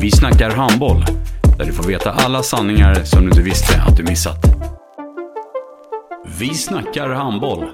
Vi 0.00 0.10
snackar 0.10 0.50
handboll, 0.50 1.04
där 1.58 1.64
du 1.64 1.72
får 1.72 1.84
veta 1.84 2.10
alla 2.10 2.42
sanningar 2.42 2.94
som 3.04 3.20
du 3.20 3.28
inte 3.28 3.42
visste 3.42 3.82
att 3.82 3.96
du 3.96 4.02
missat. 4.02 4.36
Vi 6.38 6.54
snackar 6.54 7.08
handboll. 7.08 7.64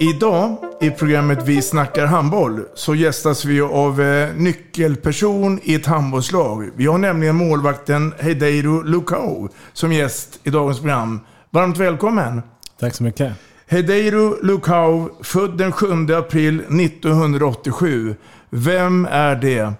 Idag 0.00 0.56
i 0.80 0.90
programmet 0.90 1.38
Vi 1.48 1.62
snackar 1.62 2.06
handboll 2.06 2.60
så 2.74 2.94
gästas 2.94 3.44
vi 3.44 3.60
av 3.60 4.00
eh, 4.00 4.34
nyckelperson 4.36 5.60
i 5.62 5.74
ett 5.74 5.86
handbollslag. 5.86 6.70
Vi 6.76 6.86
har 6.86 6.98
nämligen 6.98 7.36
målvakten 7.36 8.12
Heideiro 8.18 8.82
Lukau 8.82 9.48
som 9.72 9.92
gäst 9.92 10.40
i 10.44 10.50
dagens 10.50 10.80
program. 10.80 11.20
Varmt 11.50 11.78
välkommen! 11.78 12.42
Tack 12.80 12.94
så 12.94 13.02
mycket. 13.02 13.32
Heideiro 13.66 14.36
Lukau, 14.42 15.08
född 15.22 15.58
den 15.58 15.72
7 15.72 15.86
april 16.14 16.60
1987. 16.60 18.16
Vem 18.50 19.08
är 19.10 19.36
det? 19.36 19.74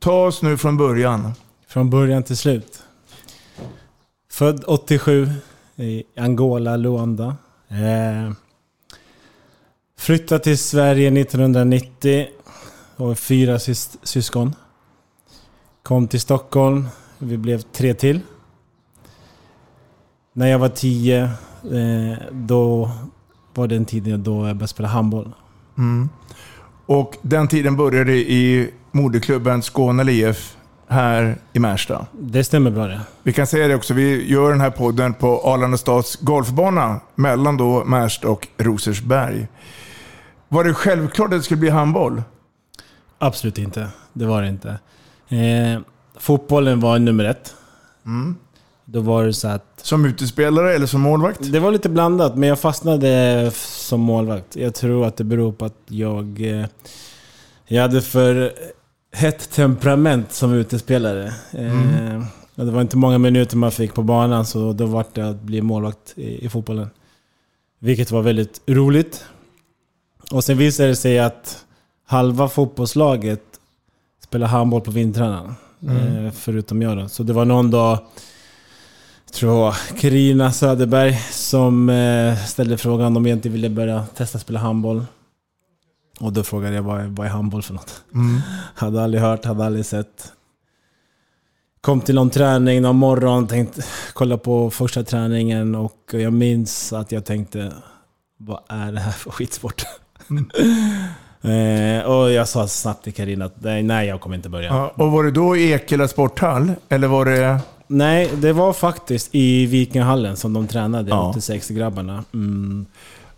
Ta 0.00 0.26
oss 0.26 0.42
nu 0.42 0.56
från 0.56 0.76
början. 0.76 1.32
Från 1.66 1.90
början 1.90 2.22
till 2.22 2.36
slut. 2.36 2.82
Född 4.30 4.64
87 4.66 5.28
i 5.76 6.04
Angola, 6.16 6.76
Luanda. 6.76 7.36
Eh, 7.68 8.32
flyttade 9.98 10.44
till 10.44 10.58
Sverige 10.58 11.10
1990 11.10 12.26
och 12.96 13.18
fyra 13.18 13.58
sys 13.58 13.98
syskon. 14.02 14.54
Kom 15.82 16.08
till 16.08 16.20
Stockholm. 16.20 16.88
Vi 17.18 17.36
blev 17.36 17.60
tre 17.60 17.94
till. 17.94 18.20
När 20.32 20.46
jag 20.46 20.58
var 20.58 20.68
tio, 20.68 21.22
eh, 21.62 22.18
då 22.32 22.90
var 23.54 23.66
den 23.66 23.84
tiden 23.84 24.22
då 24.22 24.32
jag 24.32 24.40
började 24.42 24.68
spela 24.68 24.88
handboll. 24.88 25.32
Mm. 25.78 26.08
Och 26.86 27.16
den 27.22 27.48
tiden 27.48 27.76
började 27.76 28.12
i 28.12 28.70
moderklubben 28.92 29.62
Skåne 29.62 30.12
IF 30.12 30.56
här 30.88 31.36
i 31.52 31.58
Märsta. 31.58 32.06
Det 32.12 32.44
stämmer 32.44 32.70
bra 32.70 32.86
det. 32.86 33.00
Vi 33.22 33.32
kan 33.32 33.46
säga 33.46 33.68
det 33.68 33.74
också, 33.74 33.94
vi 33.94 34.30
gör 34.30 34.50
den 34.50 34.60
här 34.60 34.70
podden 34.70 35.14
på 35.14 35.40
Arlanda 35.44 35.76
stads 35.76 36.16
golfbana 36.16 37.00
mellan 37.14 37.56
då 37.56 37.84
Märsta 37.84 38.28
och 38.28 38.48
Rosersberg. 38.58 39.48
Var 40.48 40.64
det 40.64 40.74
självklart 40.74 41.32
att 41.32 41.38
det 41.38 41.42
skulle 41.42 41.60
bli 41.60 41.70
handboll? 41.70 42.22
Absolut 43.18 43.58
inte. 43.58 43.88
Det 44.12 44.26
var 44.26 44.42
det 44.42 44.48
inte. 44.48 44.78
Eh, 45.28 45.80
fotbollen 46.18 46.80
var 46.80 46.98
nummer 46.98 47.24
ett. 47.24 47.54
Mm. 48.06 48.36
Då 48.84 49.00
var 49.00 49.24
det 49.24 49.32
så 49.32 49.48
att... 49.48 49.64
Som 49.82 50.04
utespelare 50.04 50.74
eller 50.74 50.86
som 50.86 51.00
målvakt? 51.00 51.52
Det 51.52 51.60
var 51.60 51.70
lite 51.70 51.88
blandat, 51.88 52.36
men 52.36 52.48
jag 52.48 52.58
fastnade 52.58 53.50
som 53.54 54.00
målvakt. 54.00 54.56
Jag 54.56 54.74
tror 54.74 55.06
att 55.06 55.16
det 55.16 55.24
beror 55.24 55.52
på 55.52 55.64
att 55.64 55.78
jag... 55.86 56.40
Eh, 56.40 56.66
jag 57.66 57.82
hade 57.82 58.02
för 58.02 58.52
hett 59.12 59.50
temperament 59.50 60.32
som 60.32 60.52
utespelare. 60.52 61.32
Mm. 61.52 62.16
Eh, 62.16 62.24
det 62.54 62.70
var 62.70 62.80
inte 62.80 62.96
många 62.96 63.18
minuter 63.18 63.56
man 63.56 63.72
fick 63.72 63.94
på 63.94 64.02
banan, 64.02 64.46
så 64.46 64.72
då 64.72 64.86
var 64.86 65.04
det 65.12 65.28
att 65.28 65.40
bli 65.40 65.62
målvakt 65.62 66.12
i, 66.16 66.44
i 66.44 66.48
fotbollen. 66.48 66.90
Vilket 67.78 68.10
var 68.10 68.22
väldigt 68.22 68.60
roligt. 68.66 69.24
Och 70.30 70.44
sen 70.44 70.58
visade 70.58 70.88
det 70.88 70.96
sig 70.96 71.18
att 71.18 71.64
halva 72.06 72.48
fotbollslaget 72.48 73.42
spelar 74.24 74.46
handboll 74.46 74.80
på 74.80 74.90
vintrarna. 74.90 75.54
Mm. 75.82 76.26
Eh, 76.26 76.32
förutom 76.32 76.82
jag 76.82 76.96
då. 76.96 77.08
Så 77.08 77.22
det 77.22 77.32
var 77.32 77.44
någon 77.44 77.70
dag, 77.70 77.98
jag 79.26 79.34
tror 79.34 79.74
Karina 80.00 80.52
Söderberg, 80.52 81.18
som 81.30 81.90
eh, 81.90 82.36
ställde 82.36 82.78
frågan 82.78 83.16
om 83.16 83.26
jag 83.26 83.36
inte 83.36 83.48
ville 83.48 83.68
börja 83.70 84.06
testa 84.14 84.38
spela 84.38 84.58
handboll. 84.58 85.04
Och 86.20 86.32
då 86.32 86.42
frågade 86.42 86.74
jag 86.74 86.82
vad 86.82 87.00
är, 87.00 87.06
vad 87.06 87.26
är 87.26 87.30
handboll 87.30 87.62
för 87.62 87.74
något? 87.74 88.02
Mm. 88.14 88.40
Hade 88.74 89.02
aldrig 89.02 89.22
hört, 89.22 89.44
hade 89.44 89.64
aldrig 89.64 89.86
sett. 89.86 90.32
Kom 91.80 92.00
till 92.00 92.14
någon 92.14 92.30
träning 92.30 92.82
någon 92.82 92.96
morgon, 92.96 93.46
tänkte 93.46 93.82
kolla 94.12 94.36
på 94.38 94.70
första 94.70 95.02
träningen 95.02 95.74
och 95.74 96.10
jag 96.12 96.32
minns 96.32 96.92
att 96.92 97.12
jag 97.12 97.24
tänkte 97.24 97.72
vad 98.36 98.60
är 98.68 98.92
det 98.92 99.00
här 99.00 99.12
för 99.12 99.30
skitsport? 99.30 99.84
eh, 101.42 102.10
och 102.10 102.32
jag 102.32 102.48
sa 102.48 102.68
snabbt 102.68 103.04
till 103.04 103.14
Karina 103.14 103.44
att 103.44 103.56
nej, 103.62 104.06
jag 104.06 104.20
kommer 104.20 104.36
inte 104.36 104.48
börja. 104.48 104.68
Ja, 104.68 104.92
och 104.94 105.12
var 105.12 105.24
det 105.24 105.30
då 105.30 105.56
i 105.56 105.72
Ekela 105.72 106.08
sporthall? 106.08 106.72
Eller 106.88 107.08
var 107.08 107.24
det... 107.24 107.60
Nej, 107.86 108.30
det 108.36 108.52
var 108.52 108.72
faktiskt 108.72 109.34
i 109.34 109.66
Vikinghallen 109.66 110.36
som 110.36 110.52
de 110.52 110.66
tränade, 110.66 111.10
Ja. 111.10 111.32
86-grabbarna. 111.36 112.24
Mm. 112.34 112.86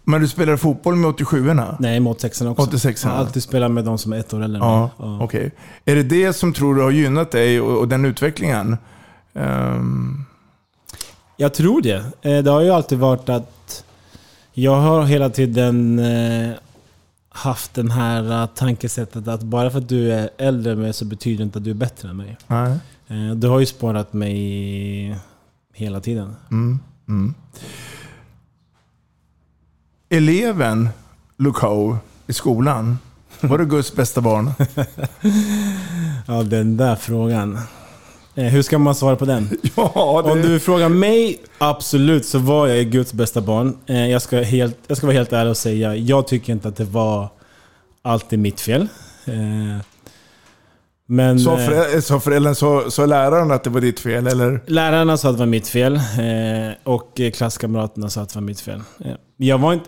Men 0.05 0.21
du 0.21 0.29
spelade 0.29 0.59
fotboll 0.59 0.97
med 0.97 1.11
87orna? 1.11 1.77
Nej, 1.79 2.01
mot 2.01 2.17
86 2.17 2.41
också. 2.41 2.63
86 2.63 3.05
Jag 3.05 3.11
har 3.11 3.19
alltid 3.19 3.43
spelat 3.43 3.71
med 3.71 3.85
de 3.85 3.99
som 3.99 4.13
är 4.13 4.17
ett 4.19 4.35
år 4.35 4.43
än 4.43 4.53
Ja. 4.55 4.91
Ja. 4.99 5.19
okej. 5.23 5.51
Är 5.85 5.95
det 5.95 6.03
det 6.03 6.33
som 6.33 6.53
tror 6.53 6.75
du 6.75 6.83
har 6.83 6.91
gynnat 6.91 7.31
dig 7.31 7.61
och, 7.61 7.79
och 7.79 7.89
den 7.89 8.05
utvecklingen? 8.05 8.77
Ehm, 9.35 10.25
Jag 11.37 11.55
tror 11.55 11.83
det. 11.83 12.05
Eh, 12.23 12.43
Det 12.43 12.51
har 12.51 12.61
ju 12.61 12.71
alltid 12.71 12.99
varit 12.99 13.29
att 13.29 13.85
jag 14.53 14.77
har 14.81 15.03
hela 15.05 15.31
tiden 15.31 15.99
eh, 15.99 16.51
haft 17.29 17.75
den 17.75 17.91
här 17.91 18.43
eh, 18.43 18.47
tankesättet 18.47 19.29
att 19.29 19.43
bara 19.43 19.71
för 19.71 19.79
att 19.79 19.89
du 19.89 20.13
är 20.13 20.31
äldre 20.39 20.73
än 20.73 20.81
mig 20.81 20.93
så 20.93 21.05
betyder 21.05 21.39
det 21.39 21.43
inte 21.45 21.59
att 21.59 21.65
du 21.65 21.71
är 21.71 21.75
bättre 21.75 22.09
än 22.09 22.17
mig. 22.17 22.37
nej. 22.47 22.79
Du 23.37 23.49
har 23.49 23.61
ju 23.61 23.67
sparat 23.67 24.13
mig 24.13 25.17
hela 25.75 26.01
tiden. 26.01 26.37
Mm, 26.51 26.79
mm. 27.09 27.35
Eleven 30.17 30.89
Lukau 31.39 31.97
i 32.27 32.33
skolan, 32.33 32.99
var 33.41 33.59
det 33.59 33.65
Guds 33.65 33.93
bästa 33.95 34.21
barn? 34.21 34.53
Ja, 36.27 36.43
den 36.43 36.77
där 36.77 36.97
frågan. 36.97 37.59
Eh, 38.35 38.45
Hur 38.45 38.63
ska 38.63 38.79
man 38.79 38.95
svara 38.95 39.17
på 39.17 39.25
den? 39.25 39.49
ja, 39.77 40.23
Om 40.33 40.43
du 40.43 40.61
frågar 40.61 40.89
mig, 40.89 41.39
absolut 41.59 42.27
så 42.27 42.39
var 42.39 42.67
jag 42.67 42.87
Guds 42.87 43.13
bästa 43.13 43.41
barn. 43.41 43.77
Eh, 43.87 44.07
Jag 44.11 44.23
ska, 44.23 44.43
helt, 44.43 44.79
jag 44.87 44.97
ska 44.97 45.07
vara 45.07 45.17
helt 45.17 45.33
ärlig 45.33 45.51
och 45.51 45.57
säga, 45.57 45.97
jag 45.97 46.27
tycker 46.27 46.53
inte 46.53 46.69
att 46.69 46.77
det 46.77 46.85
var 46.85 47.29
alltid 48.03 48.39
mitt 48.39 48.61
fel. 48.61 48.89
Eh, 51.13 51.17
Men 51.17 51.41
Sa, 51.41 51.59
eh, 51.61 51.69
förä- 51.69 52.01
sa 52.01 52.21
föräldern, 52.21 52.55
sa, 52.55 52.91
sa 52.91 53.07
läraren 53.07 53.51
att 53.51 53.65
det 53.65 53.71
var 53.71 53.81
ditt 53.81 54.01
fel? 54.01 54.27
Eller? 54.27 54.61
lärarna 54.67 55.17
sa 55.17 55.29
att 55.29 55.35
det 55.35 55.39
var 55.39 55.47
mitt 55.47 55.69
fel 55.69 55.95
eh, 55.97 56.75
och 56.85 57.21
eh, 57.21 57.31
klasskamraterna 57.31 58.11
sa 58.11 58.21
att 58.21 58.29
det 58.29 58.35
var 58.37 58.43
mitt 58.43 58.61
fel. 58.61 58.83
Eh, 59.05 59.13
Jag 59.37 59.59
var 59.59 59.73
inte, 59.73 59.87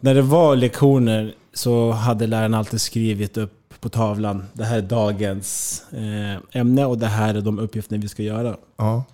när 0.00 0.14
det 0.14 0.22
var 0.22 0.56
lektioner 0.56 1.34
så 1.54 1.90
hade 1.90 2.26
läraren 2.26 2.54
alltid 2.54 2.80
skrivit 2.80 3.36
upp 3.36 3.60
på 3.80 3.88
tavlan, 3.88 4.44
det 4.52 4.64
här 4.64 4.78
är 4.78 4.82
dagens 4.82 5.82
eh, 5.92 6.60
ämne 6.60 6.84
och 6.86 6.98
det 6.98 7.06
här 7.06 7.34
är 7.34 7.40
de 7.40 7.58
uppgifter 7.58 7.98
vi 7.98 8.08
ska 8.08 8.22
göra. 8.22 8.56
Ja. 8.78 9.04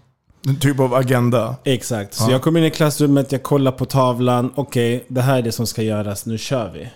En 0.48 0.56
typ 0.56 0.80
av 0.80 0.94
agenda? 0.94 1.56
Exakt. 1.64 2.14
Så 2.14 2.24
Ja. 2.24 2.30
jag 2.32 2.42
kom 2.42 2.56
in 2.56 2.64
i 2.64 2.70
klassrummet, 2.70 3.32
jag 3.32 3.42
kollar 3.42 3.72
på 3.72 3.84
tavlan. 3.84 4.52
Okej, 4.54 5.04
det 5.08 5.20
här 5.20 5.38
är 5.38 5.42
det 5.42 5.52
som 5.52 5.66
ska 5.66 5.82
göras. 5.82 6.26
Nu 6.26 6.38
kör 6.38 6.70
vi. 6.74 6.88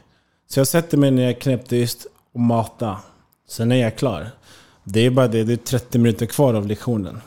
Så 0.51 0.61
jag 0.61 0.67
sätter 0.67 0.99
mig 0.99 1.11
ner, 1.11 1.33
knäpptyst 1.33 2.07
och 2.35 2.41
matar. 2.41 2.97
Sen 3.49 3.73
är 3.73 3.77
jag 3.77 3.97
klar. 3.97 4.31
Det 4.85 5.01
är 5.01 5.11
bara 5.11 5.29
det, 5.29 5.45
det 5.45 5.53
är 5.53 5.57
30 5.57 5.99
minuter 5.99 6.27
kvar 6.27 6.55
av 6.55 6.67
lektionen. 6.67 7.21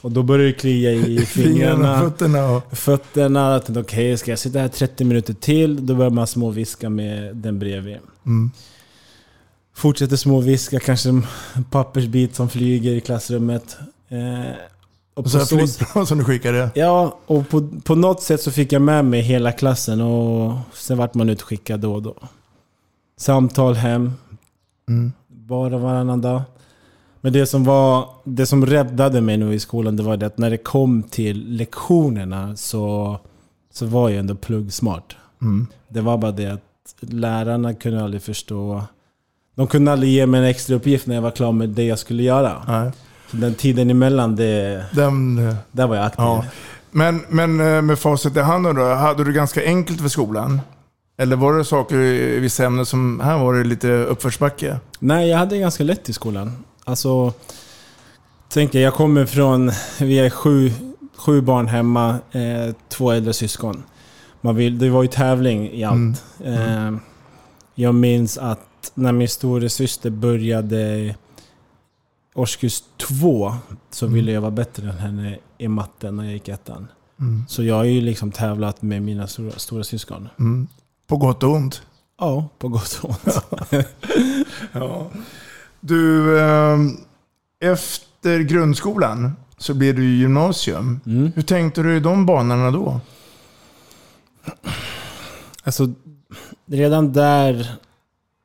Och 0.00 0.12
då 0.12 0.22
börjar 0.22 0.46
det 0.46 0.52
klia 0.52 0.90
i 0.92 1.18
Fingrarna, 1.26 1.52
fingrarna, 1.56 2.00
fötterna 2.00 2.50
och... 2.50 2.78
fötterna. 2.78 3.62
Okej, 3.80 4.16
ska 4.18 4.30
jag 4.32 4.38
sitta 4.38 4.58
här 4.58 4.68
30 4.68 5.04
minuter 5.04 5.34
till? 5.34 5.86
Då 5.86 5.94
börjar 5.94 6.10
man 6.10 6.26
småviska 6.26 6.90
med 6.90 7.36
den 7.36 7.58
bredvid. 7.58 7.96
Mm. 8.26 8.50
Fortsätter 9.74 10.16
småviska, 10.16 10.80
kanske 10.80 11.08
en 11.08 11.24
pappersbit 11.70 12.34
som 12.34 12.48
flyger 12.48 12.92
i 12.92 13.00
klassrummet. 13.00 13.76
Eh, 14.08 14.52
och 15.14 15.24
Och 15.24 15.30
så 15.30 15.40
så- 15.40 15.56
flygplan 15.58 16.06
som 16.06 16.18
du 16.18 16.24
skickade. 16.24 16.70
Ja, 16.74 17.18
och 17.26 17.48
på, 17.48 17.68
på 17.84 17.94
något 17.94 18.22
sätt 18.22 18.40
så 18.42 18.50
fick 18.50 18.72
jag 18.72 18.82
med 18.82 19.04
mig 19.04 19.20
hela 19.20 19.52
klassen 19.52 20.00
och 20.00 20.58
sen 20.74 20.98
vart 20.98 21.14
man 21.14 21.28
utskickad 21.28 21.80
då 21.80 21.94
och 21.94 22.02
då. 22.02 22.14
Samtal 23.18 23.74
hem. 23.74 24.12
Mm. 24.88 25.12
Bara 25.46 25.78
varannan 25.78 26.20
dag. 26.20 26.42
Men 27.20 27.32
det 27.32 27.46
som, 27.46 27.64
var, 27.64 28.08
det 28.24 28.46
som 28.46 28.66
räddade 28.66 29.20
mig 29.20 29.36
nu 29.36 29.54
i 29.54 29.60
skolan 29.60 29.96
det 29.96 30.02
var 30.02 30.16
det 30.16 30.26
att 30.26 30.38
när 30.38 30.50
det 30.50 30.56
kom 30.56 31.02
till 31.02 31.56
lektionerna 31.56 32.56
så, 32.56 33.18
så 33.72 33.86
var 33.86 34.08
jag 34.08 34.18
ändå 34.18 34.34
pluggsmart. 34.34 35.16
Mm. 35.42 35.66
Det 35.88 36.00
var 36.00 36.18
bara 36.18 36.32
det 36.32 36.46
att 36.46 36.94
lärarna 37.00 37.74
kunde 37.74 38.04
aldrig 38.04 38.22
förstå. 38.22 38.82
De 39.54 39.66
kunde 39.66 39.92
aldrig 39.92 40.12
ge 40.12 40.26
mig 40.26 40.40
en 40.40 40.46
extra 40.46 40.76
uppgift 40.76 41.06
när 41.06 41.14
jag 41.14 41.22
var 41.22 41.30
klar 41.30 41.52
med 41.52 41.68
det 41.68 41.84
jag 41.84 41.98
skulle 41.98 42.22
göra. 42.22 42.62
Nej. 42.68 42.92
Så 43.30 43.36
den 43.36 43.54
tiden 43.54 43.90
emellan, 43.90 44.36
det, 44.36 44.84
Den, 44.94 45.36
där 45.72 45.86
var 45.86 45.96
jag 45.96 46.04
aktiv. 46.04 46.24
ja. 46.24 46.44
men, 46.90 47.20
men 47.28 47.60
eh, 47.60 47.82
med 47.82 47.98
facit 47.98 48.36
i 48.36 48.40
handen 48.40 48.76
då, 48.76 48.94
hade 48.94 49.24
du 49.24 49.32
ganska 49.32 49.64
enkelt 49.64 50.00
för 50.00 50.08
skolan? 50.08 50.60
Eller 51.16 51.36
var 51.36 51.58
det 51.58 51.64
saker 51.64 51.96
i 51.96 52.38
vissa 52.40 52.64
ämnen 52.64 52.86
som, 52.86 53.20
här 53.20 53.38
var 53.38 53.54
det 53.54 53.64
lite 53.64 53.88
uppförsbacke? 53.88 54.78
Nej, 55.04 55.28
jag 55.28 55.38
hade 55.38 55.58
ganska 55.58 55.84
lätt 55.84 56.08
i 56.08 56.12
skolan. 56.12 56.64
Alltså, 56.84 57.32
tänk 58.48 58.74
er, 58.74 58.80
jag 58.80 58.94
kommer 58.94 59.26
från, 59.26 59.72
vi 60.00 60.18
är 60.18 60.30
sju, 60.30 60.72
sju 61.16 61.40
barn 61.40 61.66
hemma, 61.66 62.18
eh, 62.32 62.74
två 62.88 63.10
äldre 63.10 63.32
syskon. 63.32 63.82
Man 64.40 64.56
vill, 64.56 64.78
det 64.78 64.90
var 64.90 65.02
ju 65.02 65.08
tävling 65.08 65.70
i 65.70 65.84
allt. 65.84 66.24
Eh, 66.44 66.96
jag 67.74 67.94
minns 67.94 68.38
att 68.38 68.92
när 68.94 69.12
min 69.12 69.28
stora 69.28 69.68
syster 69.68 70.10
började 70.10 71.14
årskurs 72.34 72.82
två 72.96 73.54
så 73.90 74.06
ville 74.06 74.32
jag 74.32 74.40
vara 74.40 74.50
bättre 74.50 74.90
än 74.90 74.98
henne 74.98 75.38
i 75.58 75.68
matten 75.68 76.16
när 76.16 76.24
jag 76.24 76.32
gick 76.32 76.48
ettan. 76.48 76.88
Mm. 77.20 77.44
Så 77.48 77.62
jag 77.62 77.74
har 77.74 77.84
ju 77.84 78.00
liksom 78.00 78.32
tävlat 78.32 78.82
med 78.82 79.02
mina 79.02 79.26
stora, 79.26 79.52
stora 79.52 79.84
syskon. 79.84 80.28
Mm. 80.38 80.68
På 81.06 81.16
gott 81.16 81.42
och 81.42 81.50
ont? 81.50 81.82
Ja, 82.18 82.48
på 82.58 82.68
gott 82.68 83.00
och 83.02 83.10
ont. 83.10 83.44
Ja. 84.72 85.10
Du, 85.80 86.38
eh, 86.40 86.78
efter 87.60 88.40
grundskolan 88.40 89.36
så 89.58 89.74
blev 89.74 89.94
du 89.94 90.16
gymnasium. 90.16 91.00
Mm. 91.06 91.32
Hur 91.34 91.42
tänkte 91.42 91.82
du 91.82 91.96
i 91.96 92.00
de 92.00 92.26
banorna 92.26 92.70
då? 92.70 93.00
Alltså, 95.62 95.92
redan 96.66 97.12
där 97.12 97.74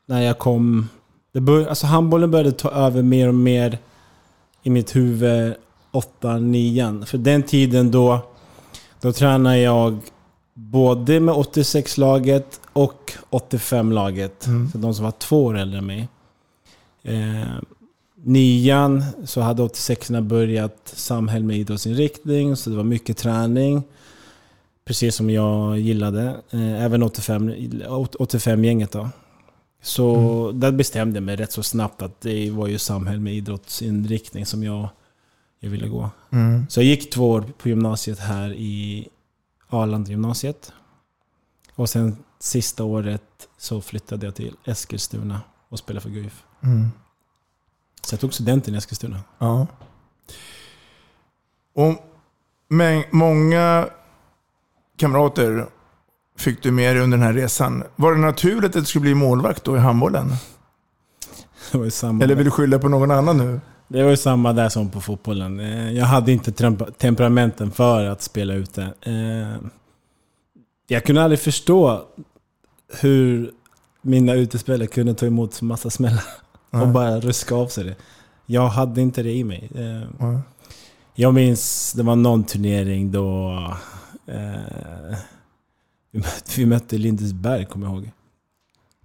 när 0.05 0.21
jag 0.21 0.39
kom... 0.39 0.89
Det 1.33 1.41
bör, 1.41 1.67
alltså 1.67 1.87
handbollen 1.87 2.31
började 2.31 2.51
ta 2.51 2.71
över 2.71 3.01
mer 3.01 3.27
och 3.27 3.35
mer 3.35 3.79
i 4.63 4.69
mitt 4.69 4.95
huvud 4.95 5.55
8 5.91 6.37
9 6.37 7.05
För 7.05 7.17
den 7.17 7.43
tiden 7.43 7.91
då, 7.91 8.19
då 9.01 9.13
tränade 9.13 9.59
jag 9.59 9.99
både 10.57 11.19
med 11.19 11.35
86-laget 11.35 12.59
och 12.73 13.13
85-laget. 13.29 14.47
Så 14.71 14.77
de 14.77 14.93
som 14.93 15.05
var 15.05 15.11
två 15.11 15.45
år 15.45 15.57
äldre 15.57 15.77
än 15.77 15.85
mig. 15.85 16.07
Eh, 17.03 17.47
nian 18.23 19.03
så 19.25 19.41
hade 19.41 19.63
86orna 19.63 20.21
börjat 20.21 20.93
Samhäll 20.95 21.43
med 21.43 21.57
idrottsinriktning, 21.57 22.55
så 22.55 22.69
det 22.69 22.75
var 22.75 22.83
mycket 22.83 23.17
träning. 23.17 23.83
Precis 24.85 25.15
som 25.15 25.29
jag 25.29 25.79
gillade. 25.79 26.35
Eh, 26.51 26.83
även 26.83 27.03
85 27.03 27.51
85-gänget 27.51 28.91
då. 28.91 29.09
Så 29.81 30.51
där 30.51 30.71
bestämde 30.71 31.17
jag 31.17 31.23
mig 31.23 31.35
rätt 31.35 31.51
så 31.51 31.63
snabbt 31.63 32.01
att 32.01 32.21
det 32.21 32.51
var 32.51 32.67
ju 32.67 32.77
Samhäll 32.77 33.19
med 33.19 33.33
idrottsinriktning 33.33 34.45
som 34.45 34.63
jag, 34.63 34.89
jag 35.59 35.69
ville 35.69 35.87
gå. 35.87 36.09
Mm. 36.31 36.65
Så 36.69 36.79
jag 36.79 36.85
gick 36.85 37.09
två 37.09 37.29
år 37.29 37.43
på 37.57 37.69
gymnasiet 37.69 38.19
här 38.19 38.53
i 38.53 39.07
Arlanda 39.69 40.09
gymnasiet. 40.09 40.71
Och 41.75 41.89
sen 41.89 42.17
sista 42.39 42.83
året 42.83 43.47
så 43.57 43.81
flyttade 43.81 44.25
jag 44.25 44.35
till 44.35 44.55
Eskilstuna 44.65 45.41
och 45.69 45.79
spelade 45.79 46.01
för 46.01 46.09
Guif. 46.09 46.43
Mm. 46.63 46.87
Så 48.01 48.13
jag 48.13 48.19
tog 48.19 48.33
studenten 48.33 48.73
i 48.75 48.77
Eskilstuna. 48.77 49.19
Ja. 49.37 49.67
Och 51.73 51.93
mäng- 52.69 53.05
många 53.11 53.89
kamrater 54.97 55.67
fick 56.37 56.63
du 56.63 56.71
med 56.71 56.95
dig 56.95 57.03
under 57.03 57.17
den 57.17 57.25
här 57.27 57.33
resan. 57.33 57.83
Var 57.95 58.11
det 58.11 58.17
naturligt 58.21 58.75
att 58.75 58.81
du 58.81 58.85
skulle 58.85 59.01
bli 59.01 59.13
målvakt 59.15 59.63
då 59.63 59.75
i 59.77 59.79
handbollen? 59.79 60.27
Eller 62.23 62.35
vill 62.35 62.45
du 62.45 62.51
skylla 62.51 62.79
på 62.79 62.89
någon 62.89 63.11
annan 63.11 63.37
nu? 63.37 63.61
Det 63.87 64.03
var 64.03 64.09
ju 64.09 64.17
samma 64.17 64.53
där 64.53 64.69
som 64.69 64.89
på 64.89 65.01
fotbollen. 65.01 65.59
Eh, 65.59 65.91
Jag 65.93 66.05
hade 66.05 66.31
inte 66.31 66.51
temp- 66.51 66.91
temperamenten 66.97 67.71
för 67.71 68.05
att 68.05 68.21
spela 68.21 68.53
ute. 68.53 68.81
Eh, 69.01 69.55
Jag 70.87 71.03
kunde 71.05 71.23
aldrig 71.23 71.39
förstå 71.39 72.05
hur 73.01 73.51
mina 74.01 74.33
utespelare 74.33 74.87
kunde 74.87 75.13
ta 75.13 75.25
emot 75.25 75.61
massa 75.61 75.89
smällar 75.89 76.23
och 76.69 76.77
Nej. 76.79 76.87
bara 76.87 77.19
ruska 77.19 77.55
av 77.55 77.67
sig 77.67 77.83
det. 77.83 77.95
Jag 78.45 78.67
hade 78.67 79.01
inte 79.01 79.23
det 79.23 79.31
i 79.31 79.43
mig. 79.43 79.69
Eh, 79.75 80.03
Ja. 80.19 80.41
Jag 81.19 81.33
minns, 81.33 81.93
det 81.93 82.03
var 82.03 82.15
någon 82.15 82.43
turnering 82.43 83.11
då 83.11 83.51
eh, 84.27 85.17
vi, 86.11 86.19
mötte, 86.19 86.51
vi 86.57 86.65
mötte 86.65 86.97
Lindesberg, 86.97 87.65
kommer 87.65 87.87
jag 87.87 87.95
ihåg. 87.95 88.11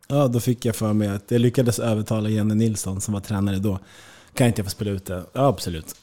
Ja, 0.09 0.29
då 0.29 0.41
fick 0.41 0.65
jag 0.65 0.77
för 0.77 0.93
mig 0.93 1.09
att 1.09 1.31
jag 1.31 1.41
lyckades 1.41 1.79
övertala 1.79 2.29
Jenny 2.29 2.55
Nilsson 2.55 3.01
som 3.01 3.15
var 3.15 3.21
tränare 3.21 3.59
då. 3.59 3.79
Kan 4.35 4.47
inte 4.47 4.61
jag 4.61 4.67
få 4.67 4.71
spela 4.71 4.91
ute? 4.91 5.25
Ja, 5.33 5.47
absolut. 5.47 5.95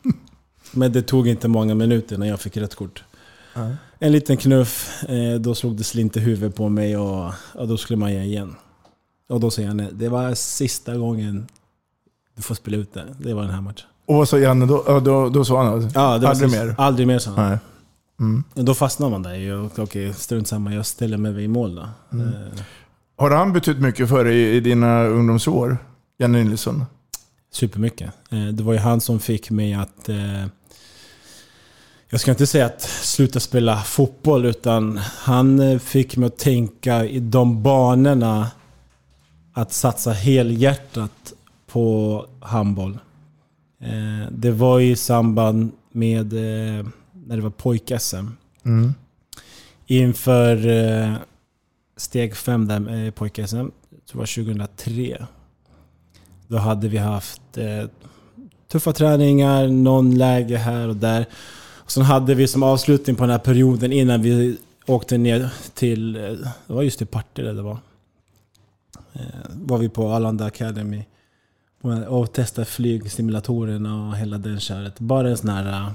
Men 0.72 0.92
det 0.92 1.02
tog 1.02 1.28
inte 1.28 1.48
många 1.48 1.74
minuter 1.74 2.18
när 2.18 2.26
jag 2.26 2.40
fick 2.40 2.56
rätt 2.56 2.74
kort. 2.74 3.04
Ja. 3.54 3.70
En 3.98 4.12
liten 4.12 4.36
knuff, 4.36 5.04
eh, 5.08 5.40
då 5.40 5.54
slog 5.54 5.76
det 5.76 5.84
slint 5.84 6.16
i 6.16 6.20
huvudet 6.20 6.56
på 6.56 6.68
mig 6.68 6.96
och, 6.96 7.32
och 7.54 7.68
då 7.68 7.76
skulle 7.76 7.96
man 7.96 8.12
ge 8.12 8.22
igen. 8.22 8.56
Och 9.28 9.40
då 9.40 9.50
jag 9.58 9.76
nej, 9.76 9.88
det 9.92 10.08
var 10.08 10.34
sista 10.34 10.96
gången 10.96 11.46
du 12.36 12.42
får 12.42 12.54
spela 12.54 12.76
ute. 12.76 13.04
Det 13.18 13.34
var 13.34 13.42
den 13.42 13.50
här 13.50 13.60
matchen. 13.60 13.86
Och 14.06 14.14
vad 14.14 14.28
sa 14.28 14.38
Janne 14.38 14.66
då? 14.66 14.84
Ja, 14.86 15.00
då, 15.00 15.28
då 15.28 15.44
sa 15.44 15.62
han 15.62 15.90
Ja, 15.94 16.18
det 16.18 16.26
var 16.26 16.30
aldrig 16.30 16.50
mer? 16.50 16.74
Aldrig 16.78 17.06
mer 17.06 17.18
sa 17.18 17.30
han. 17.30 17.50
Nej. 17.50 17.58
Mm. 18.20 18.44
Då 18.54 18.74
fastnar 18.74 19.10
man 19.10 19.22
där 19.22 19.80
Okej, 19.82 20.14
strunt 20.14 20.48
samma, 20.48 20.74
jag 20.74 20.86
ställer 20.86 21.16
mig 21.16 21.32
vid 21.32 21.50
mål 21.50 21.74
då. 21.74 21.88
Mm. 22.12 22.28
Eh, 22.28 22.34
Har 23.16 23.30
han 23.30 23.52
betytt 23.52 23.78
mycket 23.78 24.08
för 24.08 24.24
dig 24.24 24.36
i, 24.38 24.56
i 24.56 24.60
dina 24.60 25.04
ungdomsår? 25.04 25.78
Janne 26.18 26.44
Nilsson? 26.44 26.84
Supermycket. 27.50 28.10
Eh, 28.30 28.46
Det 28.46 28.62
var 28.62 28.72
ju 28.72 28.78
han 28.78 29.00
som 29.00 29.20
fick 29.20 29.50
mig 29.50 29.74
att... 29.74 30.08
eh, 30.08 30.46
Jag 32.10 32.20
ska 32.20 32.30
inte 32.30 32.46
säga 32.46 32.66
att 32.66 32.82
sluta 32.82 33.40
spela 33.40 33.82
fotboll, 33.82 34.46
utan 34.46 34.96
han 34.98 35.60
eh, 35.60 35.78
fick 35.78 36.16
mig 36.16 36.26
att 36.26 36.38
tänka 36.38 37.04
i 37.04 37.20
de 37.20 37.62
banorna 37.62 38.50
att 39.52 39.72
satsa 39.72 40.12
helhjärtat 40.12 41.32
på 41.66 42.26
handboll. 42.40 42.98
Det 44.30 44.50
var 44.50 44.80
i 44.80 44.96
samband 44.96 45.72
med 45.92 46.32
när 46.32 47.36
det 47.36 47.40
var 47.40 47.50
pojk-SM. 47.50 48.26
Mm. 48.64 48.94
Inför 49.86 51.18
steg 51.96 52.36
fem 52.36 52.68
där 52.68 52.78
med 52.78 53.14
pojk-SM, 53.14 53.70
det 53.90 54.18
var 54.18 54.26
2003. 54.26 55.26
Då 56.48 56.56
hade 56.56 56.88
vi 56.88 56.98
haft 56.98 57.58
eh, 57.58 57.84
tuffa 58.72 58.92
träningar, 58.92 59.68
någon 59.68 60.18
läge 60.18 60.56
här 60.56 60.88
och 60.88 60.96
där. 60.96 61.26
Och 61.76 61.90
sen 61.90 62.02
hade 62.02 62.34
vi 62.34 62.48
som 62.48 62.62
avslutning 62.62 63.16
på 63.16 63.22
den 63.22 63.30
här 63.30 63.38
perioden 63.38 63.92
innan 63.92 64.22
vi 64.22 64.58
åkte 64.86 65.18
ner 65.18 65.50
till, 65.74 66.16
eh, 66.16 66.22
det 66.66 66.72
var 66.72 66.82
just 66.82 67.02
i 67.02 67.06
Partille 67.06 67.52
det 67.52 67.62
var. 67.62 67.78
Eh, 69.12 69.20
var 69.50 69.78
vi 69.78 69.88
på 69.88 70.08
Arlanda 70.08 70.44
Academy 70.44 71.04
och 72.08 72.32
testade 72.32 72.64
flygsimulatorerna 72.64 74.08
och 74.08 74.16
hela 74.16 74.38
den 74.38 74.60
köret. 74.60 75.00
Bara 75.00 75.30
en 75.30 75.36
sån 75.36 75.50
här 75.50 75.86
eh, 75.86 75.90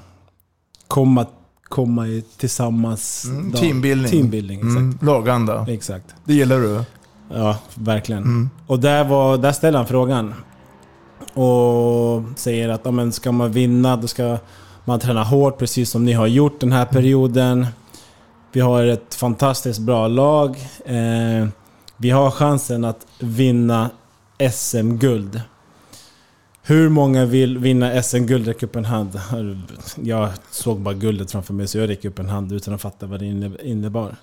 komma, 0.87 1.25
komma 1.63 2.05
tillsammans. 2.37 3.25
Mm, 3.25 3.51
teambuilding. 3.51 4.11
Teambuilding, 4.11 4.59
exakt. 4.59 4.77
Mm. 4.77 4.97
Laganda. 5.01 5.65
Exakt. 5.69 6.15
Det 6.25 6.33
gillar 6.33 6.59
du? 6.59 6.83
Ja, 7.29 7.57
verkligen. 7.75 8.23
Mm. 8.23 8.49
Och 8.67 8.79
där, 8.79 9.03
var, 9.03 9.37
där 9.37 9.51
ställde 9.51 9.79
han 9.79 9.87
frågan. 9.87 10.33
Och 11.33 12.23
säger 12.35 12.69
att 12.69 12.81
ja, 12.83 12.91
men 12.91 13.11
ska 13.11 13.31
man 13.31 13.51
vinna 13.51 13.97
då 13.97 14.07
ska 14.07 14.37
man 14.85 14.99
träna 14.99 15.23
hårt 15.23 15.57
precis 15.57 15.89
som 15.89 16.05
ni 16.05 16.13
har 16.13 16.27
gjort 16.27 16.59
den 16.59 16.71
här 16.71 16.85
perioden. 16.85 17.67
Vi 18.51 18.59
har 18.59 18.83
ett 18.85 19.15
fantastiskt 19.15 19.79
bra 19.79 20.07
lag. 20.07 20.57
Eh, 20.85 21.47
vi 21.97 22.09
har 22.09 22.31
chansen 22.31 22.85
att 22.85 23.07
vinna 23.19 23.89
SM-guld. 24.51 25.41
Hur 26.63 26.89
många 26.89 27.25
vill 27.25 27.57
vinna 27.57 28.03
SM-guld? 28.03 28.47
Räck 28.47 28.63
upp 28.63 28.75
en 28.75 28.85
hand. 28.85 29.19
Jag 30.03 30.29
såg 30.51 30.79
bara 30.79 30.93
guldet 30.93 31.31
framför 31.31 31.53
mig 31.53 31.67
så 31.67 31.77
jag 31.77 31.89
räckte 31.89 32.07
upp 32.07 32.19
en 32.19 32.29
hand 32.29 32.51
utan 32.51 32.73
att 32.73 32.81
fatta 32.81 33.05
vad 33.05 33.19
det 33.19 33.25
inne- 33.25 33.61
innebar. 33.63 34.15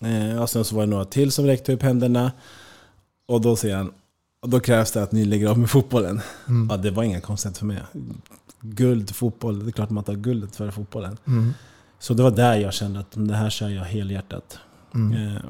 Eh, 0.00 0.42
och 0.42 0.50
sen 0.50 0.64
så 0.64 0.76
var 0.76 0.82
det 0.82 0.90
några 0.90 1.04
till 1.04 1.32
som 1.32 1.46
räckte 1.46 1.72
upp 1.72 1.82
händerna. 1.82 2.32
Och 3.28 3.40
då 3.40 3.56
säger 3.56 3.76
han 3.76 3.92
Och 4.42 4.48
då 4.48 4.60
krävs 4.60 4.92
det 4.92 5.02
att 5.02 5.12
ni 5.12 5.24
lägger 5.24 5.48
av 5.48 5.58
med 5.58 5.70
fotbollen. 5.70 6.20
Ja, 6.70 6.76
det 6.76 6.90
var 6.90 7.02
inga 7.02 7.20
konstigt 7.20 7.58
för 7.58 7.66
mig. 7.66 7.82
Guld, 8.60 9.14
fotboll, 9.16 9.64
det 9.64 9.70
är 9.70 9.72
klart 9.72 9.90
man 9.90 10.04
tar 10.04 10.14
guldet 10.14 10.56
före 10.56 10.72
fotbollen. 10.72 11.18
Mm. 11.26 11.54
Så 11.98 12.14
det 12.14 12.22
var 12.22 12.30
där 12.30 12.56
jag 12.56 12.72
kände 12.74 13.00
att 13.00 13.10
det 13.10 13.34
här 13.34 13.50
kör 13.50 13.68
jag 13.68 13.84
helhjärtat. 13.84 14.58
Mm. 14.94 15.36
Eh, 15.36 15.42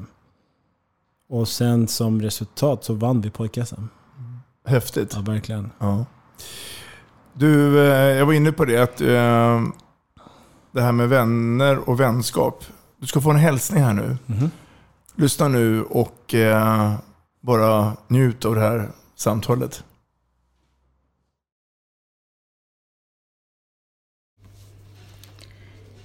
och 1.29 1.47
sen 1.47 1.87
som 1.87 2.21
resultat 2.21 2.83
så 2.83 2.93
vann 2.93 3.21
vi 3.21 3.29
pojk-SM. 3.29 3.87
Häftigt. 4.65 5.13
Ja, 5.15 5.21
verkligen. 5.21 5.71
Ja. 5.79 6.05
Du, 7.33 7.79
eh, 7.79 8.17
jag 8.17 8.25
var 8.25 8.33
inne 8.33 8.51
på 8.51 8.65
det 8.65 8.77
att 8.77 9.01
eh, 9.01 9.61
det 10.71 10.81
här 10.81 10.91
med 10.91 11.09
vänner 11.09 11.89
och 11.89 11.99
vänskap. 11.99 12.65
Du 13.01 13.07
ska 13.07 13.21
få 13.21 13.29
en 13.29 13.35
hälsning 13.35 13.83
här 13.83 13.93
nu. 13.93 14.17
Mhm. 14.25 14.51
Lyssna 15.15 15.47
nu 15.47 15.83
och 15.83 16.33
eh, 16.33 16.95
bara 17.39 17.97
njut 18.07 18.45
av 18.45 18.55
det 18.55 18.61
här 18.61 18.89
samtalet. 19.15 19.83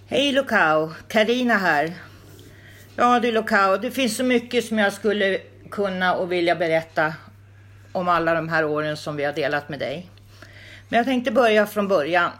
Hej 0.07 0.33
Lokau, 0.33 0.91
Karina 1.09 1.55
här. 1.55 1.95
Ja 2.97 3.21
du 3.21 3.33
Lokau, 3.33 3.77
det 3.77 3.91
finns 3.91 4.17
så 4.17 4.25
mycket 4.25 4.65
som 4.65 4.79
jag 4.79 4.93
skulle 4.93 5.41
kunna 5.71 6.15
och 6.15 6.33
vilja 6.33 6.57
berätta 6.57 7.15
om 7.93 8.09
alla 8.09 8.35
de 8.35 8.49
här 8.49 8.65
åren 8.65 8.97
som 8.97 9.17
vi 9.17 9.25
har 9.25 9.33
delat 9.33 9.69
med 9.69 9.79
dig. 9.79 10.11
Men 10.89 10.97
jag 10.97 11.07
tänkte 11.07 11.31
börja 11.31 11.67
från 11.67 11.89
början. 11.89 12.31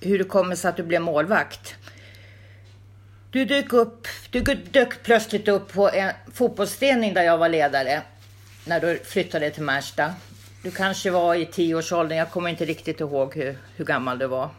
Hur 0.00 0.18
det 0.18 0.24
kommer 0.24 0.56
sig 0.56 0.68
att 0.68 0.76
du 0.76 0.82
blev 0.82 1.02
målvakt. 1.02 1.74
Du 3.32 3.44
dök, 3.44 3.72
upp, 3.72 4.08
du 4.30 4.40
dök 4.54 5.02
plötsligt 5.02 5.48
upp 5.48 5.72
på 5.72 5.90
en 5.90 6.12
fotbollsträning 6.34 7.14
där 7.14 7.22
jag 7.22 7.38
var 7.38 7.48
ledare. 7.48 8.02
När 8.66 8.80
du 8.80 8.98
flyttade 8.98 9.50
till 9.50 9.62
Märsta. 9.62 10.14
Du 10.62 10.70
kanske 10.70 11.10
var 11.10 11.34
i 11.34 11.46
tioårsåldern, 11.46 12.18
jag 12.18 12.30
kommer 12.30 12.50
inte 12.50 12.64
riktigt 12.64 13.00
ihåg 13.00 13.34
hur, 13.34 13.58
hur 13.76 13.84
gammal 13.84 14.18
du 14.18 14.26
var. 14.26 14.50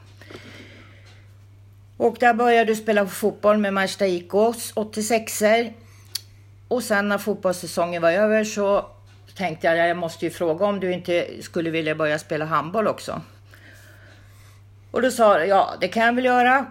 Och 1.98 2.18
där 2.20 2.34
började 2.34 2.72
du 2.72 2.76
spela 2.76 3.08
fotboll 3.08 3.58
med 3.58 3.74
Märsta 3.74 4.08
IKs 4.08 4.72
86 4.74 5.42
er 5.42 5.74
Och 6.68 6.84
sen 6.84 7.10
när 7.10 7.18
fotbollssäsongen 7.18 8.02
var 8.02 8.12
över 8.12 8.44
så 8.44 8.86
tänkte 9.36 9.68
jag 9.68 9.90
jag 9.90 9.98
måste 9.98 10.26
ju 10.26 10.32
fråga 10.32 10.66
om 10.66 10.80
du 10.80 10.94
inte 10.94 11.28
skulle 11.42 11.70
vilja 11.70 11.96
börja 11.96 12.20
spela 12.20 12.46
handboll 12.46 12.88
också. 12.88 13.22
Och 14.92 15.02
då 15.02 15.12
sa 15.12 15.38
du 15.38 15.46
ja, 15.46 15.74
det 15.82 15.88
kan 15.88 16.06
jag 16.06 16.14
väl 16.14 16.26
göra. 16.26 16.66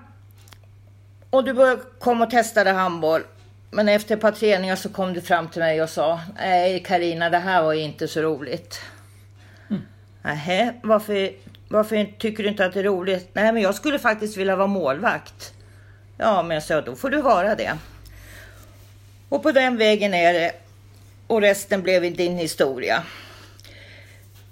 Och 1.33 1.45
du 1.45 1.53
bör- 1.53 1.81
kom 1.99 2.23
och 2.23 2.31
testade 2.31 2.71
handboll. 2.71 3.23
Men 3.71 3.89
efter 3.89 4.15
ett 4.15 4.21
par 4.21 4.33
träningar 4.33 4.77
så 4.77 4.89
kom 4.89 5.13
du 5.13 5.21
fram 5.21 5.49
till 5.49 5.61
mig 5.63 5.83
och 5.83 5.91
sa 5.91 6.21
Nej 6.37 6.83
Karina, 6.87 7.31
det 7.31 7.39
här 7.39 7.63
var 7.63 7.73
ju 7.73 7.81
inte 7.81 8.09
så 8.09 8.21
roligt. 8.23 8.81
Nähä, 10.23 10.75
varför, 10.83 11.31
varför 11.69 12.13
tycker 12.19 12.43
du 12.43 12.49
inte 12.49 12.65
att 12.67 12.73
det 12.75 12.81
är 12.81 12.85
roligt? 12.85 13.29
Nej, 13.33 13.53
men 13.53 13.63
jag 13.63 13.75
skulle 13.75 13.99
faktiskt 13.99 14.37
vilja 14.37 14.57
vara 14.57 14.67
målvakt. 14.67 15.53
Ja, 16.19 16.43
men 16.43 16.55
jag 16.55 16.63
sa, 16.65 16.81
då 16.81 16.97
får 16.97 17.11
du 17.11 17.21
vara 17.23 17.55
det. 17.55 17.79
Och 19.29 19.43
på 19.43 19.53
den 19.53 19.77
vägen 19.77 20.15
är 20.15 20.33
det. 20.33 20.53
Och 21.27 21.41
resten 21.41 21.83
blev 21.83 22.17
din 22.17 22.37
historia. 22.37 23.03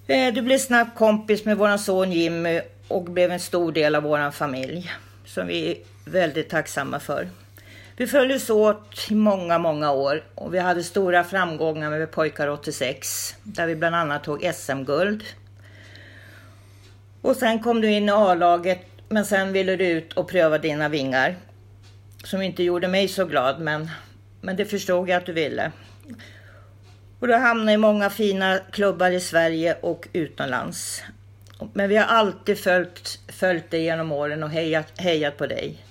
Eh, 0.07 0.35
Du 0.35 0.43
blev 0.43 0.59
snabbt 0.59 0.99
kompis 0.99 1.45
med 1.45 1.57
våran 1.57 1.79
son 1.79 2.13
Jimmy 2.13 2.61
och 2.89 3.05
blev 3.05 3.33
en 3.33 3.41
stor 3.41 3.73
del 3.73 3.95
av 3.95 4.03
våran 4.03 4.33
familj. 4.33 4.93
Som 5.27 5.47
vi 5.47 5.83
väldigt 6.11 6.49
tacksamma 6.49 7.01
för. 7.01 7.29
Vi 7.97 8.07
följdes 8.07 8.51
åt 8.51 9.07
i 9.11 9.15
många, 9.15 9.59
många 9.59 9.93
år 9.93 10.25
och 10.35 10.55
vi 10.55 10.59
hade 10.59 10.83
stora 10.83 11.25
framgångar 11.25 11.91
med 11.91 12.11
pojkar 12.11 12.49
86. 12.49 13.37
Där 13.43 13.67
vi 13.67 13.77
bland 13.77 13.97
annat 13.97 14.25
tog 14.25 14.51
SM-guld. 14.55 15.25
Och 17.23 17.37
sen 17.37 17.63
kom 17.63 17.81
du 17.81 17.91
in 17.91 18.09
i 18.09 18.13
A-laget 18.13 18.81
men 19.09 19.25
sen 19.25 19.53
ville 19.53 19.77
du 19.77 19.87
ut 19.87 20.13
och 20.13 20.29
pröva 20.29 20.59
dina 20.59 20.89
vingar. 20.89 21.37
Som 22.25 22.43
inte 22.43 22.63
gjorde 22.63 22.89
mig 22.89 23.09
så 23.09 23.25
glad 23.25 23.61
men, 23.61 23.91
men 24.41 24.57
det 24.57 24.65
förstod 24.65 25.09
jag 25.09 25.17
att 25.17 25.27
du 25.27 25.33
ville. 25.33 25.73
Och 27.21 27.29
du 27.29 27.35
hamnade 27.35 27.73
i 27.73 27.77
många 27.77 28.11
fina 28.11 28.59
klubbar 28.71 29.11
i 29.11 29.21
Sverige 29.21 29.77
och 29.81 30.09
utomlands. 30.13 31.03
Men 31.73 31.89
vi 31.89 31.97
har 31.97 32.05
alltid 32.05 32.59
följt, 32.59 33.19
följt 33.29 33.71
dig 33.71 33.83
genom 33.83 34.13
åren 34.13 34.43
och 34.43 34.51
hejat, 34.51 35.01
hejat 35.01 35.37
på 35.37 35.47
dig. 35.47 35.85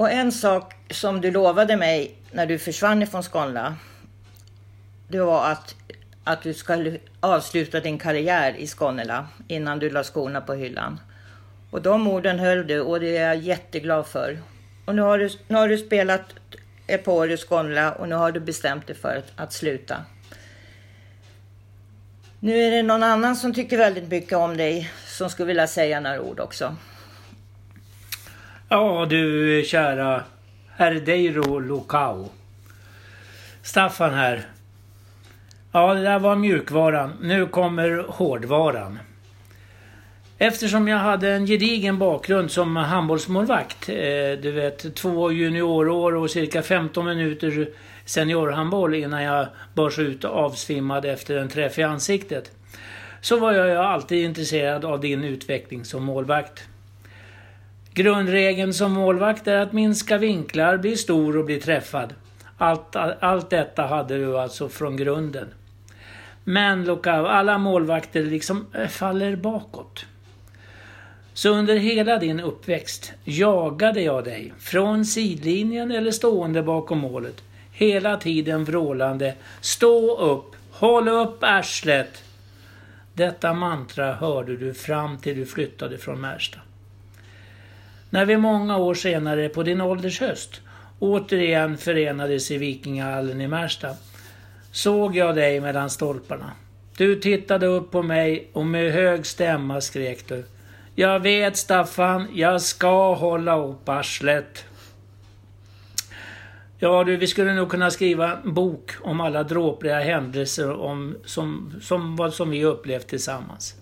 Och 0.00 0.10
en 0.10 0.32
sak 0.32 0.74
som 0.90 1.20
du 1.20 1.30
lovade 1.30 1.76
mig 1.76 2.14
när 2.32 2.46
du 2.46 2.58
försvann 2.58 3.02
ifrån 3.02 3.22
Skånla. 3.22 3.76
Det 5.08 5.20
var 5.20 5.50
att, 5.50 5.74
att 6.24 6.42
du 6.42 6.54
skulle 6.54 6.98
avsluta 7.20 7.80
din 7.80 7.98
karriär 7.98 8.56
i 8.56 8.66
Skånela 8.66 9.28
innan 9.48 9.78
du 9.78 9.90
la 9.90 10.04
skorna 10.04 10.40
på 10.40 10.54
hyllan. 10.54 11.00
Och 11.70 11.82
de 11.82 12.08
orden 12.08 12.38
höll 12.38 12.66
du 12.66 12.80
och 12.80 13.00
det 13.00 13.16
är 13.16 13.26
jag 13.26 13.36
jätteglad 13.36 14.06
för. 14.06 14.38
Och 14.84 14.94
nu 14.94 15.02
har 15.02 15.18
du, 15.18 15.30
nu 15.48 15.56
har 15.56 15.68
du 15.68 15.78
spelat 15.78 16.34
ett 16.86 17.04
par 17.04 17.12
år 17.12 17.30
i 17.30 17.36
Skånela 17.36 17.92
och 17.92 18.08
nu 18.08 18.14
har 18.14 18.32
du 18.32 18.40
bestämt 18.40 18.86
dig 18.86 18.96
för 18.96 19.16
att, 19.16 19.32
att 19.36 19.52
sluta. 19.52 19.96
Nu 22.40 22.62
är 22.62 22.70
det 22.70 22.82
någon 22.82 23.02
annan 23.02 23.36
som 23.36 23.54
tycker 23.54 23.78
väldigt 23.78 24.08
mycket 24.08 24.38
om 24.38 24.56
dig 24.56 24.90
som 25.06 25.30
skulle 25.30 25.46
vilja 25.46 25.66
säga 25.66 26.00
några 26.00 26.20
ord 26.20 26.40
också. 26.40 26.76
Ja 28.72 29.06
du 29.10 29.62
kära 29.66 30.22
Herdeiro 30.76 31.58
Lokao. 31.58 32.28
Staffan 33.62 34.14
här. 34.14 34.42
Ja, 35.72 35.94
det 35.94 36.02
där 36.02 36.18
var 36.18 36.36
mjukvaran. 36.36 37.12
Nu 37.20 37.46
kommer 37.46 38.04
hårdvaran. 38.08 38.98
Eftersom 40.38 40.88
jag 40.88 40.98
hade 40.98 41.30
en 41.30 41.46
gedigen 41.46 41.98
bakgrund 41.98 42.50
som 42.50 42.76
handbollsmålvakt, 42.76 43.88
eh, 43.88 43.94
du 44.42 44.50
vet 44.50 44.94
två 44.94 45.32
juniorår 45.32 46.14
och 46.14 46.30
cirka 46.30 46.62
15 46.62 47.06
minuter 47.06 47.68
seniorhandboll 48.04 48.94
innan 48.94 49.22
jag 49.22 49.46
bars 49.74 49.98
ut 49.98 50.24
avsvimmad 50.24 51.04
efter 51.04 51.36
en 51.36 51.48
träff 51.48 51.78
i 51.78 51.82
ansiktet, 51.82 52.52
så 53.20 53.38
var 53.38 53.52
jag 53.52 53.68
ju 53.68 53.76
alltid 53.76 54.24
intresserad 54.24 54.84
av 54.84 55.00
din 55.00 55.24
utveckling 55.24 55.84
som 55.84 56.04
målvakt. 56.04 56.69
Grundregeln 58.02 58.74
som 58.74 58.92
målvakt 58.92 59.46
är 59.46 59.56
att 59.56 59.72
minska 59.72 60.18
vinklar, 60.18 60.76
bli 60.76 60.96
stor 60.96 61.36
och 61.36 61.44
bli 61.44 61.60
träffad. 61.60 62.14
Allt, 62.58 62.96
allt 62.96 63.50
detta 63.50 63.82
hade 63.82 64.18
du 64.18 64.38
alltså 64.38 64.68
från 64.68 64.96
grunden. 64.96 65.48
Men 66.44 66.84
Lukav, 66.84 67.26
alla 67.26 67.58
målvakter 67.58 68.22
liksom 68.22 68.66
eh, 68.74 68.88
faller 68.88 69.36
bakåt. 69.36 70.06
Så 71.34 71.50
under 71.50 71.76
hela 71.76 72.18
din 72.18 72.40
uppväxt 72.40 73.12
jagade 73.24 74.02
jag 74.02 74.24
dig 74.24 74.52
från 74.58 75.04
sidlinjen 75.04 75.90
eller 75.90 76.10
stående 76.10 76.62
bakom 76.62 76.98
målet. 76.98 77.42
Hela 77.72 78.16
tiden 78.16 78.64
vrålande 78.64 79.34
Stå 79.60 80.18
upp! 80.18 80.56
Håll 80.70 81.08
upp 81.08 81.38
arslet! 81.40 82.24
Detta 83.14 83.54
mantra 83.54 84.12
hörde 84.12 84.56
du 84.56 84.74
fram 84.74 85.18
till 85.18 85.36
du 85.36 85.46
flyttade 85.46 85.98
från 85.98 86.20
Märsta. 86.20 86.58
När 88.10 88.26
vi 88.26 88.36
många 88.36 88.76
år 88.76 88.94
senare 88.94 89.48
på 89.48 89.62
din 89.62 89.80
ålders 89.80 90.20
höst 90.20 90.60
återigen 90.98 91.78
förenades 91.78 92.50
i 92.50 92.58
Vikingahallen 92.58 93.40
i 93.40 93.48
Märsta 93.48 93.94
såg 94.72 95.16
jag 95.16 95.34
dig 95.34 95.60
mellan 95.60 95.90
stolparna. 95.90 96.52
Du 96.96 97.20
tittade 97.20 97.66
upp 97.66 97.90
på 97.90 98.02
mig 98.02 98.50
och 98.52 98.66
med 98.66 98.92
hög 98.92 99.26
stämma 99.26 99.80
skrek 99.80 100.28
du. 100.28 100.44
Jag 100.94 101.20
vet 101.20 101.56
Staffan, 101.56 102.28
jag 102.34 102.62
ska 102.62 103.14
hålla 103.14 103.58
upp 103.58 103.88
arslet. 103.88 104.64
Ja 106.78 107.04
du, 107.04 107.16
vi 107.16 107.26
skulle 107.26 107.54
nog 107.54 107.70
kunna 107.70 107.90
skriva 107.90 108.38
en 108.44 108.54
bok 108.54 108.92
om 109.00 109.20
alla 109.20 109.42
dråpliga 109.42 110.00
händelser 110.00 110.80
om, 110.80 111.16
som, 111.24 111.74
som, 111.82 112.16
vad 112.16 112.34
som 112.34 112.50
vi 112.50 112.64
upplevt 112.64 113.08
tillsammans. 113.08 113.79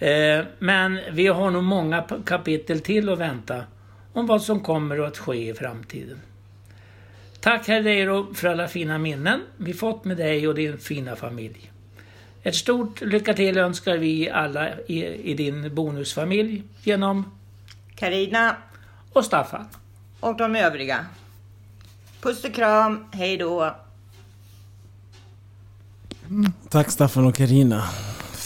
Eh, 0.00 0.44
men 0.58 0.98
vi 1.12 1.26
har 1.26 1.50
nog 1.50 1.64
många 1.64 2.04
kapitel 2.26 2.80
till 2.80 3.08
att 3.08 3.18
vänta 3.18 3.64
om 4.12 4.26
vad 4.26 4.42
som 4.42 4.60
kommer 4.60 4.98
att 4.98 5.18
ske 5.18 5.50
i 5.50 5.54
framtiden. 5.54 6.20
Tack 7.40 7.68
Herreiro 7.68 8.34
för 8.34 8.48
alla 8.48 8.68
fina 8.68 8.98
minnen 8.98 9.40
vi 9.56 9.74
fått 9.74 10.04
med 10.04 10.16
dig 10.16 10.48
och 10.48 10.54
din 10.54 10.78
fina 10.78 11.16
familj. 11.16 11.72
Ett 12.42 12.54
stort 12.54 13.00
lycka 13.00 13.34
till 13.34 13.58
önskar 13.58 13.96
vi 13.96 14.30
alla 14.30 14.80
i, 14.80 15.04
i 15.30 15.34
din 15.34 15.74
bonusfamilj 15.74 16.62
genom 16.82 17.38
Karina 17.94 18.56
och 19.12 19.24
Staffan. 19.24 19.66
och 20.20 20.36
de 20.36 20.56
övriga. 20.56 21.06
Puss 22.20 22.44
och 22.44 22.54
kram, 22.54 23.04
hej 23.12 23.36
då. 23.36 23.76
Tack 26.68 26.90
Staffan 26.90 27.26
och 27.26 27.34
Karina. 27.34 27.84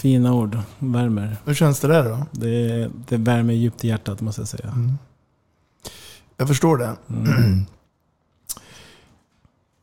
Fina 0.05 0.35
ord. 0.35 0.59
Värmer. 0.79 1.37
Hur 1.45 1.55
känns 1.55 1.81
det 1.81 1.89
där 1.89 2.05
då? 2.05 2.27
Det, 2.31 2.91
det 3.09 3.17
värmer 3.17 3.55
djupt 3.55 3.85
i 3.85 3.89
hjärtat 3.89 4.21
måste 4.21 4.41
jag 4.41 4.49
säga. 4.49 4.75
Jag 6.37 6.49
förstår 6.49 6.77
det. 6.77 6.97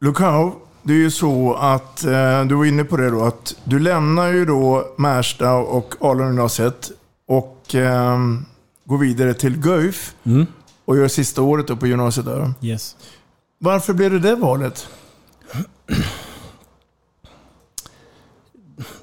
Lukau, 0.01 0.51
det 0.83 0.93
är 0.93 0.97
ju 0.97 1.11
så 1.11 1.53
att, 1.53 2.03
eh, 2.03 2.45
du 2.45 2.55
var 2.55 2.65
inne 2.65 2.83
på 2.83 2.97
det 2.97 3.09
då, 3.09 3.23
att 3.23 3.55
du 3.63 3.79
lämnar 3.79 4.27
ju 4.27 4.45
då 4.45 4.87
Märsta 4.97 5.53
och 5.53 5.93
Alungymnasiet 6.01 6.91
och 7.27 7.75
eh, 7.75 8.17
går 8.85 8.97
vidare 8.97 9.33
till 9.33 9.57
Guif 9.57 10.15
Mm. 10.23 10.45
och 10.85 10.97
gör 10.97 11.07
sista 11.07 11.41
året 11.41 11.79
på 11.79 11.87
gymnasiet 11.87 12.25
där. 12.25 12.53
Yes. 12.61 12.95
Varför 13.59 13.93
blev 13.93 14.11
det 14.11 14.19
det 14.19 14.35
valet? 14.35 14.87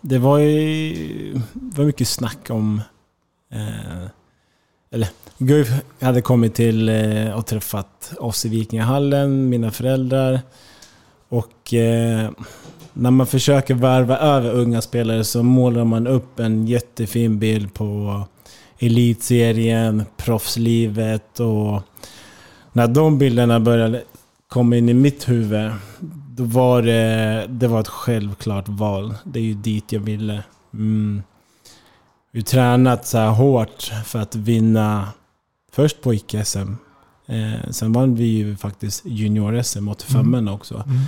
Det 0.08 0.18
var 0.18 0.38
ju 0.38 1.40
var 1.52 1.84
mycket 1.84 2.08
snack 2.08 2.50
om... 2.50 2.82
Eh, 3.52 4.06
eller, 4.90 5.08
Guif 5.38 5.68
hade 6.00 6.22
kommit 6.22 6.54
till 6.54 6.88
eh, 6.88 7.30
och 7.30 7.46
träffat 7.46 8.12
oss 8.18 8.46
i 8.46 8.48
Vikingahallen, 8.48 9.48
mina 9.48 9.70
föräldrar. 9.70 10.40
Och 11.28 11.74
eh, 11.74 12.30
när 12.92 13.10
man 13.10 13.26
försöker 13.26 13.74
värva 13.74 14.18
över 14.18 14.50
unga 14.50 14.80
spelare 14.80 15.24
så 15.24 15.42
målar 15.42 15.84
man 15.84 16.06
upp 16.06 16.40
en 16.40 16.66
jättefin 16.66 17.38
bild 17.38 17.74
på 17.74 18.22
elitserien, 18.78 20.04
proffslivet 20.16 21.40
och 21.40 21.82
när 22.72 22.86
de 22.86 23.18
bilderna 23.18 23.60
började 23.60 24.02
komma 24.48 24.76
in 24.76 24.88
i 24.88 24.94
mitt 24.94 25.28
huvud 25.28 25.70
då 26.38 26.44
var 26.44 26.82
det, 26.82 27.46
det 27.48 27.68
var 27.68 27.80
ett 27.80 27.88
självklart 27.88 28.68
val. 28.68 29.14
Det 29.24 29.38
är 29.38 29.44
ju 29.44 29.54
dit 29.54 29.92
jag 29.92 30.00
ville. 30.00 30.44
Mm. 30.74 31.22
Vi 32.32 32.42
tränat 32.42 33.06
så 33.06 33.18
här 33.18 33.30
hårt 33.30 33.92
för 34.04 34.18
att 34.18 34.34
vinna 34.34 35.08
först 35.72 36.02
på 36.02 36.14
icke-SM. 36.14 36.76
Eh, 37.26 37.70
sen 37.70 37.92
vann 37.92 38.14
vi 38.14 38.24
ju 38.24 38.56
faktiskt 38.56 39.04
junior-SM 39.04 39.88
85 39.88 40.34
Mm. 40.34 40.54
också. 40.54 40.74
Mm. 40.74 40.98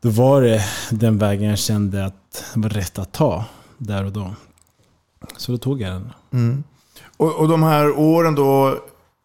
Då 0.00 0.10
var 0.10 0.42
det 0.42 0.64
den 0.90 1.18
vägen 1.18 1.48
jag 1.48 1.58
kände 1.58 2.04
att 2.04 2.44
det 2.54 2.60
var 2.60 2.70
rätt 2.70 2.98
att 2.98 3.12
ta 3.12 3.44
där 3.78 4.04
och 4.04 4.12
då. 4.12 4.34
Så 5.36 5.52
då 5.52 5.58
tog 5.58 5.80
jag 5.80 5.92
den. 5.92 6.12
Mm. 6.32 6.64
Och, 7.16 7.34
och 7.34 7.48
de 7.48 7.62
här 7.62 7.98
åren 7.98 8.34
då 8.34 8.78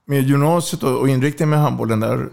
med 0.06 0.28
gymnasiet 0.28 0.84
och, 0.84 1.00
och 1.00 1.10
inriktningen 1.10 1.50
med 1.50 1.60
handbollen 1.60 2.00
där. 2.00 2.30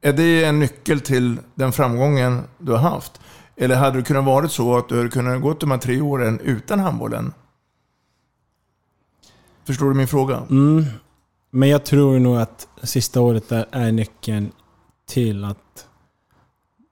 Är 0.00 0.12
det 0.12 0.44
en 0.44 0.58
nyckel 0.58 1.00
till 1.00 1.38
den 1.54 1.72
framgången 1.72 2.42
du 2.58 2.72
har 2.72 2.78
haft? 2.78 3.20
Eller 3.56 3.76
hade 3.76 3.96
det 3.98 4.02
kunnat 4.02 4.24
vara 4.24 4.48
så 4.48 4.76
att 4.76 4.88
du 4.88 4.96
hade 4.96 5.08
kunnat 5.08 5.42
gå 5.42 5.52
de 5.52 5.70
här 5.70 5.78
tre 5.78 6.00
åren 6.00 6.40
utan 6.40 6.80
handbollen? 6.80 7.32
Förstår 9.64 9.88
du 9.88 9.94
min 9.94 10.08
fråga? 10.08 10.42
Mm. 10.50 10.84
Men 11.50 11.68
jag 11.68 11.84
tror 11.84 12.18
nog 12.18 12.36
att 12.36 12.68
sista 12.82 13.20
året 13.20 13.48
där 13.48 13.66
är 13.70 13.92
nyckeln 13.92 14.52
till 15.06 15.44
att 15.44 15.86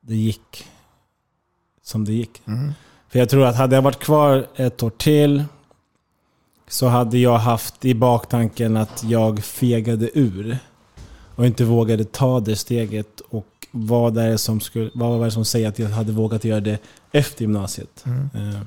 det 0.00 0.16
gick 0.16 0.66
som 1.82 2.04
det 2.04 2.12
gick. 2.12 2.42
Mm. 2.46 2.72
För 3.08 3.18
jag 3.18 3.28
tror 3.28 3.46
att 3.46 3.56
hade 3.56 3.74
jag 3.74 3.82
varit 3.82 3.98
kvar 3.98 4.46
ett 4.56 4.82
år 4.82 4.90
till 4.90 5.44
så 6.68 6.86
hade 6.86 7.18
jag 7.18 7.38
haft 7.38 7.84
i 7.84 7.94
baktanken 7.94 8.76
att 8.76 9.04
jag 9.04 9.44
fegade 9.44 10.18
ur 10.18 10.58
och 11.38 11.46
inte 11.46 11.64
vågade 11.64 12.04
ta 12.04 12.40
det 12.40 12.56
steget. 12.56 13.20
Och 13.20 13.46
vad 13.70 14.18
är 14.18 14.30
det 14.30 14.38
som, 14.38 14.60
skulle, 14.60 14.90
vad 14.94 15.18
var 15.18 15.24
det 15.24 15.30
som 15.30 15.44
säger 15.44 15.68
att 15.68 15.78
jag 15.78 15.88
hade 15.88 16.12
vågat 16.12 16.44
göra 16.44 16.60
det 16.60 16.78
efter 17.12 17.42
gymnasiet? 17.42 18.04
Mm. 18.06 18.28
Eh, 18.34 18.60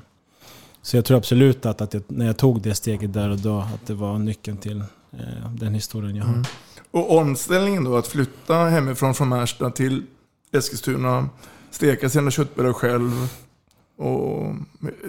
Så 0.82 0.96
jag 0.96 1.04
tror 1.04 1.16
absolut 1.18 1.66
att, 1.66 1.80
att 1.80 1.94
jag, 1.94 2.02
när 2.06 2.26
jag 2.26 2.36
tog 2.36 2.60
det 2.60 2.74
steget 2.74 3.12
där 3.12 3.30
och 3.30 3.38
då, 3.38 3.58
att 3.58 3.86
det 3.86 3.94
var 3.94 4.18
nyckeln 4.18 4.56
till 4.56 4.78
eh, 5.12 5.52
den 5.54 5.74
historien 5.74 6.16
jag 6.16 6.24
har. 6.24 6.32
Mm. 6.32 6.44
Och 6.90 7.16
omställningen 7.16 7.84
då, 7.84 7.96
att 7.96 8.06
flytta 8.06 8.54
hemifrån 8.54 9.14
från 9.14 9.28
Märsta 9.28 9.70
till 9.70 10.02
Eskilstuna, 10.52 11.28
steka 11.70 12.08
sina 12.08 12.30
köttbullar 12.30 12.72
själv. 12.72 13.10
Och 13.98 14.54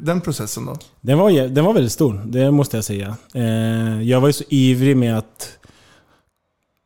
den 0.01 0.21
processen 0.21 0.65
då? 0.65 0.77
Den 1.01 1.17
var, 1.17 1.47
den 1.47 1.65
var 1.65 1.73
väldigt 1.73 1.91
stor, 1.91 2.21
det 2.25 2.51
måste 2.51 2.77
jag 2.77 2.83
säga. 2.83 3.17
Eh, 3.33 4.01
jag 4.01 4.21
var 4.21 4.27
ju 4.29 4.33
så 4.33 4.43
ivrig 4.49 4.97
med 4.97 5.17
att 5.17 5.57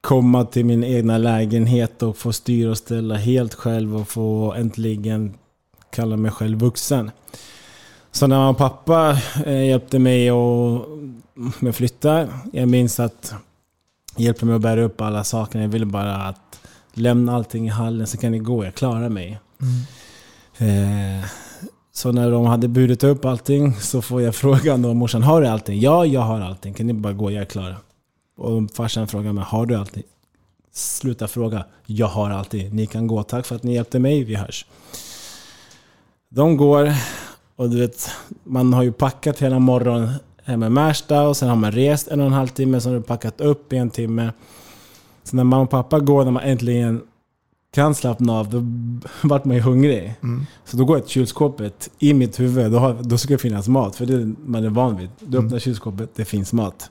komma 0.07 0.45
till 0.45 0.65
min 0.65 0.83
egna 0.83 1.17
lägenhet 1.17 2.03
och 2.03 2.17
få 2.17 2.33
styra 2.33 2.69
och 2.69 2.77
ställa 2.77 3.15
helt 3.15 3.53
själv 3.53 3.95
och 3.95 4.07
få 4.07 4.53
äntligen 4.53 5.33
kalla 5.89 6.17
mig 6.17 6.31
själv 6.31 6.59
vuxen. 6.59 7.11
Så 8.11 8.27
när 8.27 8.35
mamma 8.35 8.49
och 8.49 8.57
pappa 8.57 9.17
eh, 9.45 9.65
hjälpte 9.65 9.99
mig 9.99 10.31
och 10.31 10.85
med 11.59 11.69
att 11.69 11.75
flytta, 11.75 12.27
jag 12.53 12.69
minns 12.69 12.99
att 12.99 13.33
hjälpte 14.17 14.45
mig 14.45 14.55
att 14.55 14.61
bära 14.61 14.81
upp 14.81 15.01
alla 15.01 15.23
sakerna. 15.23 15.63
Jag 15.63 15.69
ville 15.69 15.85
bara 15.85 16.15
att 16.15 16.59
lämna 16.93 17.35
allting 17.35 17.67
i 17.67 17.69
hallen 17.69 18.07
så 18.07 18.17
kan 18.17 18.31
ni 18.31 18.39
gå, 18.39 18.65
jag 18.65 18.75
klarar 18.75 19.09
mig. 19.09 19.39
Eh, 20.57 21.29
så 21.93 22.11
när 22.11 22.31
de 22.31 22.45
hade 22.45 22.67
burit 22.67 23.03
upp 23.03 23.25
allting 23.25 23.73
så 23.73 24.01
får 24.01 24.21
jag 24.21 24.35
frågan 24.45 24.81
då 24.81 24.93
morsan, 24.93 25.23
har 25.23 25.41
du 25.41 25.47
allting? 25.47 25.79
Ja, 25.79 26.05
jag 26.05 26.21
har 26.21 26.41
allting. 26.41 26.73
Kan 26.73 26.87
ni 26.87 26.93
bara 26.93 27.13
gå, 27.13 27.31
jag 27.31 27.41
är 27.41 27.45
klar. 27.45 27.77
Och 28.37 28.71
farsan 28.71 29.07
frågar 29.07 29.33
mig, 29.33 29.43
har 29.47 29.65
du 29.65 29.75
allting? 29.75 30.03
Sluta 30.71 31.27
fråga, 31.27 31.65
jag 31.85 32.07
har 32.07 32.29
allting. 32.29 32.75
Ni 32.75 32.87
kan 32.87 33.07
gå, 33.07 33.23
tack 33.23 33.45
för 33.45 33.55
att 33.55 33.63
ni 33.63 33.73
hjälpte 33.73 33.99
mig, 33.99 34.23
vi 34.23 34.35
hörs. 34.35 34.65
De 36.29 36.57
går 36.57 36.93
och 37.55 37.69
du 37.69 37.79
vet, 37.79 38.09
man 38.43 38.73
har 38.73 38.83
ju 38.83 38.91
packat 38.91 39.39
hela 39.39 39.59
morgonen 39.59 40.09
hemma 40.43 40.67
i 40.67 40.69
Märsta 40.69 41.27
och 41.27 41.37
sen 41.37 41.49
har 41.49 41.55
man 41.55 41.71
rest 41.71 42.07
en 42.07 42.19
och 42.19 42.25
en 42.25 42.33
halv 42.33 42.47
timme, 42.47 42.81
sen 42.81 42.91
har 42.91 42.99
du 42.99 43.05
packat 43.05 43.41
upp 43.41 43.73
i 43.73 43.77
en 43.77 43.89
timme. 43.89 44.31
Så 45.23 45.35
när 45.35 45.43
mamma 45.43 45.63
och 45.63 45.69
pappa 45.69 45.99
går, 45.99 46.23
när 46.23 46.31
man 46.31 46.43
äntligen 46.43 47.01
kan 47.73 47.95
slappna 47.95 48.33
av, 48.33 48.49
då 48.49 48.63
vart 49.27 49.45
man 49.45 49.55
ju 49.55 49.61
hungrig. 49.61 50.13
Mm. 50.23 50.45
Så 50.65 50.77
då 50.77 50.85
går 50.85 50.97
jag 50.97 51.03
till 51.03 51.13
kylskåpet 51.13 51.89
i 51.99 52.13
mitt 52.13 52.39
huvud, 52.39 52.71
då, 52.71 52.79
har, 52.79 52.93
då 53.01 53.17
ska 53.17 53.33
det 53.33 53.37
finnas 53.37 53.67
mat. 53.67 53.95
För 53.95 54.05
det 54.05 54.13
är 54.13 54.33
man 54.45 54.63
är 54.63 54.69
van 54.69 54.97
vid. 54.97 55.09
Du 55.19 55.37
öppnar 55.37 55.59
kylskåpet, 55.59 56.09
det 56.15 56.25
finns 56.25 56.53
mat. 56.53 56.89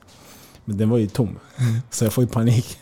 Men 0.67 0.77
den 0.77 0.89
var 0.89 0.97
ju 0.97 1.07
tom. 1.07 1.39
Så 1.89 2.05
jag 2.05 2.13
får 2.13 2.23
ju 2.23 2.27
panik. 2.27 2.77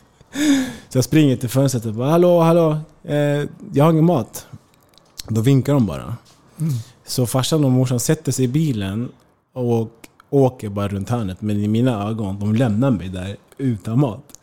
Så 0.89 0.97
jag 0.97 1.03
springer 1.03 1.37
till 1.37 1.49
fönstret 1.49 1.85
och 1.85 1.93
bara 1.93 2.09
Hallå, 2.09 2.39
hallå, 2.39 2.77
eh, 3.03 3.49
jag 3.73 3.85
har 3.85 3.91
ingen 3.91 4.05
mat. 4.05 4.47
Då 5.27 5.41
vinkar 5.41 5.73
de 5.73 5.85
bara. 5.85 6.03
Mm. 6.59 6.73
Så 7.05 7.25
farsan 7.25 7.65
och 7.65 7.71
morsan 7.71 7.99
sätter 7.99 8.31
sig 8.31 8.45
i 8.45 8.47
bilen 8.47 9.11
och 9.53 9.91
åker 10.29 10.69
bara 10.69 10.87
runt 10.87 11.09
hörnet. 11.09 11.41
Men 11.41 11.57
i 11.57 11.67
mina 11.67 12.09
ögon, 12.09 12.39
de 12.39 12.55
lämnar 12.55 12.91
mig 12.91 13.09
där 13.09 13.37
utan 13.57 13.99
mat. 13.99 14.39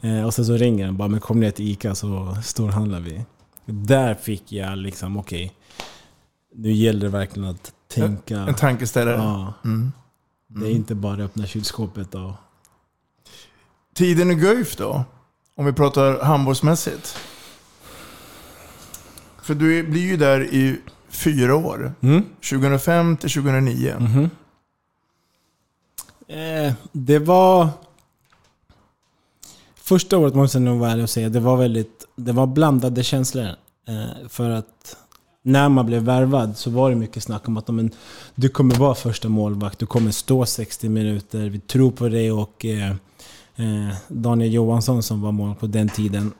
Eh, 0.00 0.26
och 0.26 0.34
sen 0.34 0.44
så 0.44 0.56
ringer 0.56 0.84
den 0.84 0.96
bara, 0.96 1.08
men 1.08 1.20
kom 1.20 1.40
ner 1.40 1.50
till 1.50 1.68
Ica 1.68 1.94
så 1.94 2.36
storhandlar 2.44 3.00
vi. 3.00 3.24
Där 3.66 4.14
fick 4.14 4.52
jag 4.52 4.78
liksom, 4.78 5.16
okej. 5.16 5.52
nu 6.54 6.72
gäller 6.72 7.00
det 7.00 7.08
verkligen 7.08 7.48
att 7.48 7.72
tänka. 7.88 8.38
En 8.38 8.54
tankeställare. 8.54 9.16
Ja. 9.16 9.54
Mm. 9.64 9.92
Det 10.48 10.66
är 10.66 10.70
inte 10.70 10.94
bara 10.94 11.14
att 11.14 11.20
öppna 11.20 11.46
kylskåpet 11.46 12.14
och... 12.14 12.32
Tiden 13.94 14.30
i 14.30 14.34
Guif 14.34 14.76
då? 14.76 15.04
Om 15.56 15.64
vi 15.66 15.72
pratar 15.72 16.20
handbollsmässigt. 16.24 17.16
För 19.42 19.54
du 19.54 19.82
blir 19.82 20.02
ju 20.02 20.16
där 20.16 20.40
i 20.40 20.80
fyra 21.08 21.56
år. 21.56 21.94
Mm. 22.00 22.24
2005 22.50 23.16
till 23.16 23.30
2009. 23.30 23.94
Mhm. 23.98 24.30
Eh, 26.28 26.72
det 26.92 27.18
var... 27.18 27.68
Första 29.76 30.18
året 30.18 30.34
måste 30.34 30.58
jag 30.58 30.62
nog 30.62 30.78
vara 30.78 30.90
ärlig 30.90 31.02
och 31.02 31.10
säga, 31.10 31.28
det 31.28 31.40
var 31.40 31.56
väldigt... 31.56 32.06
Det 32.16 32.32
var 32.32 32.46
blandade 32.46 33.02
känslor. 33.02 33.46
Eh, 33.88 34.28
för 34.28 34.50
att 34.50 34.96
när 35.42 35.68
man 35.68 35.86
blev 35.86 36.02
värvad 36.02 36.56
så 36.56 36.70
var 36.70 36.90
det 36.90 36.96
mycket 36.96 37.22
snack 37.22 37.48
om 37.48 37.56
att 37.56 37.68
men, 37.68 37.90
du 38.34 38.48
kommer 38.48 38.74
vara 38.74 38.94
första 38.94 39.28
målvakt, 39.28 39.78
du 39.78 39.86
kommer 39.86 40.10
stå 40.10 40.46
60 40.46 40.88
minuter, 40.88 41.48
vi 41.48 41.58
tror 41.58 41.90
på 41.90 42.08
dig 42.08 42.32
och 42.32 42.64
eh, 42.64 42.94
Daniel 44.08 44.52
Johansson 44.52 45.02
som 45.02 45.22
var 45.22 45.32
mål 45.32 45.54
på 45.54 45.66
den 45.66 45.88
tiden. 45.88 46.32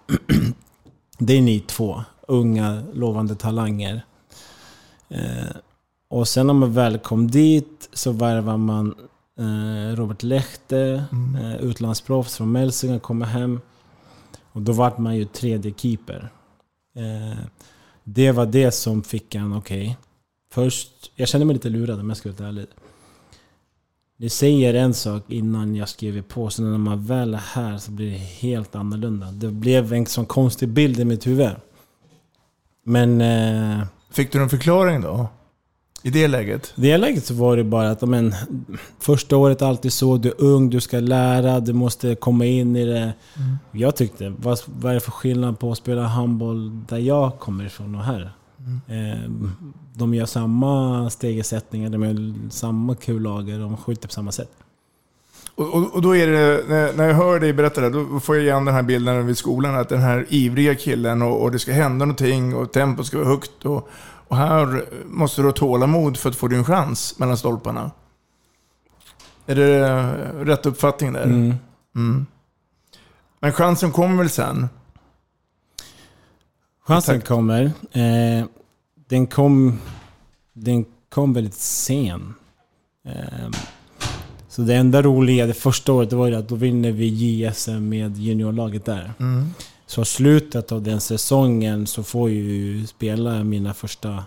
det 1.19 1.33
är 1.33 1.43
ni 1.43 1.61
två 1.61 2.03
unga 2.29 2.83
lovande 2.93 3.35
talanger. 3.35 4.05
Eh, 5.09 5.57
och 6.09 6.29
sen 6.29 6.47
när 6.47 6.55
man 6.55 6.73
väl 6.73 6.99
kom 6.99 7.31
dit 7.31 7.89
så 7.93 8.13
värvar 8.13 8.57
man 8.57 8.95
eh, 9.39 9.97
Robert 9.97 10.23
Lechte, 10.23 11.05
eh, 11.41 11.57
utlandsproffs 11.57 12.37
från 12.37 12.53
Mälsinga, 12.53 12.99
kommer 12.99 13.27
hem. 13.27 13.61
Och 14.53 14.63
då 14.63 14.73
vart 14.73 14.99
man 14.99 15.17
ju 15.17 15.25
tredje 15.25 15.75
keeper. 15.77 16.33
Eh, 16.97 17.39
det 18.05 18.33
var 18.33 18.47
det 18.47 18.73
som 18.73 19.03
fick 19.03 19.35
en, 19.35 19.53
okej. 19.53 19.97
Först, 20.53 21.13
jag 21.15 21.29
kände 21.29 21.45
mig 21.45 21.55
lite 21.55 21.69
lurad 21.69 22.01
om 22.01 22.09
jag 22.09 22.17
ska 22.17 22.33
vara 22.33 22.49
ärlig. 22.49 22.67
Ni 24.17 24.29
säger 24.29 24.75
en 24.75 24.95
sak 24.95 25.23
innan 25.29 25.77
jag 25.77 25.89
skriver 25.89 26.23
på, 26.23 26.51
så 26.51 26.63
när 26.63 26.79
man 26.79 27.07
väl 27.07 27.35
är 27.35 27.39
här 27.39 27.79
så 27.79 27.91
blir 27.91 28.11
det 28.11 28.17
helt 28.19 28.75
annorlunda. 28.75 29.27
Det 29.27 29.49
blev 29.49 29.93
en 29.93 30.07
sån 30.07 30.27
konstig 30.27 30.69
bild 30.69 31.01
i 31.01 31.05
mitt 31.05 31.27
huvud. 31.27 31.51
Men... 32.85 33.21
Eh, 33.21 33.87
Fick 34.11 34.33
du 34.33 34.43
en 34.43 34.49
förklaring 34.49 35.01
då? 35.01 35.29
I 36.03 36.11
det 36.11 36.29
läget? 36.29 36.73
I 36.77 36.81
det 36.81 36.99
läget 36.99 37.25
så 37.25 37.35
var 37.35 37.57
det 37.57 37.65
bara 37.65 37.91
att 37.91 38.03
men, 38.03 38.35
första 39.01 39.37
året 39.37 39.63
är 39.63 39.67
alltid 39.67 39.93
så, 39.93 40.17
du 40.17 40.29
är 40.29 40.41
ung, 40.41 40.71
du 40.71 40.81
ska 40.81 41.01
lära, 41.01 41.61
du 41.61 41.73
måste 41.73 42.15
komma 42.15 42.45
in 42.45 42.77
i 42.77 42.85
det. 42.85 42.99
Mm. 43.37 43.57
Jag 43.73 43.97
tyckte, 43.97 44.35
vad, 44.39 44.59
vad 44.67 44.91
är 44.91 44.95
det 44.95 45.01
för 45.01 45.11
skillnad 45.11 45.59
på 45.59 45.73
att 45.73 45.79
spela 45.79 46.03
handboll 46.03 46.87
där 46.89 46.99
jag 46.99 47.39
kommer 47.39 47.65
ifrån 47.65 47.95
och 47.95 48.05
här? 48.05 48.33
Eh, 48.89 49.31
de 49.95 50.15
gör 50.15 50.27
samma 50.27 51.11
stegersättningar, 51.11 51.91
de 51.91 52.03
gör 52.03 52.51
samma 52.51 52.95
kullager, 52.95 53.59
de 53.59 53.77
skjuter 53.77 54.09
på 54.09 54.15
samma 54.15 54.33
sätt. 54.33 54.51
Och, 55.55 55.75
och, 55.75 55.95
och 55.95 56.03
då 56.03 56.17
är 56.17 56.27
det, 56.27 56.65
när, 56.69 56.93
när 56.93 57.09
jag 57.09 57.15
hör 57.15 57.41
dig 57.41 57.53
berätta 57.53 57.81
det, 57.81 57.91
då 57.91 58.21
får 58.21 58.37
jag 58.37 58.45
igen 58.45 58.65
den 58.65 58.75
här 58.75 58.83
bilden 58.83 59.27
vid 59.27 59.39
skolan, 59.39 59.75
att 59.75 59.89
den 59.89 60.01
här 60.01 60.27
ivriga 60.29 60.75
killen 60.75 61.23
och, 61.23 61.43
och 61.43 61.51
det 61.51 61.59
ska 61.59 61.73
hända 61.73 62.05
någonting 62.05 62.55
och 62.55 62.73
tempot 62.73 63.07
ska 63.07 63.19
vara 63.19 63.29
högt. 63.29 63.65
Och, 63.65 63.89
och 64.29 64.37
här 64.37 64.85
måste 65.07 65.43
du 65.43 65.49
ha 65.49 65.53
tålamod 65.53 66.17
för 66.17 66.31
att 66.31 66.37
få 66.37 66.49
din 66.49 66.65
chans 66.65 67.19
mellan 67.19 67.37
stolparna. 67.37 67.91
Är 69.47 69.55
det 69.55 69.89
rätt 70.45 70.67
uppfattning 70.67 71.13
där? 71.13 71.25
Mm. 71.25 71.55
Mm. 71.97 72.27
Men 73.41 73.53
chansen 73.53 73.93
kommer 73.93 74.17
väl 74.17 74.31
sen? 74.31 74.69
Chansen 76.87 77.21
kommer. 77.21 77.65
Eh, 77.93 78.47
den, 79.09 79.27
kom, 79.27 79.79
den 80.53 80.85
kom 81.09 81.33
väldigt 81.33 81.55
sen. 81.55 82.35
Eh, 83.05 83.51
så 84.49 84.63
det 84.63 84.75
enda 84.75 85.03
roliga 85.03 85.47
det 85.47 85.55
första 85.55 85.93
året 85.93 86.11
det 86.11 86.17
var 86.17 86.27
ju 86.27 86.35
att 86.35 86.49
då 86.49 86.55
vinner 86.55 86.93
vi 86.93 87.07
JSM 87.07 87.89
med 87.89 88.17
juniorlaget 88.17 88.85
där. 88.85 89.13
Mm. 89.21 89.51
Så 89.87 90.05
slutet 90.05 90.73
av 90.73 90.83
den 90.83 91.01
säsongen 91.01 91.87
så 91.87 92.03
får 92.03 92.31
jag 92.31 92.39
ju 92.39 92.87
spela 92.87 93.45
mina 93.45 93.75
första 93.75 94.25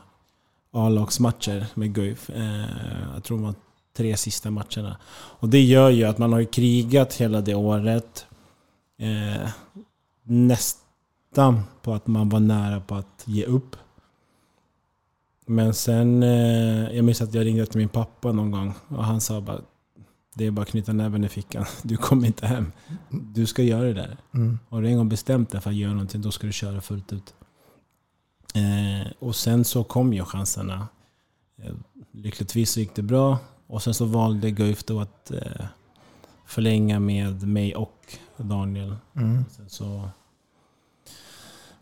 A-lagsmatcher 0.71 1.65
med 1.73 1.93
Guif. 1.93 2.29
Eh, 2.29 2.65
jag 3.13 3.23
tror 3.23 3.37
det 3.37 3.43
var 3.43 3.55
tre 3.97 4.17
sista 4.17 4.51
matcherna. 4.51 4.97
Och 5.13 5.49
det 5.49 5.61
gör 5.61 5.89
ju 5.89 6.03
att 6.03 6.17
man 6.17 6.33
har 6.33 6.39
ju 6.39 6.45
krigat 6.45 7.13
hela 7.13 7.41
det 7.41 7.55
året. 7.55 8.25
Eh, 8.99 9.49
nästan 11.37 11.63
på 11.81 11.93
att 11.93 12.07
man 12.07 12.29
var 12.29 12.39
nära 12.39 12.79
på 12.79 12.95
att 12.95 13.23
ge 13.25 13.45
upp. 13.45 13.75
Men 15.45 15.73
sen, 15.73 16.23
eh, 16.23 16.95
jag 16.95 17.05
minns 17.05 17.21
att 17.21 17.33
jag 17.33 17.45
ringde 17.45 17.65
till 17.65 17.77
min 17.77 17.89
pappa 17.89 18.31
någon 18.31 18.51
gång 18.51 18.73
och 18.87 19.03
han 19.03 19.21
sa 19.21 19.41
bara 19.41 19.61
det 20.33 20.45
är 20.45 20.51
bara 20.51 20.61
att 20.61 20.67
knyta 20.67 20.93
näven 20.93 21.23
i 21.23 21.29
fickan. 21.29 21.65
Du 21.83 21.97
kommer 21.97 22.27
inte 22.27 22.47
hem. 22.47 22.71
Du 23.09 23.45
ska 23.45 23.63
göra 23.63 23.83
det 23.83 23.93
där. 23.93 24.17
Mm. 24.33 24.59
Har 24.69 24.81
du 24.81 24.87
en 24.87 24.97
gång 24.97 25.09
bestämt 25.09 25.49
dig 25.49 25.61
för 25.61 25.69
att 25.69 25.75
göra 25.75 25.91
någonting, 25.91 26.21
då 26.21 26.31
ska 26.31 26.47
du 26.47 26.53
köra 26.53 26.81
fullt 26.81 27.13
ut. 27.13 27.33
Eh, 28.55 29.11
och 29.19 29.35
sen 29.35 29.65
så 29.65 29.83
kom 29.83 30.13
ju 30.13 30.25
chanserna. 30.25 30.87
Eh, 31.63 31.73
lyckligtvis 32.11 32.71
så 32.71 32.79
gick 32.79 32.95
det 32.95 33.03
bra. 33.03 33.37
Och 33.67 33.83
sen 33.83 33.93
så 33.93 34.05
valde 34.05 34.51
Guif 34.51 34.83
då 34.83 34.99
att 34.99 35.31
eh, 35.31 35.65
förlänga 36.45 36.99
med 36.99 37.47
mig 37.47 37.75
och 37.75 38.17
Daniel. 38.37 38.95
Mm. 39.15 39.45
Sen 39.49 39.69
så... 39.69 40.09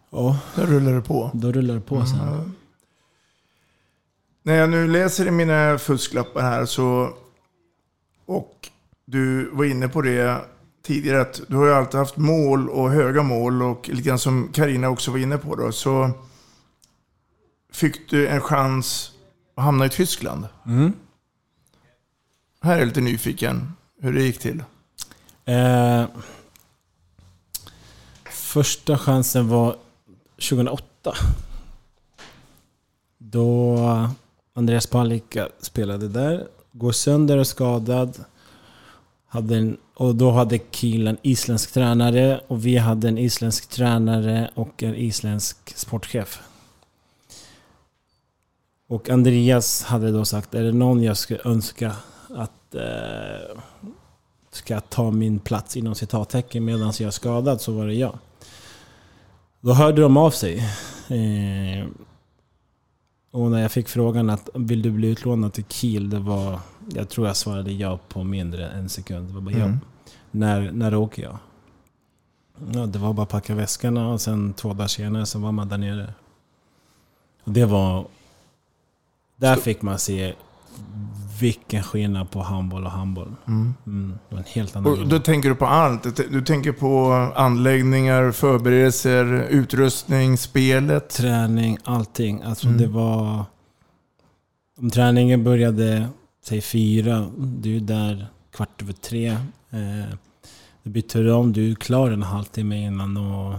Ja. 0.10 0.40
Då 0.56 0.62
rullar 0.62 0.94
det 0.94 1.02
på. 1.02 1.32
Då 1.34 1.52
rullar 1.52 1.76
det 1.76 1.82
på 1.82 2.06
sen. 2.06 2.20
Mm. 2.20 2.52
När 4.44 4.56
jag 4.56 4.70
nu 4.70 4.88
läser 4.88 5.28
i 5.28 5.32
mina 5.32 5.78
fusklappar 5.78 6.42
här 6.42 6.66
så... 6.66 7.14
Och 8.26 8.70
du 9.06 9.50
var 9.50 9.66
inne 9.66 9.88
på 9.88 10.02
det 10.02 10.42
tidigare 10.84 11.22
att 11.22 11.42
du 11.48 11.56
har 11.56 11.66
ju 11.66 11.74
alltid 11.74 12.00
haft 12.00 12.18
mål 12.18 12.70
och 12.70 12.92
höga 12.92 13.24
mål 13.24 13.62
och 13.62 13.90
lite 13.90 14.02
grann 14.02 14.20
som 14.20 14.50
Karina 14.54 14.90
också 14.90 15.12
var 15.12 15.18
inne 15.18 15.38
på 15.38 15.56
då. 15.56 15.72
Så 15.72 16.12
fick 17.72 18.10
du 18.10 18.28
en 18.28 18.42
chans 18.42 19.12
att 19.56 19.64
hamna 19.64 19.86
i 19.86 19.90
Tyskland. 19.90 20.48
Mm. 20.66 20.94
Här 22.62 22.76
är 22.76 22.80
jag 22.80 22.88
lite 22.88 23.02
nyfiken 23.02 23.74
hur 24.02 24.14
det 24.14 24.24
gick 24.24 24.40
till. 24.40 24.64
Eh, 25.46 26.06
första 28.30 28.98
chansen 28.98 29.48
var 29.48 29.76
2008. 30.36 31.14
Då 33.18 33.78
Andreas 34.54 34.88
Palicka 34.88 35.50
spelade 35.60 36.08
där. 36.08 36.48
Går 36.72 36.92
sönder 36.92 37.38
och 37.38 37.48
skadad. 37.48 38.24
Hade 39.28 39.58
en, 39.58 39.78
och 39.94 40.16
då 40.16 40.32
hade 40.32 40.60
Kiel 40.72 41.08
en 41.08 41.18
isländsk 41.22 41.72
tränare 41.72 42.42
och 42.48 42.66
vi 42.66 42.78
hade 42.78 43.08
en 43.08 43.18
isländsk 43.18 43.70
tränare 43.70 44.50
och 44.54 44.84
en 44.84 44.96
isländsk 44.96 45.78
sportchef. 45.78 46.42
Och 48.88 49.10
Andreas 49.10 49.84
hade 49.84 50.12
då 50.12 50.26
sagt, 50.26 50.54
är 50.54 50.64
det 50.64 50.72
någon 50.72 51.04
jag 51.04 51.18
skulle 51.18 51.40
önska 51.46 51.96
att 52.30 52.76
eh, 52.76 53.62
ska 54.52 54.80
ta 54.80 55.12
min 55.12 55.40
plats 55.40 55.78
inom 55.78 55.96
citattecken 55.96 56.66
medan 56.66 56.94
jag 57.00 57.08
är 57.08 57.12
skadad 57.12 57.62
så 57.62 57.72
var 57.72 57.88
det 57.88 57.94
jag. 57.94 58.18
Då 59.66 59.74
hörde 59.74 60.02
de 60.02 60.18
av 60.18 60.32
sig. 60.32 60.58
Eh, 61.08 61.88
och 63.32 63.52
när 63.52 63.62
jag 63.62 63.72
fick 63.72 63.88
frågan 63.90 64.30
att 64.30 64.50
vill 64.54 64.82
du 64.82 64.92
bli 64.92 65.08
utlånad 65.08 65.54
till 65.54 65.64
Kiel, 65.70 66.10
det 66.10 66.20
var... 66.20 66.60
Jag 66.94 67.10
tror 67.10 67.28
jag 67.28 67.36
svarade 67.36 67.72
ja 67.72 68.00
på 68.10 68.24
mindre 68.24 68.68
än 68.68 68.80
en 68.80 68.90
sekund. 68.90 69.28
Det 69.28 69.34
var 69.34 69.42
bara 69.42 69.56
ja. 69.56 69.66
Mm. 69.66 69.80
När, 70.32 70.72
när 70.72 70.96
åker 70.96 71.24
jag? 71.24 71.38
Ja, 72.74 72.86
det 72.86 73.00
var 73.00 73.14
bara 73.14 73.24
att 73.24 73.30
packa 73.30 73.56
väskorna 73.56 74.10
och 74.10 74.22
sen 74.22 74.54
två 74.54 74.74
dagar 74.74 74.88
senare 74.88 75.26
så 75.26 75.40
var 75.40 75.52
man 75.52 75.70
där 75.70 75.78
nere. 75.78 76.14
Och 77.44 77.52
det 77.52 77.66
var... 77.66 78.08
Där 79.36 79.56
fick 79.56 79.82
man 79.82 80.00
se 80.00 80.34
vilken 81.40 81.84
skillnad 81.84 82.32
på 82.32 82.42
handboll 82.42 82.86
och 82.86 82.92
handboll. 82.92 83.36
Mm. 83.48 83.74
Mm, 83.86 84.18
en 84.30 84.44
helt 84.48 84.76
annan 84.76 84.92
Och 84.92 85.08
då 85.08 85.20
tänker 85.20 85.50
du 85.50 85.56
på 85.56 85.66
allt. 85.66 86.18
Du 86.32 86.42
tänker 86.42 86.72
på 86.72 87.12
anläggningar, 87.36 88.32
förberedelser, 88.32 89.48
utrustning, 89.50 90.38
spelet. 90.38 91.10
Träning, 91.10 91.78
allting. 91.84 92.42
Alltså 92.42 92.68
Mm. 92.68 92.80
det 92.80 92.88
var... 92.88 93.46
Om 94.80 94.90
träningen 94.90 95.44
började, 95.44 96.08
säg 96.46 96.62
fyra, 96.62 97.28
du 97.38 97.76
är 97.76 97.80
där 97.80 98.28
kvart 98.56 98.82
över 98.82 98.94
tre. 98.94 99.28
Eh, 99.70 100.14
du 100.84 100.90
byter 100.90 101.30
om, 101.32 101.54
du 101.54 101.72
är 101.72 101.76
klar 101.76 102.12
en 102.12 102.24
halvtimme 102.24 102.86
innan 102.86 103.18
och 103.18 103.56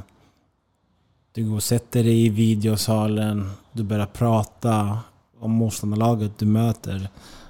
du 1.33 1.49
går 1.49 1.57
och 1.57 1.63
sätter 1.63 2.05
dig 2.05 2.27
i 2.27 2.29
videosalen. 2.29 3.51
Du 3.73 3.83
börjar 3.83 4.07
prata 4.07 4.99
om 5.41 5.51
motståndarlaget 5.51 6.39
du 6.39 6.47
möter 6.47 7.09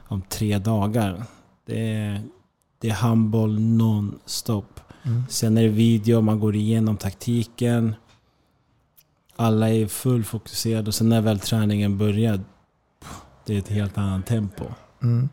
om 0.08 0.22
tre 0.22 0.58
dagar. 0.58 1.22
Det 1.66 1.92
är, 1.92 2.22
det 2.78 2.88
är 2.88 2.94
handboll 2.94 3.58
non-stop. 3.58 4.80
Mm. 5.02 5.24
Sen 5.28 5.58
är 5.58 5.62
det 5.62 5.68
video, 5.68 6.20
man 6.20 6.40
går 6.40 6.56
igenom 6.56 6.96
taktiken. 6.96 7.94
Alla 9.36 9.70
är 9.70 9.86
full 9.86 10.24
fokuserade 10.24 10.86
och 10.86 10.94
sen 10.94 11.08
när 11.08 11.20
väl 11.20 11.38
träningen 11.38 11.98
börjar, 11.98 12.40
det 13.44 13.54
är 13.54 13.58
ett 13.58 13.68
helt 13.68 13.98
annat 13.98 14.26
tempo. 14.26 14.64
Mm. 15.02 15.28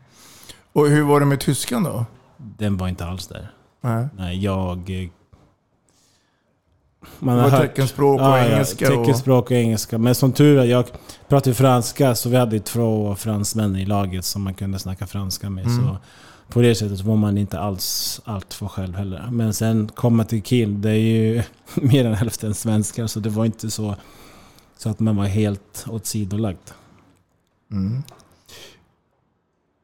Och 0.72 0.86
hur 0.88 1.02
var 1.02 1.20
det 1.20 1.26
med 1.26 1.40
tyskan 1.40 1.82
då? 1.82 2.06
Den 2.36 2.76
var 2.76 2.88
inte 2.88 3.06
alls 3.06 3.26
där. 3.26 3.50
Nej. 3.80 4.08
Nej, 4.16 4.44
jag... 4.44 5.10
Det 7.20 7.26
var 7.26 7.50
teckenspråk 7.60 8.20
och 8.20 8.38
engelska 8.38 8.92
och- 8.92 9.04
teckenspråk 9.04 9.44
och 9.44 9.52
engelska. 9.52 9.98
Men 9.98 10.14
som 10.14 10.32
tur 10.32 10.58
är, 10.58 10.64
jag 10.64 10.84
pratar 11.28 11.50
ju 11.50 11.54
franska 11.54 12.14
så 12.14 12.28
vi 12.28 12.36
hade 12.36 12.56
ju 12.56 12.62
två 12.62 13.14
fransmän 13.14 13.76
i 13.76 13.86
laget 13.86 14.24
som 14.24 14.42
man 14.42 14.54
kunde 14.54 14.78
snacka 14.78 15.06
franska 15.06 15.50
med. 15.50 15.66
Mm. 15.66 15.86
Så 15.86 15.96
på 16.52 16.60
det 16.60 16.74
sättet 16.74 17.00
var 17.00 17.16
man 17.16 17.38
inte 17.38 17.58
alls 17.60 18.20
allt 18.24 18.54
för 18.54 18.68
själv 18.68 18.94
heller. 18.94 19.28
Men 19.30 19.54
sen 19.54 19.88
komma 19.94 20.24
till 20.24 20.42
Kiel, 20.42 20.80
det 20.82 20.90
är 20.90 20.94
ju 20.94 21.42
mer 21.74 22.04
än 22.04 22.14
hälften 22.14 22.54
svenskar 22.54 23.06
så 23.06 23.20
det 23.20 23.30
var 23.30 23.44
inte 23.44 23.70
så, 23.70 23.94
så 24.78 24.88
att 24.90 25.00
man 25.00 25.16
var 25.16 25.24
helt 25.24 25.84
åtsidolagd. 25.88 26.70
Mm. 27.72 28.02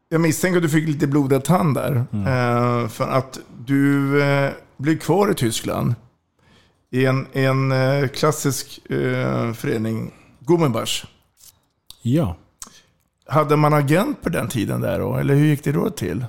Jag 0.09 0.20
misstänker 0.20 0.56
att 0.56 0.62
du 0.62 0.68
fick 0.68 0.88
lite 0.88 1.06
blodad 1.06 1.44
tand 1.44 1.74
där. 1.74 2.04
Mm. 2.12 2.26
Eh, 2.26 2.88
för 2.88 3.09
att 3.09 3.38
du 3.66 4.22
eh, 4.22 4.50
blev 4.76 4.98
kvar 4.98 5.30
i 5.30 5.35
Tyskland. 5.35 5.94
I 6.90 7.07
en, 7.07 7.26
en 7.33 7.72
eh, 7.72 8.09
klassisk 8.09 8.90
eh, 8.90 9.53
förening, 9.53 10.12
Gummenbach. 10.38 11.05
Ja. 12.03 12.37
Hade 13.26 13.57
man 13.57 13.74
agent 13.74 14.22
på 14.22 14.29
den 14.29 14.48
tiden 14.48 14.81
där 14.81 14.98
då? 14.98 15.16
Eller 15.16 15.35
hur 15.35 15.46
gick 15.46 15.64
det 15.64 15.72
då 15.72 15.90
till? 15.90 16.24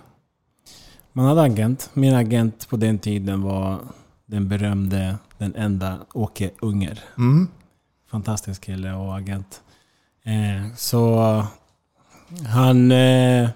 Man 1.13 1.26
hade 1.26 1.41
agent. 1.41 1.89
Min 1.93 2.15
agent 2.15 2.69
på 2.69 2.78
den 2.78 3.00
tiden 3.00 3.41
var 3.41 3.80
den 4.26 4.47
berömde, 4.50 5.15
den 5.38 5.56
enda 5.56 5.97
Åke 6.13 6.52
Unger. 6.60 7.00
Mm. 7.17 7.47
Fantastisk 8.12 8.63
kille 8.63 8.93
och 8.93 9.17
agent. 9.17 9.62
Eh, 10.24 10.76
så 10.76 11.43
han 12.47 12.91
eh, 12.91 13.50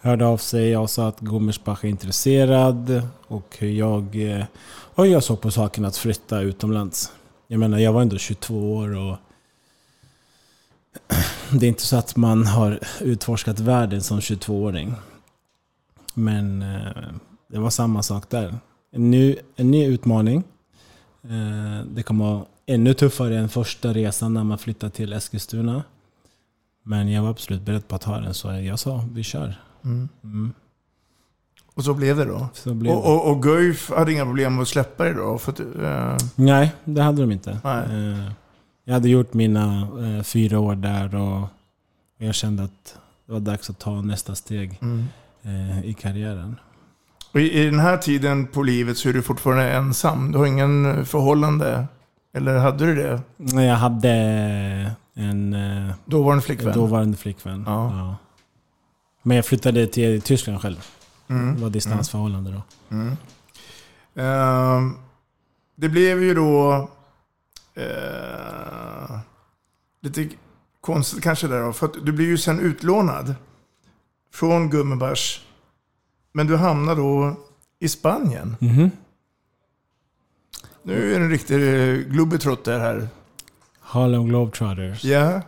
hörde 0.00 0.26
av 0.26 0.36
sig 0.36 0.76
och 0.76 0.90
sa 0.90 1.08
att 1.08 1.20
Gummersbach 1.20 1.84
är 1.84 1.88
intresserad 1.88 3.02
och 3.26 3.56
hur 3.58 3.70
jag, 3.70 4.16
eh, 4.30 4.44
och 4.94 5.06
jag 5.06 5.22
såg 5.22 5.40
på 5.40 5.50
saken 5.50 5.84
att 5.84 5.96
flytta 5.96 6.40
utomlands. 6.40 7.12
Jag 7.46 7.60
menar, 7.60 7.78
jag 7.78 7.92
var 7.92 8.02
ändå 8.02 8.18
22 8.18 8.74
år 8.74 8.96
och 8.96 9.16
det 11.60 11.66
är 11.66 11.68
inte 11.68 11.82
så 11.82 11.96
att 11.96 12.16
man 12.16 12.46
har 12.46 12.80
utforskat 13.00 13.60
världen 13.60 14.02
som 14.02 14.20
22-åring. 14.20 14.94
Men 16.14 16.62
eh, 16.62 17.12
det 17.48 17.58
var 17.58 17.70
samma 17.70 18.02
sak 18.02 18.30
där. 18.30 18.58
En 18.90 19.10
ny, 19.10 19.36
en 19.56 19.70
ny 19.70 19.86
utmaning. 19.86 20.44
Eh, 21.22 21.86
det 21.86 22.02
kommer 22.02 22.24
vara 22.24 22.44
ännu 22.66 22.94
tuffare 22.94 23.38
än 23.38 23.48
första 23.48 23.92
resan 23.92 24.34
när 24.34 24.44
man 24.44 24.58
flyttade 24.58 24.92
till 24.92 25.12
Eskilstuna. 25.12 25.82
Men 26.82 27.12
jag 27.12 27.22
var 27.22 27.30
absolut 27.30 27.62
beredd 27.62 27.88
på 27.88 27.94
att 27.94 28.02
ta 28.02 28.20
den, 28.20 28.34
så 28.34 28.52
jag 28.52 28.78
sa 28.78 29.04
vi 29.12 29.22
kör. 29.22 29.60
Mm. 29.84 30.08
Mm. 30.24 30.52
Och 31.74 31.84
så 31.84 31.94
blev 31.94 32.16
det 32.16 32.24
då? 32.24 32.48
Blev 32.74 32.92
och, 32.92 33.06
och, 33.14 33.30
och 33.30 33.42
Guif 33.42 33.90
hade 33.90 34.12
inga 34.12 34.24
problem 34.24 34.54
med 34.54 34.62
att 34.62 34.68
släppa 34.68 35.04
det 35.04 35.12
då? 35.14 35.38
För 35.38 35.52
att, 35.52 35.60
eh, 35.60 36.16
Nej, 36.34 36.72
det 36.84 37.02
hade 37.02 37.20
de 37.22 37.32
inte. 37.32 37.50
Eh, 37.64 38.30
Jag 38.84 38.94
hade 38.94 39.08
gjort 39.08 39.34
mina 39.34 39.88
eh, 40.16 40.22
fyra 40.22 40.58
år 40.60 40.74
där 40.74 41.14
och 41.14 41.48
jag 42.18 42.34
kände 42.34 42.62
att 42.62 42.98
det 43.26 43.32
var 43.32 43.40
dags 43.40 43.70
att 43.70 43.78
ta 43.78 44.00
nästa 44.00 44.34
steg 44.34 44.78
Mm. 44.82 45.04
eh, 45.42 45.84
i 45.84 45.94
karriären. 45.94 46.56
och 47.32 47.40
i, 47.40 47.52
I 47.60 47.64
den 47.64 47.78
här 47.80 47.96
tiden 47.96 48.46
på 48.46 48.62
livet 48.62 48.98
så 48.98 49.08
är 49.08 49.12
du 49.12 49.22
fortfarande 49.22 49.70
ensam. 49.72 50.32
Du 50.32 50.38
har 50.38 50.46
ingen 50.46 51.06
förhållande? 51.06 51.86
Eller 52.36 52.58
hade 52.58 52.86
du 52.86 52.94
det? 52.94 53.20
Nej, 53.36 53.66
Jag 53.66 53.76
hade 53.76 54.10
en 55.14 55.54
eh, 55.54 55.94
Dåvarande 56.04 56.42
flickvän? 56.44 56.74
dåvarande 56.74 57.16
flickvän. 57.16 57.64
Ja. 57.66 57.90
Ja. 57.96 58.16
Men 59.22 59.36
jag 59.36 59.46
flyttade 59.46 59.86
till 59.86 60.20
Tyskland 60.22 60.60
själv. 60.62 60.84
Mm. 61.28 61.54
Det 61.54 61.62
var 61.62 61.70
distansförhållande 61.70 62.50
då. 62.52 62.62
Mm. 62.96 63.16
Ehm, 64.14 64.96
det 65.76 65.88
blev 65.88 66.22
ju 66.22 66.34
då 66.34 66.88
eh, 67.74 69.18
lite 70.00 70.28
konstigt 70.80 71.22
kanske 71.22 71.48
där 71.48 71.62
då. 71.62 71.72
För 71.72 71.90
du 72.04 72.12
blev 72.12 72.28
ju 72.28 72.38
sen 72.38 72.60
utlånad 72.60 73.34
från 74.32 74.70
Gummibärs. 74.70 75.44
Men 76.32 76.46
du 76.46 76.56
hamnade 76.56 77.00
då 77.00 77.36
i 77.78 77.88
Spanien. 77.88 78.56
Mhm. 78.60 78.90
Nu 80.82 81.14
är 81.14 81.18
det 81.18 81.24
en 81.24 81.30
riktig 81.30 81.54
eh, 81.54 81.96
globetrotter 81.96 82.78
här. 82.78 83.08
Harlem 83.80 84.26
Globetrotters. 84.26 85.04
Ja. 85.04 85.40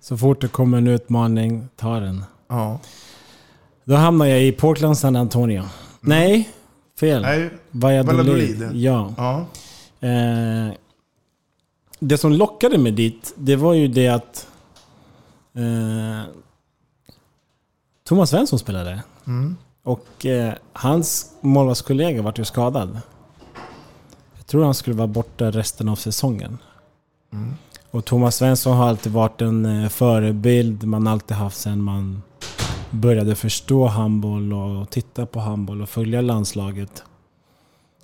Så 0.00 0.16
fort 0.16 0.40
det 0.40 0.48
kommer 0.48 0.78
en 0.78 0.86
utmaning, 0.86 1.68
ta 1.76 2.00
den. 2.00 2.24
Ja. 2.48 2.80
Då 3.86 3.94
hamnar 3.94 4.26
jag 4.26 4.42
i 4.42 4.52
Portland, 4.52 4.98
San 4.98 5.16
Antonio. 5.16 5.62
Nej, 6.00 6.50
fel. 7.00 7.22
Nej, 7.22 7.50
Valladolid. 7.70 8.06
Valladolid. 8.06 8.70
Ja. 8.82 9.14
Ja. 9.16 9.46
Eh, 10.08 10.72
det 11.98 12.18
som 12.18 12.32
lockade 12.32 12.78
mig 12.78 12.92
dit, 12.92 13.34
det 13.36 13.56
var 13.56 13.74
ju 13.74 13.88
det 13.88 14.08
att 14.08 14.48
eh, 15.54 16.22
Thomas 18.04 18.30
Svensson 18.30 18.58
spelade. 18.58 19.02
Mm. 19.26 19.56
Och 19.82 20.26
eh, 20.26 20.54
hans 20.72 21.32
målvaktskollega 21.40 22.22
vart 22.22 22.38
ju 22.38 22.44
skadad. 22.44 23.00
Jag 24.36 24.46
tror 24.46 24.64
han 24.64 24.74
skulle 24.74 24.96
vara 24.96 25.06
borta 25.06 25.50
resten 25.50 25.88
av 25.88 25.96
säsongen. 25.96 26.58
Mm. 27.32 27.54
Och 27.90 28.04
Thomas 28.04 28.36
Svensson 28.36 28.76
har 28.76 28.88
alltid 28.88 29.12
varit 29.12 29.40
en 29.40 29.64
eh, 29.64 29.88
förebild 29.88 30.84
man 30.84 31.06
alltid 31.06 31.36
haft 31.36 31.56
sen 31.58 31.82
man 31.82 32.22
började 32.96 33.34
förstå 33.34 33.86
handboll 33.86 34.52
och 34.52 34.90
titta 34.90 35.26
på 35.26 35.40
handboll 35.40 35.82
och 35.82 35.88
följa 35.88 36.20
landslaget. 36.20 37.04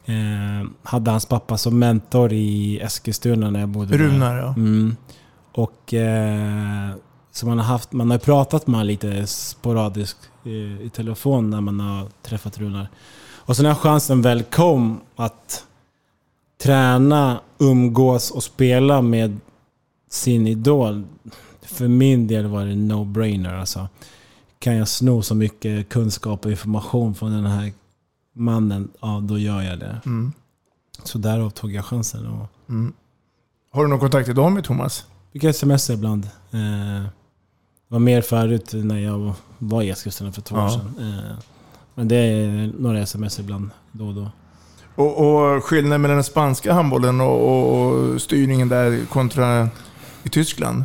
Eh, 0.05 0.71
hade 0.83 1.11
hans 1.11 1.27
pappa 1.27 1.59
som 1.59 1.79
mentor 1.79 2.33
i 2.33 2.81
Eskilstuna 2.81 3.51
när 3.51 3.61
jag 3.61 3.69
bodde 3.69 3.99
Runar, 3.99 4.35
där. 4.35 4.43
ja. 4.43 4.55
Mm. 4.57 4.97
Och 5.53 5.95
eh, 5.95 6.91
så 7.33 7.47
man 7.47 7.59
har, 7.59 7.65
haft, 7.65 7.93
man 7.93 8.11
har 8.11 8.19
pratat 8.19 8.67
med 8.67 8.75
honom 8.75 8.87
lite 8.87 9.27
sporadiskt 9.27 10.31
i, 10.45 10.57
i 10.83 10.91
telefon 10.93 11.51
när 11.51 11.61
man 11.61 11.81
har 11.81 12.07
träffat 12.23 12.59
Runar. 12.59 12.89
Och 13.45 13.57
sen 13.57 13.65
när 13.65 13.75
chansen 13.75 14.23
väl 14.23 14.43
kom 14.43 15.01
att 15.17 15.67
träna, 16.63 17.41
umgås 17.59 18.31
och 18.31 18.43
spela 18.43 19.03
med 19.03 19.41
sin 20.11 20.47
idol. 20.47 21.05
För 21.63 21.89
min 21.89 22.27
del 22.27 22.47
var 22.47 22.65
det 22.65 22.75
no-brainer. 22.75 23.61
Alltså. 23.61 23.89
Kan 24.63 24.77
jag 24.77 24.89
sno 24.89 25.23
så 25.23 25.35
mycket 25.35 25.89
kunskap 25.89 26.45
och 26.45 26.51
information 26.51 27.15
från 27.15 27.33
den 27.33 27.47
här 27.47 27.73
mannen, 28.35 28.89
ja 29.01 29.21
då 29.29 29.39
gör 29.39 29.63
jag 29.63 29.79
det. 29.79 30.01
Mm. 30.07 30.33
Så 31.05 31.19
därav 31.19 31.51
tog 31.51 31.73
jag 31.73 31.85
chansen. 31.85 32.27
Och 32.27 32.47
Mm. 32.69 32.93
Har 33.71 33.83
du 33.85 33.91
någon 33.91 33.99
kontakt 33.99 34.29
idag 34.29 34.53
med 34.53 34.65
Thomas? 34.65 35.07
fick 35.33 35.45
sms 35.45 35.91
ibland. 35.91 36.25
Eh, 36.51 37.07
var 37.89 37.99
mer 37.99 38.23
förut 38.23 38.71
när 38.75 38.99
jag 38.99 39.35
var 39.59 39.83
i 39.83 39.91
Eskilstuna 39.91 40.33
för 40.33 40.43
två 40.43 40.57
Ja. 40.57 40.65
år 40.65 40.69
sedan. 40.69 40.95
Eh, 41.01 41.39
men 41.95 42.09
det 42.09 42.17
är 42.17 42.73
några 42.79 43.01
sms 43.01 43.39
ibland 43.39 43.71
då 43.93 44.07
och 44.07 44.15
då. 44.15 44.31
Och, 44.95 45.19
och 45.57 45.65
skillnaden 45.65 46.03
mellan 46.03 46.17
den 46.17 46.25
spanska 46.25 46.73
handbollen 46.73 47.21
och, 47.21 47.49
och, 47.49 47.83
och 47.85 48.21
styrningen 48.23 48.69
där 48.69 49.07
kontra 49.07 49.69
i 50.23 50.29
Tyskland? 50.29 50.85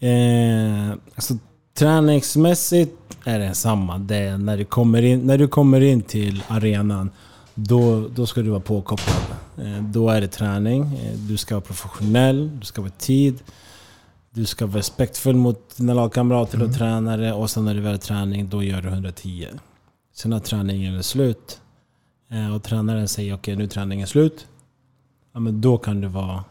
Eh, 0.00 0.90
alltså, 1.14 1.34
träningsmässigt 1.74 3.16
är 3.24 3.38
det 3.38 3.54
samma. 3.54 3.98
Det 3.98 4.16
är 4.16 4.38
när, 4.38 4.56
du 4.56 4.64
kommer 4.64 5.02
in, 5.02 5.20
när 5.20 5.38
du 5.38 5.48
kommer 5.48 5.80
in 5.80 6.02
till 6.02 6.44
arenan, 6.48 7.10
då, 7.54 8.08
då 8.08 8.26
ska 8.26 8.42
du 8.42 8.50
vara 8.50 8.60
påkopplad. 8.60 9.38
Eh, 9.58 9.82
då 9.82 10.10
är 10.10 10.20
det 10.20 10.28
träning. 10.28 10.82
Eh, 10.82 11.18
du 11.18 11.36
ska 11.36 11.54
vara 11.54 11.64
professionell, 11.64 12.58
du 12.58 12.66
ska 12.66 12.80
vara 12.80 12.92
i 12.98 13.00
tid. 13.00 13.38
Du 14.30 14.44
ska 14.44 14.66
vara 14.66 14.78
respektfull 14.78 15.36
mot 15.36 15.76
dina 15.76 15.94
lagkamrater 15.94 16.62
och 16.62 16.74
tränare. 16.74 17.32
Och 17.32 17.50
sen 17.50 17.64
när 17.64 17.74
du 17.74 17.80
väl 17.80 17.94
är 17.94 17.98
träning, 17.98 18.48
då 18.48 18.62
gör 18.62 18.82
du 18.82 18.88
110. 18.88 19.48
Sen 20.14 20.30
när 20.30 20.38
träningen 20.38 20.94
är 20.94 21.02
slut 21.02 21.60
eh, 22.30 22.54
och 22.54 22.62
tränaren 22.62 23.08
säger 23.08 23.34
okej, 23.34 23.56
nu 23.56 23.64
är 23.64 23.68
träningen 23.68 24.06
slut. 24.06 24.46
Ja, 25.32 25.40
men 25.40 25.60
då 25.60 25.78
kan 25.78 26.00
du 26.00 26.08
vara 26.08 26.44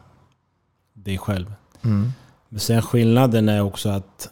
dig 0.94 1.18
själv. 1.18 1.54
Mm. 1.82 2.12
Men 2.50 2.60
sen 2.60 2.82
skillnaden 2.82 3.50
är 3.50 3.62
också 3.62 3.90
att 3.90 4.30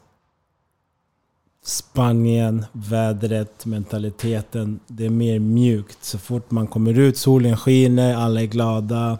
Spanien, 1.65 2.65
vädret, 2.71 3.65
mentaliteten. 3.65 4.79
Det 4.87 5.05
är 5.05 5.09
mer 5.09 5.39
mjukt. 5.39 5.97
Så 6.01 6.17
fort 6.17 6.51
man 6.51 6.67
kommer 6.67 6.99
ut, 6.99 7.17
solen 7.17 7.57
skiner, 7.57 8.15
alla 8.15 8.41
är 8.41 8.45
glada. 8.45 9.17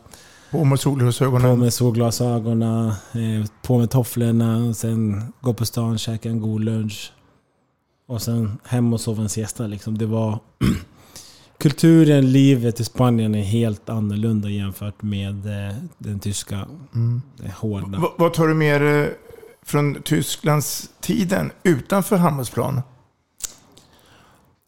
På 0.51 0.63
med 0.63 0.79
solglasögonen. 0.79 1.41
På 1.41 1.55
med 1.55 1.73
solglasögonen, 1.73 2.87
eh, 2.89 3.45
på 3.63 3.77
med 3.77 3.89
tofflorna. 3.89 4.57
och 4.69 4.75
Sen 4.75 5.21
gå 5.41 5.53
på 5.53 5.65
stan, 5.65 5.97
käka 5.97 6.29
en 6.29 6.41
god 6.41 6.61
lunch. 6.63 7.11
Och 8.07 8.21
sen 8.21 8.57
hem 8.65 8.93
och 8.93 9.01
sova 9.01 9.23
en 9.23 9.29
siesta. 9.29 9.67
Liksom. 9.67 9.97
Det 9.97 10.05
var... 10.05 10.39
Kulturen, 11.57 12.31
livet 12.31 12.79
i 12.79 12.83
Spanien 12.83 13.35
är 13.35 13.43
helt 13.43 13.89
annorlunda 13.89 14.49
jämfört 14.49 15.01
med 15.01 15.45
eh, 15.45 15.75
den 15.97 16.19
tyska. 16.19 16.55
Mm. 16.95 17.21
Det 17.37 17.51
hårda. 17.57 17.99
V- 17.99 18.07
vad 18.17 18.33
tar 18.33 18.47
du 18.47 18.53
med 18.53 18.81
dig 18.81 19.17
från 19.61 20.01
Tysklands 20.01 20.89
tiden 20.99 21.51
utanför 21.63 22.17
handbollsplan? 22.17 22.81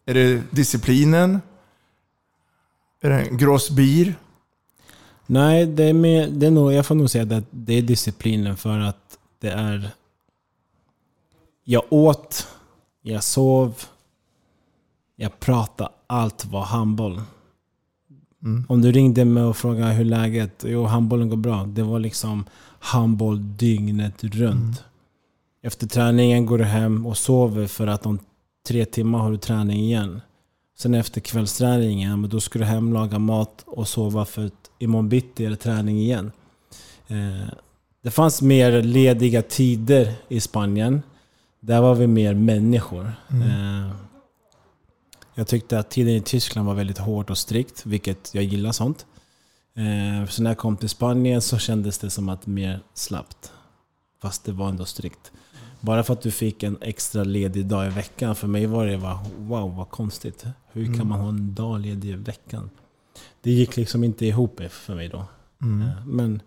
Är 0.06 0.14
det 0.14 0.44
disciplinen? 0.52 1.42
Är 3.02 3.10
det 3.10 3.30
gross 3.32 3.70
bier? 3.70 4.16
Nej, 5.26 5.66
det 5.66 5.84
är 5.84 5.94
mer, 5.94 6.28
det 6.28 6.48
är 6.48 6.52
nog, 6.52 6.74
jag 6.74 6.86
får 6.86 6.96
nog 6.96 7.10
säga 7.10 7.38
att 7.38 7.46
det 7.52 7.74
är 7.74 7.82
disciplinen 7.82 8.58
för 8.58 8.80
att 8.80 9.18
det 9.40 9.50
är... 9.50 9.90
Jag 11.64 11.84
åt, 11.90 12.48
jag 13.02 13.24
sov, 13.24 13.84
jag 15.16 15.40
pratade, 15.40 15.90
allt 16.08 16.46
var 16.46 16.64
handboll. 16.64 17.22
Mm. 18.44 18.66
Om 18.70 18.82
du 18.82 18.92
ringde 18.92 19.26
mig 19.26 19.44
och 19.44 19.58
frågade 19.58 19.94
hur 19.94 20.06
läget 20.06 20.64
Jo, 20.68 20.86
handbollen 20.86 21.30
går 21.30 21.38
bra. 21.38 21.66
Det 21.66 21.84
var 21.84 22.00
liksom 22.00 22.46
handboll 22.82 23.58
dygnet 23.58 24.24
runt. 24.24 24.84
Efter 25.64 25.88
träningen 25.88 26.46
går 26.46 26.58
du 26.58 26.64
hem 26.64 27.06
och 27.06 27.18
sover 27.18 27.68
för 27.68 27.88
att 27.88 28.06
om 28.06 28.20
tre 28.68 28.86
timmar 28.86 29.20
har 29.20 29.32
du 29.32 29.38
träning 29.38 29.80
igen. 29.80 30.22
Sen 30.78 30.94
efter 30.94 31.22
kvällsträningen, 31.22 32.30
då 32.30 32.40
ska 32.40 32.60
du 32.60 32.66
hem, 32.66 32.94
laga 32.94 33.20
mat 33.20 33.64
och 33.66 33.88
sova 33.88 34.26
för 34.26 34.46
att 34.46 34.72
imorgon 34.80 35.10
bitti 35.10 35.46
är 35.46 35.50
det 35.50 35.56
träning 35.56 36.00
igen. 36.00 36.32
Eh, 37.08 37.48
det 38.04 38.12
fanns 38.12 38.42
mer 38.42 38.82
lediga 38.82 39.42
tider 39.42 40.14
i 40.28 40.40
Spanien. 40.40 41.02
Där 41.60 41.82
var 41.82 41.96
vi 41.96 42.08
mer 42.08 42.34
människor. 42.34 43.14
Mm. 43.30 43.42
Eh, 43.42 43.92
jag 45.36 45.48
tyckte 45.48 45.80
att 45.80 45.90
tiden 45.90 46.14
i 46.14 46.22
Tyskland 46.22 46.68
var 46.68 46.76
väldigt 46.76 46.98
hårt 46.98 47.30
och 47.30 47.38
strikt, 47.38 47.86
vilket 47.86 48.34
jag 48.34 48.44
gillar 48.44 48.72
sånt. 48.72 49.06
Eh, 49.76 50.28
så 50.30 50.44
när 50.44 50.50
jag 50.50 50.58
kom 50.58 50.78
till 50.78 50.90
Spanien 50.90 51.42
så 51.42 51.58
kändes 51.58 51.98
det 52.00 52.10
som 52.10 52.30
att 52.30 52.48
mer 52.48 52.80
slappt. 52.94 53.52
Fast 54.22 54.44
det 54.46 54.52
var 54.52 54.70
ändå 54.70 54.86
strikt. 54.86 55.32
Bara 55.80 56.04
för 56.04 56.14
att 56.14 56.22
du 56.22 56.32
fick 56.32 56.64
en 56.64 56.78
extra 56.82 57.24
ledig 57.24 57.66
dag 57.66 57.88
i 57.88 57.90
veckan, 57.90 58.36
för 58.36 58.48
mig 58.48 58.66
var 58.66 58.86
det 58.86 58.98
bara 58.98 59.20
wow 59.38 59.76
vad 59.76 59.90
konstigt. 59.90 60.46
Hur 60.72 60.86
kan 60.86 60.96
Mm. 60.96 61.08
man 61.08 61.20
ha 61.20 61.30
en 61.30 61.56
dag 61.56 61.80
ledig 61.80 62.10
i 62.10 62.14
veckan? 62.16 62.70
Det 63.42 63.52
gick 63.52 63.78
liksom 63.78 64.04
inte 64.04 64.26
ihop 64.26 64.62
för 64.70 64.96
mig 64.96 65.08
då. 65.10 65.26
Mm. 65.62 65.88
Eh, 65.88 66.06
Men 66.06 66.42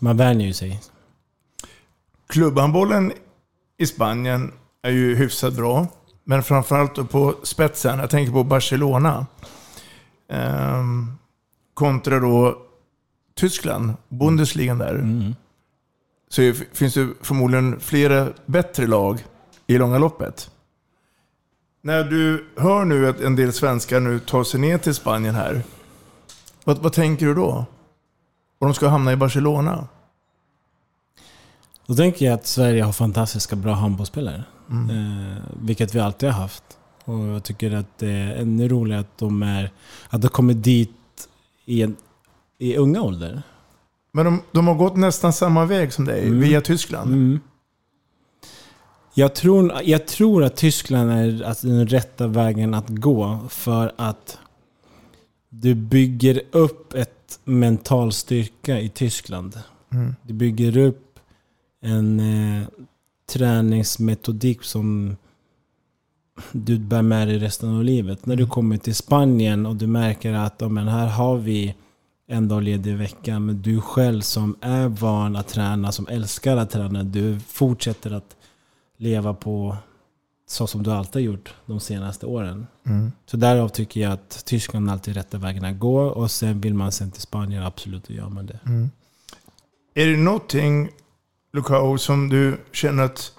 man 0.00 0.16
vänjer 0.16 0.46
ju 0.46 0.52
sig. 0.52 0.80
klubbhandbollen 2.26 3.12
i 3.78 3.86
Spanien 3.86 4.52
är 4.82 4.90
ju 4.90 5.14
hyfsat 5.16 5.54
bra. 5.54 5.86
Men 6.24 6.42
framförallt 6.42 7.10
på 7.10 7.34
spetsen, 7.42 7.98
jag 7.98 8.10
tänker 8.10 8.32
på 8.32 8.44
Barcelona. 8.44 9.26
Ehm, 10.28 11.17
kontra 11.78 12.20
då 12.20 12.58
Tyskland, 13.34 13.92
Bundesligan 14.08 14.78
där. 14.78 14.94
Mm. 14.94 15.34
Så 16.28 16.52
finns 16.72 16.94
det 16.94 17.08
förmodligen 17.22 17.80
flera 17.80 18.28
bättre 18.46 18.86
lag 18.86 19.24
i 19.66 19.78
långa 19.78 19.98
loppet. 19.98 20.50
När 21.82 22.04
du 22.04 22.48
hör 22.56 22.84
nu 22.84 23.08
att 23.08 23.20
en 23.20 23.36
del 23.36 23.52
svenskar 23.52 24.00
nu 24.00 24.18
tar 24.18 24.44
sig 24.44 24.60
ner 24.60 24.78
till 24.78 24.94
Spanien 24.94 25.34
här. 25.34 25.62
Vad, 26.64 26.78
vad 26.78 26.92
tänker 26.92 27.26
du 27.26 27.34
då? 27.34 27.66
Och 28.58 28.66
de 28.66 28.74
ska 28.74 28.88
hamna 28.88 29.12
i 29.12 29.16
Barcelona? 29.16 29.88
Då 31.86 31.94
tänker 31.94 32.26
jag 32.26 32.34
att 32.34 32.46
Sverige 32.46 32.82
har 32.82 32.92
fantastiska 32.92 33.56
bra 33.56 33.72
handbollsspelare. 33.72 34.44
Mm. 34.70 34.90
Eh, 34.90 35.42
vilket 35.62 35.94
vi 35.94 36.00
alltid 36.00 36.28
har 36.28 36.40
haft. 36.40 36.64
Och 37.04 37.18
jag 37.18 37.44
tycker 37.44 37.74
att 37.74 37.98
det 37.98 38.10
är 38.10 38.36
ännu 38.36 38.68
roligare 38.68 39.00
att 39.00 39.18
de, 39.18 39.42
är, 39.42 39.70
att 40.08 40.22
de 40.22 40.28
kommer 40.28 40.54
dit 40.54 40.97
i, 41.68 41.82
en, 41.82 41.96
i 42.58 42.76
unga 42.76 43.02
ålder. 43.02 43.42
Men 44.12 44.24
de, 44.24 44.42
de 44.52 44.66
har 44.66 44.74
gått 44.74 44.96
nästan 44.96 45.32
samma 45.32 45.64
väg 45.64 45.92
som 45.92 46.04
dig, 46.04 46.26
Mm. 46.26 46.40
via 46.40 46.60
Tyskland. 46.60 47.12
Mm. 47.12 47.40
Jag, 49.14 49.34
tror, 49.34 49.72
jag 49.84 50.06
tror 50.06 50.44
att 50.44 50.56
Tyskland 50.56 51.10
är 51.10 51.42
alltså 51.42 51.66
den 51.66 51.86
rätta 51.86 52.26
vägen 52.26 52.74
att 52.74 52.88
gå 52.88 53.38
för 53.48 53.92
att 53.96 54.38
du 55.48 55.74
bygger 55.74 56.42
upp 56.50 56.94
ett 56.94 57.40
mental 57.44 58.12
styrka 58.12 58.80
i 58.80 58.88
Tyskland. 58.88 59.60
Mm. 59.92 60.14
Du 60.22 60.34
bygger 60.34 60.76
upp 60.76 61.18
en 61.82 62.20
eh, 62.20 62.68
träningsmetodik 63.32 64.62
som 64.62 65.16
du 66.52 66.78
bär 66.78 67.02
med 67.02 67.28
dig 67.28 67.38
resten 67.38 67.76
av 67.76 67.84
livet. 67.84 68.26
När 68.26 68.36
du 68.36 68.46
kommer 68.46 68.76
till 68.76 68.94
Spanien 68.94 69.66
och 69.66 69.76
du 69.76 69.86
märker 69.86 70.32
att 70.32 70.54
ja, 70.58 70.68
men 70.68 70.88
här 70.88 71.06
har 71.06 71.36
vi 71.36 71.74
en 72.26 72.48
dag 72.48 72.62
ledig 72.62 72.90
i 72.90 72.94
veckan, 72.94 73.46
men 73.46 73.62
du 73.62 73.80
själv 73.80 74.20
som 74.20 74.56
är 74.60 74.88
van 74.88 75.36
att 75.36 75.48
träna, 75.48 75.92
som 75.92 76.08
älskar 76.08 76.56
att 76.56 76.70
träna, 76.70 77.02
du 77.02 77.40
fortsätter 77.40 78.10
att 78.10 78.36
leva 78.96 79.34
på 79.34 79.76
så 80.46 80.66
som 80.66 80.82
du 80.82 80.92
alltid 80.92 81.14
har 81.14 81.20
gjort 81.32 81.54
de 81.66 81.80
senaste 81.80 82.26
åren. 82.26 82.66
Mm. 82.86 83.12
Så 83.26 83.36
därav 83.36 83.68
tycker 83.68 84.00
jag 84.00 84.12
att 84.12 84.44
Tyskland 84.44 84.90
alltid 84.90 85.16
är 85.16 85.20
rätta 85.20 85.38
vägen 85.38 85.64
att 85.64 85.78
gå 85.78 86.00
och 86.00 86.30
sen 86.30 86.60
vill 86.60 86.74
man 86.74 86.92
sen 86.92 87.10
till 87.10 87.22
Spanien, 87.22 87.62
absolut, 87.62 88.08
då 88.08 88.14
gör 88.14 88.28
man 88.28 88.46
det. 88.46 88.58
Mm. 88.66 88.90
Är 89.94 90.06
det 90.06 90.16
någonting, 90.16 90.88
Lukao, 91.52 91.98
som 91.98 92.28
du 92.28 92.60
känner 92.72 93.02
att 93.02 93.32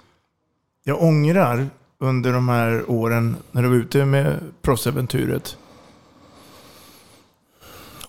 jag 0.84 1.02
ångrar 1.02 1.70
under 2.00 2.32
de 2.32 2.48
här 2.48 2.90
åren 2.90 3.36
när 3.52 3.62
du 3.62 3.68
var 3.68 3.76
ute 3.76 4.04
med 4.04 4.38
proffsäventyret? 4.62 5.56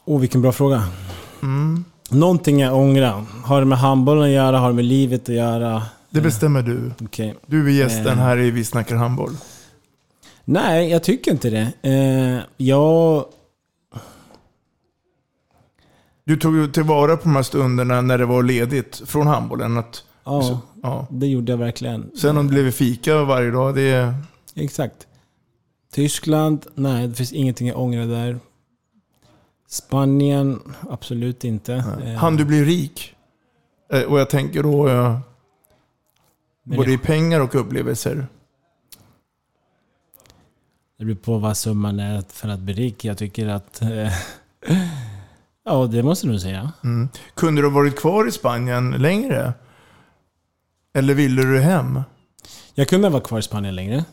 Åh, 0.06 0.20
vilken 0.20 0.42
bra 0.42 0.52
fråga. 0.52 0.84
Mm. 1.42 1.86
Någonting 2.10 2.60
jag 2.60 2.76
ångrar. 2.78 3.26
Har 3.44 3.60
det 3.60 3.66
med 3.66 3.78
handbollen 3.78 4.24
att 4.24 4.30
göra? 4.30 4.58
Har 4.60 4.70
det 4.70 4.76
med 4.76 4.86
livet 4.86 5.22
att 5.30 5.36
göra? 5.36 5.84
Det 6.10 6.22
bestämmer 6.22 6.62
du. 6.62 6.92
Okej. 7.06 7.36
Du 7.46 7.66
är 7.68 7.72
gästen 7.72 8.08
Eh. 8.08 8.24
här 8.24 8.38
i 8.38 8.52
Vi 8.52 8.66
snackar 8.66 8.96
handboll. 8.96 9.32
Nej, 10.46 10.90
jag 10.90 11.04
tycker 11.04 11.32
inte 11.32 11.50
det. 11.50 11.72
Eh, 11.90 12.44
jag... 12.58 13.26
Du 16.24 16.38
tog 16.38 16.56
ju 16.56 16.68
tillvara 16.72 17.18
på 17.18 17.24
de 17.24 17.36
här 17.36 17.44
stunderna 17.44 18.02
när 18.02 18.18
det 18.18 18.26
var 18.26 18.44
ledigt 18.44 19.02
från 19.06 19.28
handbollen. 19.28 19.78
Att, 19.78 20.04
Ja, 20.24 20.42
så, 20.42 20.60
ja. 20.84 21.08
det 21.12 21.28
gjorde 21.28 21.52
jag 21.52 21.58
verkligen. 21.58 22.12
Sen 22.18 22.38
om 22.38 22.48
det 22.48 22.54
blev 22.54 22.72
fika 22.72 23.24
varje 23.24 23.52
dag, 23.52 23.76
det. 23.76 24.14
Exakt. 24.56 25.08
Tyskland, 25.94 26.66
nej 26.76 27.08
det 27.08 27.16
finns 27.16 27.34
ingenting 27.34 27.68
jag 27.68 27.80
ångrar 27.80 28.06
där. 28.06 28.40
Spanien, 29.68 30.60
absolut 30.90 31.44
inte. 31.44 31.74
Eh, 32.06 32.14
Han 32.14 32.38
du 32.38 32.46
bli 32.46 32.64
rik? 32.66 33.16
Eh, 33.94 34.02
Och 34.04 34.20
jag 34.20 34.30
tänker 34.30 34.64
då 34.64 34.88
eh, 34.88 35.20
Men 36.64 36.78
både 36.78 36.92
i 36.92 36.98
pengar 36.98 37.40
och 37.40 37.56
upplevelser. 37.56 38.28
Det 40.98 41.06
beror 41.06 41.16
på 41.16 41.38
vad 41.38 41.58
summan 41.58 42.00
är 42.00 42.24
för 42.30 42.50
att 42.50 42.60
bli 42.60 42.74
rik. 42.74 43.06
Jag 43.06 43.18
tycker 43.18 43.48
att... 43.48 43.82
Ja, 45.64 45.88
det 45.88 46.04
måste 46.04 46.28
du 46.28 46.40
säga. 46.40 46.72
Mm. 46.84 47.10
Kunde 47.34 47.62
du 47.62 47.68
ha 47.68 47.76
varit 47.76 47.96
kvar 48.00 48.28
i 48.28 48.32
Spanien 48.32 48.92
längre? 48.92 49.54
Eller 50.94 51.14
ville 51.14 51.42
du 51.42 51.60
hem? 51.60 52.02
Jag 52.74 52.88
kunde 52.88 53.10
vara 53.10 53.22
kvar 53.22 53.40
i 53.40 53.42
Spanien 53.42 53.76
längre. 53.76 54.06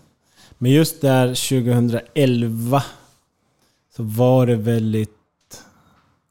Men 0.58 0.72
just 0.72 1.00
där 1.00 1.26
2011 1.28 2.82
så 3.96 4.02
var 4.02 4.46
det 4.46 4.56
väldigt 4.56 5.64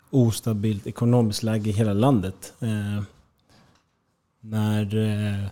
ostabilt 0.09 0.87
ekonomiskt 0.87 1.43
läge 1.43 1.69
i 1.69 1.73
hela 1.73 1.93
landet. 1.93 2.53
Eh, 2.59 3.03
när 4.39 4.97
eh, 4.97 5.49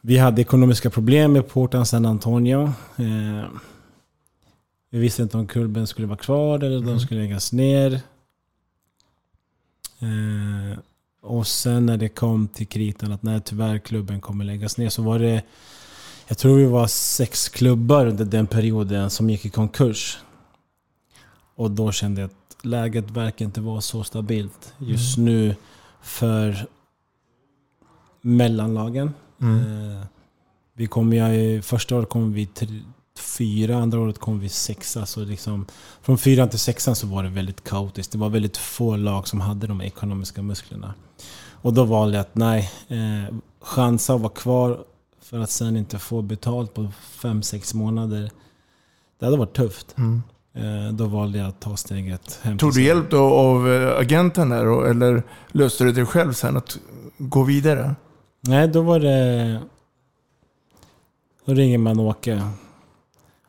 vi 0.00 0.18
hade 0.18 0.42
ekonomiska 0.42 0.90
problem 0.90 1.32
med 1.32 1.48
porten 1.48 1.86
San 1.86 2.06
Antonio. 2.06 2.62
Eh, 2.96 3.44
vi 4.90 4.98
visste 4.98 5.22
inte 5.22 5.38
om 5.38 5.46
klubben 5.46 5.86
skulle 5.86 6.06
vara 6.06 6.18
kvar 6.18 6.64
eller 6.64 6.80
de 6.80 7.00
skulle 7.00 7.20
läggas 7.20 7.52
ner. 7.52 8.00
Och 11.22 11.46
sen 11.46 11.86
när 11.86 11.96
det 11.96 12.08
kom 12.08 12.48
till 12.48 12.66
kritan 12.66 13.12
att 13.12 13.22
nej, 13.22 13.40
tyvärr 13.44 13.78
klubben 13.78 14.20
kommer 14.20 14.44
läggas 14.44 14.76
ner 14.76 14.88
så 14.88 15.02
var 15.02 15.18
det 15.18 15.42
jag 16.28 16.38
tror 16.38 16.56
vi 16.56 16.64
var 16.64 16.86
sex 16.86 17.48
klubbar 17.48 18.06
under 18.06 18.24
den 18.24 18.46
perioden 18.46 19.10
som 19.10 19.30
gick 19.30 19.44
i 19.44 19.50
konkurs. 19.50 20.18
Och 21.54 21.70
då 21.70 21.92
kände 21.92 22.20
jag 22.20 22.30
att 22.30 22.64
läget 22.64 23.10
verkar 23.10 23.44
inte 23.44 23.60
vara 23.60 23.80
så 23.80 24.04
stabilt 24.04 24.74
just 24.78 25.18
nu 25.18 25.56
för 26.02 26.66
mellanlagen. 28.20 29.14
Mm. 29.40 29.58
Eh, 29.58 30.04
vi 30.74 30.86
kom 30.86 31.12
ju, 31.12 31.62
första 31.62 31.96
året 31.96 32.08
kom 32.08 32.32
vi 32.32 32.46
till 32.46 32.82
fyra, 33.18 33.76
andra 33.76 34.00
året 34.00 34.18
kom 34.18 34.40
vi 34.40 34.48
sexa. 34.48 35.06
Så 35.06 35.24
liksom, 35.24 35.66
från 36.02 36.18
fyran 36.18 36.48
till 36.48 36.58
sexan 36.58 36.96
så 36.96 37.06
var 37.06 37.22
det 37.22 37.28
väldigt 37.28 37.64
kaotiskt. 37.64 38.12
Det 38.12 38.18
var 38.18 38.28
väldigt 38.28 38.56
få 38.56 38.96
lag 38.96 39.28
som 39.28 39.40
hade 39.40 39.66
de 39.66 39.80
ekonomiska 39.80 40.42
musklerna. 40.42 40.94
Och 41.62 41.72
då 41.72 41.84
valde 41.84 42.16
jag 42.16 42.20
att 42.20 42.34
nej, 42.34 42.70
eh, 42.88 43.34
chansa 43.60 44.14
att 44.14 44.20
vara 44.20 44.32
kvar 44.32 44.84
för 45.22 45.38
att 45.38 45.50
sen 45.50 45.76
inte 45.76 45.98
få 45.98 46.22
betalt 46.22 46.74
på 46.74 46.88
fem 47.00 47.42
sex 47.42 47.74
månader. 47.74 48.30
Det 49.18 49.24
hade 49.24 49.36
varit 49.38 49.56
tufft. 49.56 49.94
Mm. 49.98 50.22
Eh, 50.54 50.92
då 50.92 51.06
valde 51.06 51.38
jag 51.38 51.48
att 51.48 51.60
ta 51.60 51.76
steget 51.76 52.38
hem 52.42 52.58
Tog 52.58 52.74
du 52.74 52.82
hjälp 52.84 53.10
då 53.10 53.18
av 53.34 53.72
eh, 53.72 53.98
agenten 53.98 54.48
där? 54.48 54.86
Eller 54.90 55.22
löste 55.52 55.84
du 55.84 55.92
det 55.92 56.06
själv 56.06 56.32
sen 56.32 56.56
att 56.56 56.78
gå 57.18 57.42
vidare? 57.42 57.94
Nej, 58.40 58.68
då 58.68 58.82
var 58.82 59.00
det... 59.00 59.60
Då 61.44 61.54
ringer 61.54 61.78
man 61.78 62.00
Åke 62.00 62.42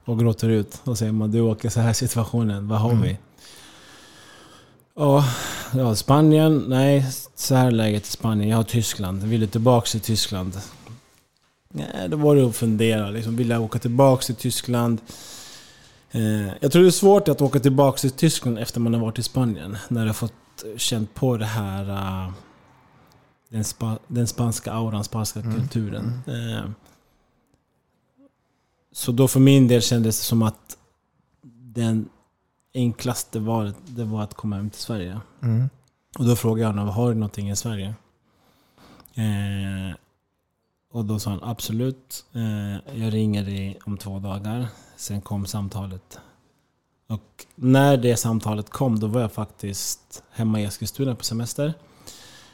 och 0.06 0.20
gråter 0.20 0.50
ut 0.50 0.82
och 0.84 0.98
säger 0.98 1.12
man 1.12 1.32
du 1.32 1.42
Åke, 1.42 1.70
så 1.70 1.80
här 1.80 1.90
är 1.90 1.94
situationen, 1.94 2.68
vad 2.68 2.80
har 2.80 2.90
Mm. 2.90 3.02
vi? 3.02 3.18
Ja, 4.96 5.26
ja, 5.76 5.96
Spanien, 5.96 6.64
nej, 6.68 7.06
så 7.36 7.56
här 7.56 7.68
är 7.68 7.72
läget 7.72 8.08
i 8.08 8.12
Spanien. 8.12 8.50
Jag 8.50 8.58
har 8.58 8.64
Tyskland, 8.64 9.24
vill 9.24 9.40
du 9.42 9.48
tillbaka 9.48 9.86
till 9.86 10.02
Tyskland? 10.02 10.58
Nej, 11.70 12.10
då 12.10 12.18
var 12.18 12.36
det 12.36 12.46
att 12.46 12.56
fundera. 12.56 13.10
Liksom, 13.10 13.36
vill 13.36 13.50
jag 13.50 13.62
åka 13.62 13.80
tillbaka 13.80 14.22
till 14.24 14.36
Tyskland? 14.36 15.02
Eh, 16.12 16.48
jag 16.60 16.72
tror 16.72 16.82
det 16.82 16.90
är 16.90 16.92
svårt 16.92 17.28
att 17.28 17.42
åka 17.42 17.60
tillbaka 17.60 17.98
till 17.98 18.12
Tyskland 18.12 18.60
efter 18.60 18.80
man 18.80 18.94
har 18.94 19.02
varit 19.02 19.20
i 19.20 19.24
Spanien. 19.24 19.78
När 19.88 20.06
har 20.06 20.14
fått 20.14 20.34
känt 20.78 21.14
på 21.14 21.38
det 21.38 21.46
här... 21.46 21.90
eh, 21.90 22.32
den, 23.50 23.64
spa, 23.64 23.98
den 24.08 24.28
spanska 24.28 24.72
auran, 24.74 25.04
spanska 25.04 25.40
Mm. 25.40 25.56
kulturen. 25.56 26.22
Eh, 26.28 26.70
så 28.92 29.12
då 29.12 29.28
för 29.28 29.40
min 29.40 29.68
del 29.68 29.82
kändes 29.82 30.20
det 30.20 30.26
som 30.26 30.42
att 30.42 30.78
den 31.76 32.10
enklaste 32.74 33.40
valet 33.40 33.76
det 33.86 34.04
var 34.04 34.24
att 34.24 34.34
komma 34.34 34.56
hem 34.56 34.70
till 34.70 34.82
Sverige. 34.82 35.20
Mm. 35.44 35.70
Och 36.20 36.26
då 36.26 36.36
frågade 36.36 36.62
jag 36.62 36.68
honom, 36.68 36.88
har 36.88 37.10
du 37.10 37.16
någonting 37.16 37.50
i 37.50 37.56
Sverige? 37.56 37.94
Eh, 39.14 39.96
och 40.92 41.06
då 41.06 41.20
sa 41.20 41.30
han 41.30 41.44
absolut, 41.44 42.26
eh, 42.34 43.02
jag 43.02 43.14
ringer 43.14 43.44
dig 43.44 43.80
om 43.86 43.98
två 43.98 44.20
dagar. 44.20 44.68
Sen 44.96 45.22
kom 45.22 45.46
samtalet. 45.46 46.20
Och 47.08 47.46
när 47.56 47.98
det 47.98 48.18
samtalet 48.18 48.70
kom, 48.70 49.00
då 49.00 49.08
var 49.08 49.22
jag 49.22 49.32
faktiskt 49.32 50.24
hemma 50.32 50.62
i 50.62 50.64
Eskilstuna 50.64 51.16
på 51.16 51.24
semester. 51.24 51.74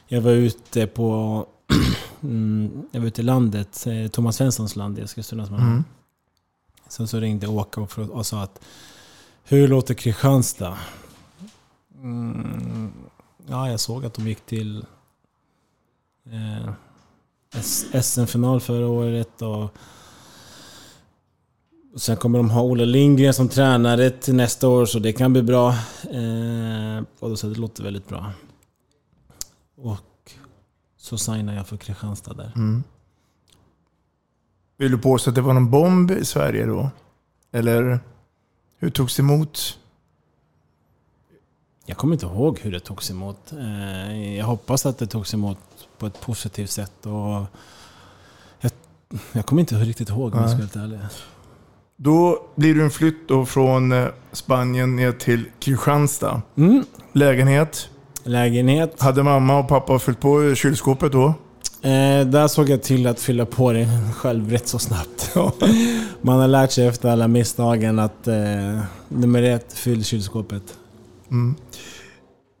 Jag 0.08 0.20
var 0.20 0.30
ute 0.30 0.86
på 0.86 1.46
mm, 2.22 2.88
jag 2.92 3.00
var 3.00 3.08
ute 3.08 3.20
i 3.20 3.24
landet, 3.24 3.86
eh, 3.86 4.10
Thomas 4.10 4.36
Svenssons 4.36 4.76
land 4.76 4.98
i 4.98 5.02
Eskilstuna. 5.02 5.46
Mm. 5.46 5.84
Sen 6.88 7.08
så 7.08 7.20
ringde 7.20 7.46
Åke 7.46 7.80
och, 7.80 7.98
och 7.98 8.26
sa 8.26 8.42
att 8.42 8.60
Hur 9.44 9.68
låter 9.68 9.94
Kristianstad? 9.94 10.78
Ja, 13.50 13.70
jag 13.70 13.80
såg 13.80 14.04
att 14.04 14.14
de 14.14 14.28
gick 14.28 14.46
till 14.46 14.84
eh, 16.32 16.72
SM-final 18.02 18.60
förra 18.60 18.86
året 18.86 19.42
och... 19.42 19.64
och 21.94 22.00
Sen 22.00 22.16
kommer 22.16 22.38
de 22.38 22.50
ha 22.50 22.62
Olle 22.62 22.84
Lindgren 22.84 23.34
som 23.34 23.48
tränare 23.48 24.10
till 24.10 24.34
nästa 24.34 24.68
år, 24.68 24.86
så 24.86 24.98
det 24.98 25.12
kan 25.12 25.32
bli 25.32 25.42
bra. 25.42 25.68
Eh, 26.10 27.04
och 27.18 27.38
så 27.38 27.46
det 27.46 27.58
låter 27.58 27.82
väldigt 27.82 28.08
bra. 28.08 28.32
Och 29.76 30.32
så 30.96 31.18
signar 31.18 31.54
jag 31.54 31.66
för 31.66 31.76
Kristianstad 31.76 32.34
där. 32.34 32.52
Mm. 32.56 32.82
Vill 34.76 34.90
du 34.90 34.98
påstå 34.98 35.30
att 35.30 35.34
det 35.34 35.40
var 35.40 35.54
någon 35.54 35.70
bomb 35.70 36.10
i 36.10 36.24
Sverige 36.24 36.66
då? 36.66 36.90
Eller 37.52 38.00
hur 38.78 38.90
togs 38.90 39.16
det 39.16 39.22
emot? 39.22 39.78
Jag 41.86 41.96
kommer 41.96 42.14
inte 42.14 42.26
ihåg 42.26 42.58
hur 42.62 42.72
det 42.72 42.80
togs 42.80 43.10
emot. 43.10 43.52
Eh, 43.52 44.36
Jag 44.38 44.44
hoppas 44.44 44.86
att 44.86 44.98
det 44.98 45.06
togs 45.06 45.34
emot 45.34 45.58
på 45.98 46.06
ett 46.06 46.20
positivt 46.20 46.70
sätt. 46.70 47.06
Och 47.06 47.44
jag, 48.60 48.72
jag 49.32 49.46
kommer 49.46 49.60
inte 49.60 49.74
riktigt 49.74 50.08
ihåg 50.08 50.34
om 50.34 50.40
jag 50.40 50.50
ska 50.50 50.78
vara 50.80 50.84
ärlig. 50.86 50.98
Då 51.96 52.38
blir 52.56 52.74
du 52.74 52.82
en 52.84 52.90
flytt 52.90 53.28
då 53.28 53.46
från 53.46 53.92
eh, 53.92 54.06
Spanien 54.32 54.96
ner 54.96 55.12
till 55.12 55.44
Kristianstad. 55.60 56.42
Mm. 56.56 56.84
Lägenhet. 57.12 57.88
Lägenhet. 58.24 59.00
Hade 59.02 59.22
mamma 59.22 59.58
och 59.58 59.68
pappa 59.68 59.98
fyllt 59.98 60.20
på 60.20 60.54
kylskåpet 60.54 61.12
då? 61.12 61.26
Eh, 61.82 62.26
där 62.26 62.48
såg 62.48 62.68
jag 62.68 62.82
till 62.82 63.06
att 63.06 63.20
fylla 63.20 63.46
på 63.46 63.72
det 63.72 63.88
själv 64.16 64.50
rätt 64.50 64.68
så 64.68 64.78
snabbt. 64.78 65.34
Man 66.20 66.38
har 66.40 66.48
lärt 66.48 66.72
sig 66.72 66.86
efter 66.86 67.08
alla 67.08 67.28
misstagen 67.28 67.98
att 67.98 68.28
eh, 68.28 68.80
nummer 69.08 69.42
ett, 69.42 69.72
fyll 69.72 70.04
kylskåpet. 70.04 70.62
Mm. 71.30 71.54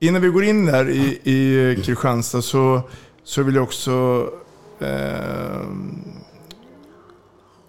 Innan 0.00 0.22
vi 0.22 0.28
går 0.28 0.44
in 0.44 0.66
där 0.66 0.88
i, 0.88 1.20
i 1.24 1.76
Kristianstad 1.82 2.42
så, 2.42 2.82
så 3.24 3.42
vill 3.42 3.54
jag 3.54 3.64
också... 3.64 4.26
Eh, 4.80 5.66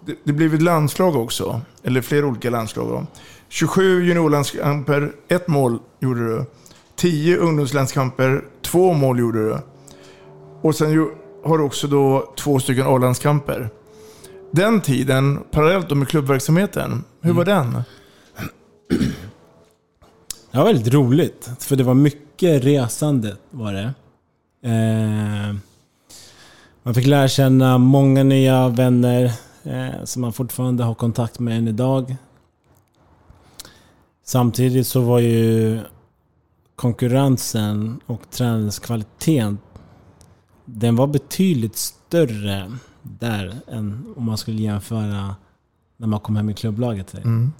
det, 0.06 0.16
det 0.24 0.32
blev 0.32 0.54
ett 0.54 0.62
landslag 0.62 1.16
också. 1.16 1.60
Eller 1.82 2.00
flera 2.00 2.26
olika 2.26 2.50
landslag. 2.50 2.88
Då. 2.88 3.06
27 3.48 4.04
juniorlandskamper, 4.04 5.12
ett 5.28 5.48
mål 5.48 5.78
gjorde 6.00 6.26
du. 6.26 6.44
10 6.96 7.36
ungdomslandskamper, 7.36 8.44
två 8.62 8.92
mål 8.92 9.18
gjorde 9.18 9.48
du. 9.48 9.56
Och 10.62 10.74
sen 10.74 10.90
ju, 10.90 11.06
har 11.44 11.58
du 11.58 11.64
också 11.64 11.86
då 11.86 12.32
två 12.36 12.60
stycken 12.60 12.86
A-landskamper. 12.86 13.70
Den 14.50 14.80
tiden, 14.80 15.40
parallellt 15.50 15.96
med 15.96 16.08
klubbverksamheten, 16.08 17.04
hur 17.20 17.32
var 17.32 17.44
den? 17.44 17.82
Det 20.52 20.58
var 20.58 20.64
väldigt 20.64 20.94
roligt, 20.94 21.50
för 21.58 21.76
det 21.76 21.84
var 21.84 21.94
mycket 21.94 22.64
resande 22.64 23.36
var 23.50 23.72
det. 23.72 23.94
Eh, 24.62 25.54
man 26.82 26.94
fick 26.94 27.06
lära 27.06 27.28
känna 27.28 27.78
många 27.78 28.22
nya 28.22 28.68
vänner 28.68 29.32
eh, 29.62 30.04
som 30.04 30.22
man 30.22 30.32
fortfarande 30.32 30.84
har 30.84 30.94
kontakt 30.94 31.38
med 31.38 31.58
än 31.58 31.68
idag. 31.68 32.16
Samtidigt 34.24 34.86
så 34.86 35.00
var 35.00 35.18
ju 35.18 35.80
konkurrensen 36.76 38.00
och 38.06 38.30
träningskvaliteten 38.30 39.58
den 40.64 40.96
var 40.96 41.06
betydligt 41.06 41.76
större 41.76 42.72
där 43.02 43.56
än 43.68 44.14
om 44.16 44.24
man 44.24 44.38
skulle 44.38 44.62
jämföra 44.62 45.36
när 45.96 46.06
man 46.06 46.20
kom 46.20 46.36
hem 46.36 46.50
i 46.50 46.54
klubblaget. 46.54 47.14
Mm. 47.14 47.52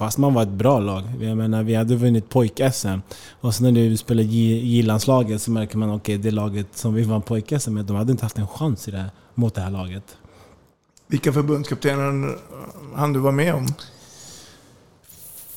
Fast 0.00 0.18
man 0.18 0.34
var 0.34 0.42
ett 0.42 0.48
bra 0.48 0.80
lag. 0.80 1.02
Jag 1.20 1.36
menar, 1.36 1.62
vi 1.62 1.74
hade 1.74 1.96
vunnit 1.96 2.28
pojk-SM. 2.28 3.00
Och 3.40 3.54
sen 3.54 3.64
när 3.74 3.88
du 3.88 3.96
spelar 3.96 4.22
J- 4.22 4.60
J-landslaget 4.66 5.42
så 5.42 5.50
märker 5.50 5.78
man 5.78 5.90
att 5.90 5.96
okay, 5.96 6.16
det 6.16 6.30
laget 6.30 6.66
som 6.76 6.94
vi 6.94 7.02
vann 7.02 7.22
pojk-SM 7.22 7.70
med, 7.70 7.84
de 7.84 7.96
hade 7.96 8.12
inte 8.12 8.24
haft 8.24 8.38
en 8.38 8.48
chans 8.48 8.88
i 8.88 8.90
det 8.90 8.98
här, 8.98 9.10
mot 9.34 9.54
det 9.54 9.60
här 9.60 9.70
laget. 9.70 10.16
Vilka 11.06 11.32
förbundskaptener 11.32 12.36
hann 12.96 13.12
du 13.12 13.20
vara 13.20 13.32
med 13.32 13.54
om? 13.54 13.66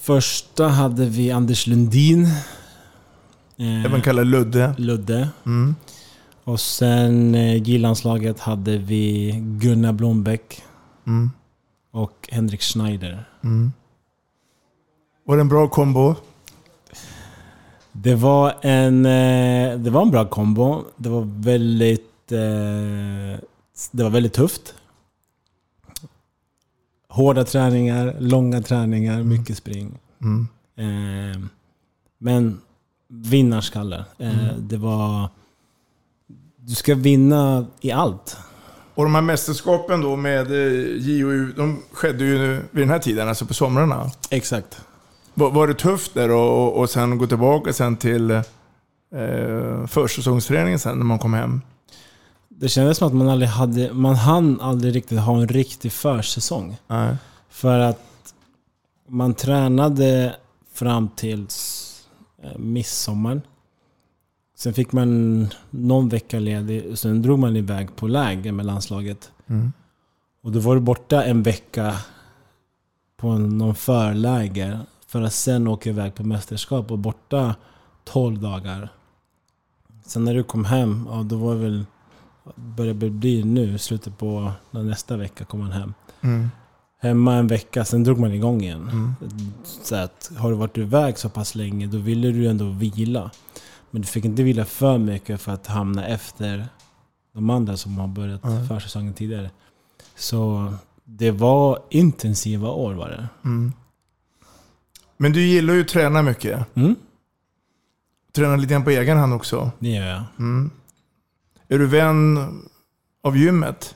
Första 0.02 0.68
hade 0.68 1.06
vi 1.06 1.32
Anders 1.32 1.68
Lundin. 1.68 2.24
Eh, 3.58 3.86
Även 3.86 4.02
kallad 4.02 4.28
Ludde. 4.28 4.74
Ludde. 4.78 5.30
Mm. 5.46 5.76
Och 6.44 6.60
sen 6.60 7.36
eh, 7.36 7.56
J-landslaget 7.70 8.40
hade 8.40 8.78
vi 8.78 9.32
Gunnar 9.62 9.94
Blombeck 9.94 10.62
Mm. 11.08 11.32
och 11.92 12.30
Henrik 12.32 12.62
Schneider. 12.62 13.30
Mm. 13.44 13.72
Var 15.26 15.36
det 15.36 15.42
en 15.42 15.50
bra 15.50 15.68
kombo? 15.68 16.16
Det 17.92 18.16
var 18.16 18.56
en, 18.62 19.06
eh, 19.06 19.78
det 19.78 19.90
var 19.90 20.02
en 20.02 20.12
bra 20.12 20.26
kombo. 20.26 20.84
Det 20.98 21.10
var 21.10 21.44
väldigt, 21.44 22.32
eh, 22.32 23.40
det 23.92 24.04
var 24.04 24.10
väldigt 24.10 24.34
tufft. 24.34 24.76
Hårda 27.10 27.44
träningar, 27.44 28.16
långa 28.20 28.62
träningar, 28.62 29.24
mycket 29.24 29.58
spring. 29.58 30.00
Mm. 30.22 30.48
Eh, 30.76 31.42
men 32.18 32.62
vinnarskalle. 33.08 34.06
Mm. 34.18 34.68
Det 34.68 34.78
var... 34.78 35.30
Du 36.56 36.76
ska 36.76 36.96
vinna 36.96 37.66
i 37.82 37.92
allt. 37.92 38.38
Och 38.96 39.04
de 39.04 39.16
här 39.16 39.22
mästerskapen 39.22 40.02
då 40.02 40.16
med 40.16 40.52
JOU, 41.02 41.54
de 41.56 41.82
skedde 41.92 42.24
ju 42.24 42.38
nu 42.38 42.62
vid 42.72 42.82
den 42.82 42.90
här 42.90 43.00
tiden, 43.00 43.30
alltså 43.30 43.46
på 43.46 43.54
somrarna. 43.54 44.12
Exakt. 44.30 44.82
Var, 45.34 45.52
var 45.52 45.68
det 45.68 45.74
tufft 45.74 46.14
där 46.14 46.32
och, 46.32 46.64
och, 46.64 46.80
och 46.80 46.90
sen 46.90 47.18
gå 47.18 47.28
tillbaka 47.28 47.74
sen 47.74 47.98
till 47.98 48.32
eh, 48.32 48.42
försäsongsträningen 49.88 50.80
sen 50.80 50.98
när 50.98 51.06
man 51.06 51.20
kom 51.20 51.34
hem? 51.34 51.62
Det 52.50 52.70
kändes 52.70 52.98
som 52.98 53.08
att 53.08 53.14
man 53.14 53.30
aldrig 53.30 53.50
hade... 53.50 53.94
Man 53.94 54.16
hann 54.16 54.62
aldrig 54.62 54.96
riktigt 54.96 55.20
ha 55.20 55.42
en 55.42 55.48
riktig 55.48 55.92
försäsong. 55.92 56.78
Nej. 56.88 57.16
För 57.50 57.80
att 57.80 58.34
man 59.10 59.34
tränade 59.34 60.36
fram 60.74 61.10
till 61.10 61.48
eh, 62.44 62.58
midsommar. 62.58 63.42
Sen 64.58 64.74
fick 64.74 64.92
man 64.92 65.48
någon 65.70 66.10
vecka 66.10 66.40
ledig 66.40 66.92
och 66.92 67.00
sen 67.00 67.22
drog 67.22 67.40
man 67.40 67.56
iväg 67.56 67.96
på 67.96 68.08
läger 68.08 68.52
med 68.52 68.66
landslaget. 68.66 69.32
Mm. 69.48 69.74
Och 70.44 70.52
då 70.52 70.60
var 70.60 70.76
du 70.76 70.82
borta 70.82 71.24
en 71.24 71.44
vecka 71.44 71.98
på 73.18 73.38
någon 73.38 73.76
förläger 73.76 74.80
för 75.14 75.22
att 75.22 75.34
sen 75.34 75.68
åka 75.68 75.90
iväg 75.90 76.16
på 76.16 76.24
mästerskap 76.24 76.92
och 76.92 77.00
borta 77.00 77.56
12 78.04 78.42
dagar. 78.42 78.90
Sen 80.06 80.26
när 80.26 80.34
du 80.34 80.44
kom 80.44 80.66
hem, 80.66 81.08
ja 81.12 81.24
då 81.24 81.38
var 81.38 81.54
det 81.56 81.62
väl... 81.62 81.86
Börjar 82.56 82.94
bli 82.94 83.44
nu, 83.44 83.78
slutet 83.78 84.18
på 84.18 84.52
nästa 84.72 85.18
vecka 85.18 85.46
kom 85.46 85.60
man 85.60 85.72
hem. 85.72 85.94
Mm. 86.22 86.50
Hemma 87.02 87.34
en 87.36 87.48
vecka, 87.48 87.86
sen 87.86 88.04
drog 88.04 88.20
man 88.20 88.34
igång 88.34 88.62
igen. 88.62 88.90
Mm. 88.92 89.16
Så 89.64 89.96
att, 89.96 90.32
har 90.38 90.50
du 90.50 90.56
varit 90.56 90.78
iväg 90.78 91.18
så 91.18 91.30
pass 91.30 91.56
länge, 91.56 91.88
då 91.88 91.98
ville 91.98 92.32
du 92.32 92.48
ändå 92.48 92.66
vila. 92.66 93.32
Men 93.92 94.02
du 94.02 94.08
fick 94.08 94.26
inte 94.26 94.44
vila 94.44 94.66
för 94.66 94.98
mycket 94.98 95.42
för 95.42 95.52
att 95.52 95.68
hamna 95.68 96.08
efter 96.08 96.68
de 97.34 97.50
andra 97.50 97.78
som 97.78 97.98
har 97.98 98.08
börjat 98.08 98.44
Mm. 98.46 98.68
försäsongen 98.68 99.14
tidigare. 99.14 99.52
Så 100.16 100.74
det 101.04 101.32
var 101.32 101.80
intensiva 101.90 102.70
år 102.70 102.94
var 102.94 103.10
det. 103.10 103.28
Mm. 103.46 103.74
Men 105.24 105.34
du 105.34 105.42
gillar 105.42 105.74
ju 105.74 105.82
att 105.82 105.88
träna 105.88 106.22
mycket. 106.22 106.76
Mm. 106.76 106.96
Träna 108.36 108.56
lite 108.56 108.74
grann 108.74 108.84
på 108.84 108.90
egen 108.90 109.18
hand 109.18 109.34
också. 109.34 109.72
Det 109.80 109.90
gör 109.90 110.08
jag. 110.08 110.24
Mm. 110.40 110.72
Är 111.68 111.80
du 111.80 111.88
vän 111.88 112.38
av 113.22 113.38
gymmet? 113.38 113.96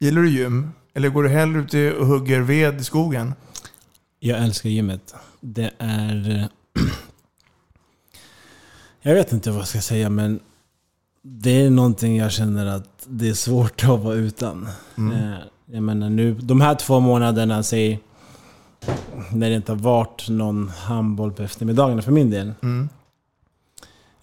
Gillar 0.00 0.22
du 0.22 0.30
gym? 0.30 0.70
Eller 0.94 1.08
går 1.08 1.22
du 1.22 1.28
hellre 1.28 1.60
ut 1.60 1.96
och 1.98 2.06
hugger 2.06 2.40
ved 2.40 2.80
i 2.80 2.84
skogen? 2.84 3.34
Jag 4.20 4.38
älskar 4.38 4.70
gymmet. 4.70 5.14
Det 5.40 5.70
är... 5.78 6.48
Jag 9.02 9.14
vet 9.14 9.32
inte 9.32 9.50
vad 9.50 9.60
jag 9.60 9.68
ska 9.68 9.80
säga 9.80 10.10
men 10.10 10.40
det 11.22 11.50
är 11.62 11.70
någonting 11.70 12.16
jag 12.16 12.32
känner 12.32 12.66
att 12.66 13.06
det 13.06 13.28
är 13.28 13.34
svårt 13.34 13.84
att 13.84 14.00
vara 14.00 14.14
utan. 14.14 14.68
Mm. 14.96 15.12
Eh, 15.12 15.38
Jag 15.66 15.82
menar 15.82 16.10
nu, 16.10 16.34
de 16.34 16.60
här 16.60 16.74
två 16.74 17.00
månaderna, 17.00 17.62
säg, 17.62 18.00
när 19.32 19.50
det 19.50 19.56
inte 19.56 19.72
har 19.72 19.78
varit 19.78 20.28
någon 20.28 20.68
handboll 20.68 21.32
på 21.32 21.42
eftermiddagarna 21.42 22.02
för 22.02 22.12
min 22.12 22.30
del. 22.30 22.52
Mm. 22.62 22.88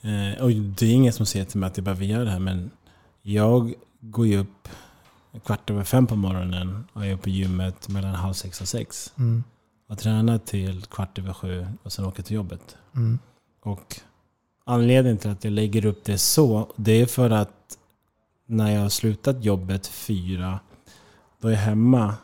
Eh, 0.01 0.43
och 0.43 0.51
det 0.51 0.86
är 0.86 0.91
ingen 0.91 1.14
som 1.14 1.26
säger 1.26 1.45
till 1.45 1.60
mig 1.60 1.68
att 1.68 1.78
jag 1.78 1.84
behöver 1.84 2.06
göra 2.06 2.24
det 2.24 2.32
här 2.32 2.39
men 2.39 2.72
jag 3.22 3.74
går 3.99 4.28
ju 4.28 4.38
upp 4.38 4.68
kvart 5.45 5.70
över 5.70 5.84
fem 5.84 6.08
på 6.08 6.16
morgonen 6.16 6.88
och 6.93 7.06
är 7.06 7.14
uppe 7.14 7.24
på 7.24 7.30
gymmet 7.30 7.89
mellan 7.89 8.16
halv 8.16 8.34
sex 8.34 8.62
och 8.62 8.68
sex. 8.68 9.14
Mm. 9.18 9.43
Och 9.89 9.97
tränar 9.97 10.38
till 10.38 10.86
kvart 10.86 11.20
över 11.20 11.34
sju 11.34 11.68
och 11.84 11.93
sen 11.93 12.06
åker 12.06 12.24
till 12.24 12.36
jobbet. 12.36 12.78
Mm. 12.95 13.20
Och 13.62 13.99
anledningen 14.66 15.18
till 15.18 15.30
att 15.30 15.43
jag 15.43 15.53
lägger 15.53 15.86
upp 15.86 16.03
det 16.03 16.18
så, 16.18 16.74
det 16.76 17.01
är 17.01 17.06
för 17.06 17.30
att 17.30 17.78
när 18.45 18.72
jag 18.72 18.82
har 18.82 18.89
slutat 18.89 19.43
jobbet 19.43 19.88
fyra, 19.88 20.60
då 21.41 21.47
är 21.47 21.51
jag 21.51 21.60
hemma 21.60 22.16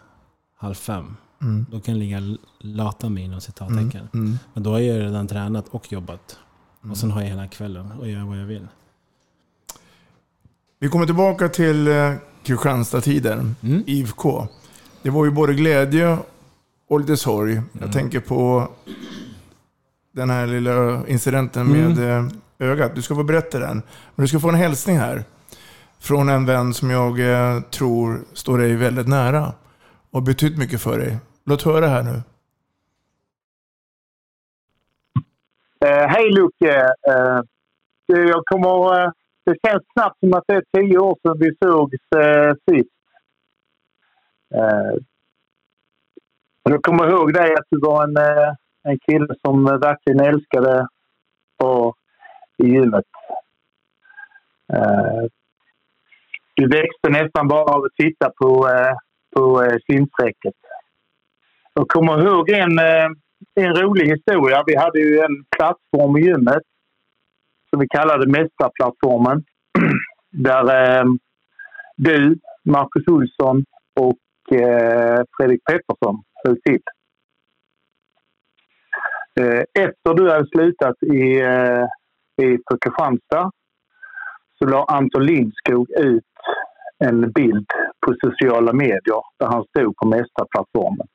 halv 0.55 0.73
fem. 0.73 1.17
Mm. 1.41 1.65
Då 1.71 1.79
kan 1.79 1.93
jag 1.93 1.99
ligga 1.99 2.37
lata 2.59 3.09
mig 3.09 3.23
inom 3.23 3.41
citattecken. 3.41 4.07
Mm. 4.13 4.25
Mm. 4.25 4.39
Men 4.53 4.63
då 4.63 4.71
har 4.71 4.79
jag 4.79 4.99
redan 4.99 5.27
tränat 5.27 5.67
och 5.67 5.91
jobbat. 5.91 6.37
Mm. 6.81 6.91
Och 6.91 6.97
sen 6.97 7.11
har 7.11 7.21
jag 7.21 7.27
hela 7.27 7.47
kvällen 7.47 7.91
och 7.91 8.09
gör 8.09 8.23
vad 8.23 8.39
jag 8.39 8.45
vill. 8.45 8.67
Vi 10.79 10.89
kommer 10.89 11.05
tillbaka 11.05 11.49
till 11.49 11.87
eh, 11.87 12.13
Kristianstad-tiden, 12.43 13.55
IFK. 13.85 14.47
Det 15.01 15.09
var 15.09 15.25
ju 15.25 15.31
både 15.31 15.53
glädje 15.53 16.17
och 16.87 16.99
lite 16.99 17.17
sorg. 17.17 17.61
Jag 17.81 17.91
tänker 17.91 18.19
på 18.19 18.71
den 20.11 20.29
här 20.29 20.47
lilla 20.47 21.07
incidenten 21.07 21.67
med 21.67 22.17
eh, 22.17 22.25
ögat. 22.59 22.95
Du 22.95 23.01
ska 23.01 23.15
få 23.15 23.23
berätta 23.23 23.59
den. 23.59 23.81
Men 24.15 24.23
du 24.23 24.27
ska 24.27 24.39
få 24.39 24.49
en 24.49 24.55
hälsning 24.55 24.97
här. 24.97 25.23
Från 25.99 26.29
en 26.29 26.45
vän 26.45 26.73
som 26.73 26.89
jag 26.89 27.19
eh, 27.19 27.61
tror 27.61 28.21
står 28.33 28.57
dig 28.57 28.75
väldigt 28.75 29.07
nära. 29.07 29.53
Och 30.11 30.23
betytt 30.23 30.57
mycket 30.57 30.81
för 30.81 30.99
dig. 30.99 31.17
Låt 31.51 31.63
höra 31.63 31.87
här 31.87 32.03
nu. 32.03 32.21
Eh, 35.87 36.07
Hej 36.07 36.31
Lucke! 36.31 36.79
Eh, 37.07 37.39
det- 38.07 38.29
jag 38.29 38.45
kommer, 38.45 39.03
eh, 39.03 39.11
det 39.43 39.55
känns 39.67 39.83
snabbt 39.93 40.19
som 40.19 40.33
att 40.33 40.43
det 40.47 40.53
är 40.55 40.63
tio 40.77 40.97
år 40.97 41.17
sedan 41.21 41.37
vi 41.39 41.55
sågs 41.63 42.25
eh, 42.25 42.53
sist. 42.69 42.89
Eh, 44.53 44.97
jag 46.63 46.83
kommer 46.83 47.09
ihåg 47.09 47.33
dig 47.33 47.53
att 47.53 47.65
du 47.69 47.79
var 47.79 48.03
en, 48.03 48.17
eh, 48.17 48.53
en 48.83 48.99
kille 48.99 49.35
som 49.45 49.65
verkligen 49.65 50.19
älskade 50.19 50.87
på 51.57 51.95
i 52.57 52.65
gymmet. 52.67 53.05
Eh, 54.73 55.23
du 56.55 56.67
växte 56.67 57.09
nästan 57.09 57.47
bara 57.47 57.63
av 57.75 57.83
att 57.83 57.95
titta 57.95 58.29
på, 58.29 58.69
eh, 58.69 58.95
på 59.35 59.63
eh, 59.63 59.77
simsträcket. 59.87 60.53
Jag 61.73 61.87
kommer 61.87 62.27
ihåg 62.27 62.49
en, 62.49 62.79
eh, 62.79 63.07
en 63.55 63.75
rolig 63.75 64.05
historia. 64.05 64.63
Vi 64.65 64.75
hade 64.75 64.99
ju 64.99 65.19
en 65.19 65.45
plattform 65.57 66.17
i 66.17 66.21
gymmet 66.21 66.63
som 67.69 67.79
vi 67.79 67.87
kallade 67.87 68.27
Mästarplattformen. 68.27 69.43
Där 70.31 70.99
eh, 70.99 71.05
du, 71.95 72.39
Marcus 72.63 73.07
Olsson 73.07 73.65
och 73.99 74.57
eh, 74.57 75.23
Fredrik 75.37 75.61
Pettersson 75.65 76.23
höll 76.43 76.57
till. 76.61 76.81
Eh, 79.39 79.63
efter 79.85 80.13
du 80.13 80.31
hade 80.31 80.47
slutat 80.47 81.03
i, 81.03 81.39
eh, 81.41 81.85
i 82.45 82.57
på 82.57 82.77
Kristianstad 82.77 83.51
så 84.59 84.65
la 84.65 84.85
Anton 84.85 85.25
Lindskog 85.25 85.89
ut 85.91 86.23
en 86.99 87.31
bild 87.31 87.67
på 88.05 88.15
sociala 88.23 88.73
medier 88.73 89.21
där 89.39 89.47
han 89.47 89.63
stod 89.63 89.95
på 89.95 90.07
Mästarplattformen. 90.07 91.07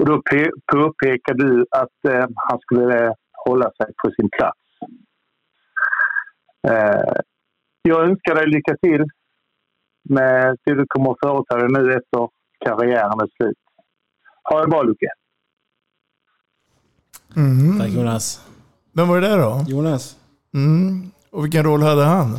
Och 0.00 0.06
då 0.06 0.22
pe- 0.30 0.52
påpekade 0.72 1.46
du 1.46 1.66
att 1.70 2.04
eh, 2.08 2.26
han 2.34 2.58
skulle 2.58 3.06
eh, 3.06 3.12
hålla 3.46 3.70
sig 3.76 3.86
på 4.02 4.10
sin 4.10 4.28
plats. 4.30 4.58
Eh, 6.68 7.20
jag 7.82 8.08
önskar 8.08 8.34
dig 8.34 8.46
lycka 8.46 8.76
till 8.82 9.04
med 10.08 10.56
det 10.64 10.74
du 10.74 10.86
kommer 10.88 11.10
att 11.10 11.18
företa 11.22 11.56
dig 11.56 11.68
nu 11.68 11.94
efter 11.94 12.28
karriären 12.64 13.20
är 13.20 13.28
slut. 13.36 13.58
Ha 14.44 14.60
det 14.60 14.66
bra 14.66 14.82
Lucke! 14.82 15.08
Mm. 17.36 17.78
Tack 17.78 17.88
Jonas. 17.88 18.46
Vem 18.92 19.08
var 19.08 19.20
det 19.20 19.28
där 19.28 19.38
då? 19.38 19.64
Jonas. 19.68 20.16
Mm. 20.54 21.10
Och 21.30 21.44
vilken 21.44 21.64
roll 21.64 21.82
hade 21.82 22.04
han? 22.04 22.38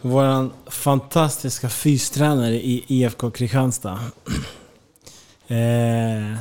Vår 0.00 0.50
fantastiska 0.70 1.68
fystränare 1.68 2.54
i 2.54 2.84
IFK 2.88 3.30
Kristianstad. 3.30 3.98
eh, 5.48 6.38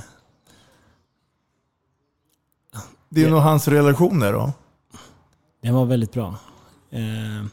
Det 3.15 3.23
är 3.23 3.29
nog 3.29 3.39
hans 3.39 3.67
relationer 3.67 4.33
då. 4.33 4.51
Den 5.61 5.73
var 5.73 5.85
väldigt 5.85 6.11
bra. 6.13 6.35
Eh, 6.91 7.45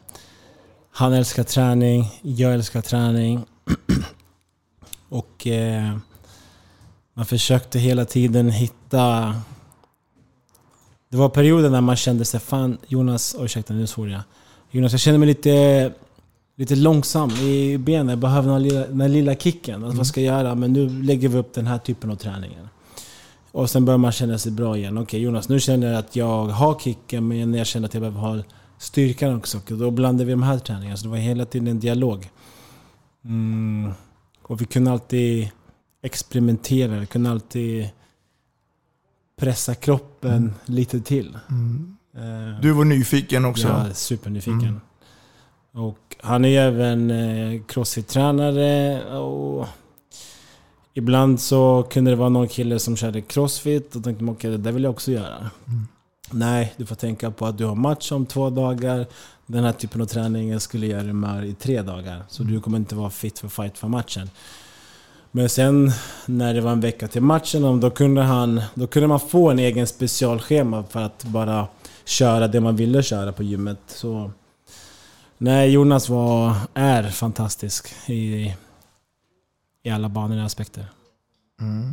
han 0.90 1.12
älskar 1.12 1.42
träning, 1.42 2.04
jag 2.22 2.54
älskar 2.54 2.80
träning. 2.82 3.44
och 5.08 5.46
eh, 5.46 5.96
man 7.14 7.26
försökte 7.26 7.78
hela 7.78 8.04
tiden 8.04 8.50
hitta... 8.50 9.34
Det 11.08 11.16
var 11.16 11.28
perioder 11.28 11.70
när 11.70 11.80
man 11.80 11.96
kände 11.96 12.24
sig 12.24 12.40
fan 12.40 12.78
Jonas, 12.88 13.34
oh, 13.34 13.44
ursäkta 13.44 13.74
nu 13.74 13.86
svor 13.86 14.10
jag. 14.10 14.22
Jonas, 14.70 14.92
jag 14.92 15.00
känner 15.00 15.18
mig 15.18 15.28
lite, 15.28 15.92
lite 16.56 16.76
långsam 16.76 17.30
i 17.30 17.78
benen. 17.78 18.08
Jag 18.08 18.18
behöver 18.18 18.52
den 18.52 18.62
lilla, 18.62 18.86
den 18.86 19.12
lilla 19.12 19.34
kicken. 19.34 19.84
Alltså, 19.84 19.98
Vad 19.98 20.06
ska 20.06 20.20
jag 20.20 20.42
göra? 20.42 20.54
Men 20.54 20.72
nu 20.72 20.88
lägger 21.02 21.28
vi 21.28 21.38
upp 21.38 21.54
den 21.54 21.66
här 21.66 21.78
typen 21.78 22.10
av 22.10 22.16
träningen. 22.16 22.68
Och 23.52 23.70
sen 23.70 23.84
börjar 23.84 23.98
man 23.98 24.12
känna 24.12 24.38
sig 24.38 24.52
bra 24.52 24.76
igen. 24.76 24.98
Okej 24.98 25.20
Jonas, 25.20 25.48
nu 25.48 25.60
känner 25.60 25.86
jag 25.86 25.98
att 25.98 26.16
jag 26.16 26.44
har 26.46 26.78
kicken 26.78 27.28
men 27.28 27.54
jag 27.54 27.66
känner 27.66 27.88
att 27.88 27.94
jag 27.94 28.00
behöver 28.00 28.20
ha 28.20 28.42
styrkan 28.78 29.36
också. 29.36 29.58
Och 29.70 29.76
då 29.78 29.90
blandar 29.90 30.24
vi 30.24 30.30
de 30.30 30.42
här 30.42 30.58
träningarna. 30.58 30.96
Så 30.96 31.04
det 31.04 31.10
var 31.10 31.16
hela 31.16 31.44
tiden 31.44 31.68
en 31.68 31.80
dialog. 31.80 32.30
Mm. 33.24 33.92
Och 34.42 34.60
vi 34.60 34.64
kunde 34.64 34.90
alltid 34.90 35.48
experimentera. 36.02 36.98
Vi 36.98 37.06
kunde 37.06 37.30
alltid 37.30 37.88
pressa 39.36 39.74
kroppen 39.74 40.54
lite 40.64 41.00
till. 41.00 41.38
Mm. 41.50 41.96
Eh, 42.16 42.60
Du 42.60 42.72
var 42.72 42.84
nyfiken 42.84 43.44
också. 43.44 43.68
Ja, 43.68 43.94
supernyfiken. 43.94 44.60
Mm. 44.62 44.80
Och 45.72 46.16
han 46.20 46.44
är 46.44 46.60
även 46.60 47.10
eh, 47.10 47.60
crossfit-tränare 47.68 49.04
och 49.18 49.66
ibland 50.94 51.40
så 51.40 51.86
kunde 51.90 52.10
det 52.10 52.16
vara 52.16 52.28
någon 52.28 52.48
kille 52.48 52.78
som 52.78 52.96
körde 52.96 53.20
crossfit 53.20 53.96
och 53.96 54.04
tänkte 54.04 54.24
man 54.24 54.34
okej, 54.34 54.50
det 54.50 54.56
där 54.56 54.72
vill 54.72 54.84
jag 54.84 54.90
också 54.90 55.10
göra. 55.12 55.50
Nej, 56.30 56.74
du 56.76 56.86
får 56.86 56.94
tänka 56.94 57.30
på 57.30 57.46
att 57.46 57.58
du 57.58 57.64
har 57.64 57.74
match 57.74 58.12
om 58.12 58.26
två 58.26 58.50
dagar. 58.50 59.06
Den 59.46 59.64
här 59.64 59.72
typen 59.72 60.00
av 60.00 60.06
träning 60.06 60.60
skulle 60.60 60.86
göra 60.86 61.12
med 61.12 61.46
i 61.46 61.54
tre 61.54 61.82
dagar. 61.82 62.22
Så 62.28 62.42
du 62.42 62.60
kommer 62.60 62.78
inte 62.78 62.94
vara 62.94 63.10
fit 63.10 63.38
för 63.38 63.48
fight 63.48 63.78
för 63.78 63.88
matchen. 63.88 64.30
Men 65.30 65.48
sen 65.48 65.92
när 66.26 66.54
det 66.54 66.60
var 66.60 66.72
en 66.72 66.80
vecka 66.80 67.08
till 67.08 67.22
matchen, 67.22 67.80
då 67.80 67.90
kunde, 67.90 68.22
han, 68.22 68.62
då 68.74 68.86
kunde 68.86 69.08
man 69.08 69.20
få 69.20 69.50
en 69.50 69.58
egen 69.58 69.86
specialschema 69.86 70.84
för 70.84 71.00
att 71.00 71.24
bara 71.24 71.66
köra 72.04 72.48
det 72.48 72.60
man 72.60 72.76
ville 72.76 73.02
köra 73.02 73.32
på 73.32 73.42
gymmet. 73.42 73.78
Så, 73.86 74.30
nej, 75.38 75.70
Jonas 75.70 76.08
var, 76.08 76.54
är 76.74 77.02
fantastisk 77.02 77.94
i, 78.06 78.54
i 79.82 79.90
alla 79.90 80.08
banor 80.08 80.38
och 80.38 80.44
aspekter. 80.44 80.86
Mm. 81.60 81.92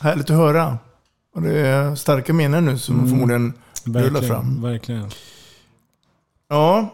Härligt 0.00 0.30
att 0.30 0.36
höra. 0.36 0.78
Och 1.34 1.42
det 1.42 1.58
är 1.58 1.94
starka 1.94 2.32
minnen 2.32 2.64
nu 2.64 2.78
som 2.78 2.94
Mm. 2.98 3.08
förmodligen 3.08 3.52
rullar 3.84 4.22
fram. 4.22 4.62
verkligen. 4.62 5.10
Ja, 6.48 6.88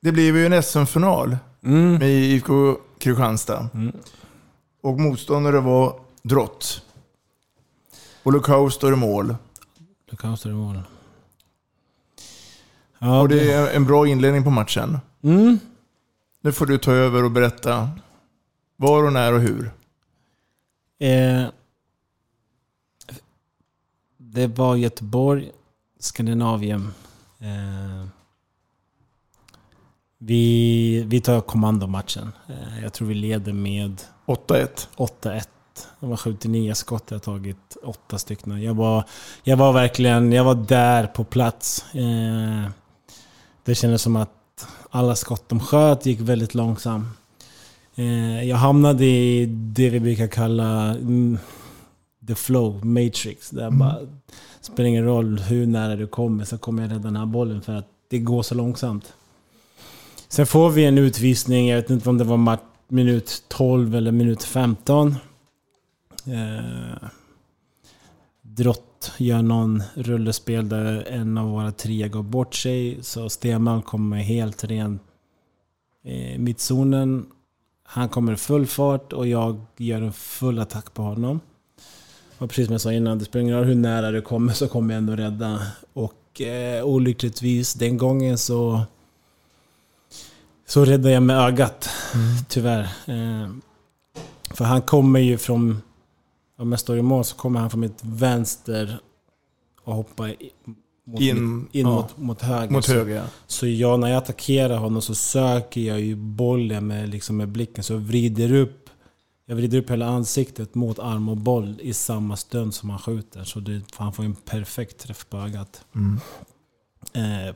det 0.00 0.12
blev 0.12 0.36
ju 0.36 0.46
en 0.46 0.62
SM-final 0.62 1.36
Mm. 1.64 1.92
med 1.94 2.08
IFK 2.10 2.76
Kristianstad. 2.98 3.68
Och 4.82 5.00
motståndare 5.00 5.60
var 5.60 6.00
Drott. 6.22 6.82
Och 8.22 8.32
Lukau 8.32 8.70
står 8.70 8.92
i 8.92 8.96
mål. 8.96 9.36
Lukau 10.10 10.36
står 10.36 10.52
i 10.52 10.54
mål. 10.54 10.82
och 13.20 13.28
det 13.28 13.52
är 13.52 13.76
en 13.76 13.84
bra 13.86 14.06
inledning 14.08 14.44
på 14.44 14.50
matchen. 14.50 14.98
Mm. 15.22 15.58
Nu 16.40 16.52
får 16.52 16.66
du 16.66 16.78
ta 16.78 16.92
över 16.92 17.24
och 17.24 17.30
berätta 17.30 17.90
var 18.82 19.04
och 19.04 19.12
när 19.12 19.32
och 19.32 19.40
hur. 19.40 19.72
Eh, 20.98 21.44
det 24.16 24.46
var 24.46 24.76
Göteborg, 24.76 25.50
Skandinavien. 25.98 26.94
Eh, 27.38 28.06
vi, 30.18 31.04
vi 31.06 31.20
tar 31.20 31.40
kommandomatchen. 31.40 32.32
Eh, 32.48 32.82
jag 32.82 32.92
tror 32.92 33.08
vi 33.08 33.14
leder 33.14 33.52
med 33.52 34.02
8-1. 34.26 34.88
8-1. 34.96 35.42
De 36.00 36.10
har 36.10 36.16
skjutit 36.16 36.50
nio 36.50 36.74
skott, 36.74 37.04
jag 37.08 37.14
har 37.14 37.20
tagit 37.20 37.76
åtta 37.82 38.18
stycken. 38.18 38.62
Jag 38.62 38.74
var, 38.74 39.04
jag 39.42 39.56
var 39.56 39.72
verkligen 39.72 40.32
jag 40.32 40.44
var 40.44 40.54
där 40.54 41.06
på 41.06 41.24
plats. 41.24 41.84
Eh, 41.94 42.70
det 43.64 43.74
kändes 43.74 44.02
som 44.02 44.16
att 44.16 44.66
alla 44.90 45.16
skott 45.16 45.48
de 45.48 45.60
sköt 45.60 46.06
gick 46.06 46.20
väldigt 46.20 46.54
långsamt. 46.54 47.08
Eh, 47.94 48.44
jag 48.48 48.56
hamnade 48.56 49.04
i 49.06 49.46
det 49.46 49.90
vi 49.90 50.00
brukar 50.00 50.26
kalla 50.26 50.94
mm, 50.94 51.38
the 52.26 52.34
flow 52.34 52.86
matrix. 52.86 53.50
Där 53.50 53.66
Mm. 53.66 53.78
bara, 53.78 53.98
spelar 54.60 54.88
ingen 54.88 55.04
roll 55.04 55.38
hur 55.38 55.66
nära 55.66 55.96
du 55.96 56.06
kommer 56.06 56.44
så 56.44 56.58
kommer 56.58 56.82
jag 56.82 56.90
rädda 56.90 57.02
den 57.02 57.16
här 57.16 57.26
bollen 57.26 57.62
för 57.62 57.72
att 57.74 57.88
det 58.10 58.18
går 58.18 58.42
så 58.42 58.54
långsamt. 58.54 59.12
Sen 60.28 60.46
får 60.46 60.70
vi 60.70 60.84
en 60.84 60.98
utvisning, 60.98 61.68
jag 61.68 61.76
vet 61.76 61.90
inte 61.90 62.08
om 62.10 62.18
det 62.18 62.24
var 62.24 62.58
minut 62.88 63.44
12 63.48 63.94
eller 63.96 64.12
minut 64.12 64.42
15. 64.44 65.14
Eh, 66.26 67.08
Drott 68.42 69.12
gör 69.18 69.42
någon 69.42 69.82
rullespel 69.94 70.68
där 70.68 71.06
en 71.08 71.38
av 71.38 71.48
våra 71.50 71.72
tre 71.72 72.08
går 72.08 72.22
bort 72.22 72.54
sig. 72.54 72.98
Så 73.02 73.28
Stenman 73.28 73.82
kommer 73.82 74.16
helt 74.16 74.64
ren 74.64 75.00
i 76.04 76.38
mittzonen. 76.38 77.26
Han 77.94 78.08
kommer 78.08 78.32
i 78.32 78.36
full 78.36 78.66
fart 78.66 79.12
och 79.12 79.26
jag 79.26 79.60
gör 79.76 80.02
en 80.02 80.12
full 80.12 80.58
attack 80.58 80.94
på 80.94 81.02
honom. 81.02 81.40
Och 82.38 82.48
precis 82.48 82.66
som 82.66 82.72
jag 82.72 82.80
sa 82.80 82.92
innan, 82.92 83.18
det 83.18 83.24
spelar 83.24 83.42
ingen 83.42 83.56
roll 83.56 83.64
hur 83.64 83.74
nära 83.74 84.10
du 84.10 84.22
kommer 84.22 84.52
så 84.52 84.68
kommer 84.68 84.94
jag 84.94 84.98
ändå 84.98 85.16
rädda. 85.16 85.66
Och 85.92 86.40
eh, 86.40 86.84
olyckligtvis 86.84 87.74
den 87.74 87.98
gången 87.98 88.38
så 88.38 88.82
Så 90.66 90.84
räddade 90.84 91.10
jag 91.10 91.22
med 91.22 91.36
ögat, 91.36 91.88
tyvärr. 92.48 92.82
Eh, 92.82 93.50
för 94.50 94.64
han 94.64 94.82
kommer 94.82 95.20
ju 95.20 95.38
från... 95.38 95.82
Om 96.58 96.72
jag 96.72 96.80
står 96.80 96.98
i 96.98 97.02
mål 97.02 97.24
så 97.24 97.36
kommer 97.36 97.60
han 97.60 97.70
från 97.70 97.80
mitt 97.80 97.98
vänster 98.04 98.98
och 99.84 99.94
hoppar 99.94 100.34
mot, 101.04 101.20
In, 101.20 101.68
in 101.72 101.86
ja. 101.86 101.94
mot, 101.94 102.16
mot 102.16 102.42
höger. 102.42 102.72
Mot 102.72 102.86
höger, 102.86 103.16
ja. 103.16 103.24
Så 103.46 103.66
jag, 103.66 104.00
när 104.00 104.08
jag 104.08 104.18
attackerar 104.18 104.76
honom 104.76 105.02
så 105.02 105.14
söker 105.14 105.80
jag 105.80 106.00
ju 106.00 106.16
bollen 106.16 106.86
med, 106.86 107.08
liksom 107.08 107.36
med 107.36 107.48
blicken. 107.48 107.84
Så 107.84 107.92
jag 107.92 108.00
vrider 108.00 108.52
upp, 108.52 108.90
jag 109.46 109.56
vrider 109.56 109.78
upp 109.78 109.90
hela 109.90 110.06
ansiktet 110.06 110.74
mot 110.74 110.98
arm 110.98 111.28
och 111.28 111.36
boll 111.36 111.78
i 111.82 111.94
samma 111.94 112.36
stund 112.36 112.74
som 112.74 112.90
han 112.90 112.98
skjuter. 112.98 113.44
Så 113.44 113.60
det, 113.60 113.82
han 113.96 114.12
får 114.12 114.24
en 114.24 114.34
perfekt 114.34 114.98
träff 114.98 115.26
på 115.28 115.36
ögat. 115.36 115.84
Mm. 115.94 116.20
Eh, 117.12 117.54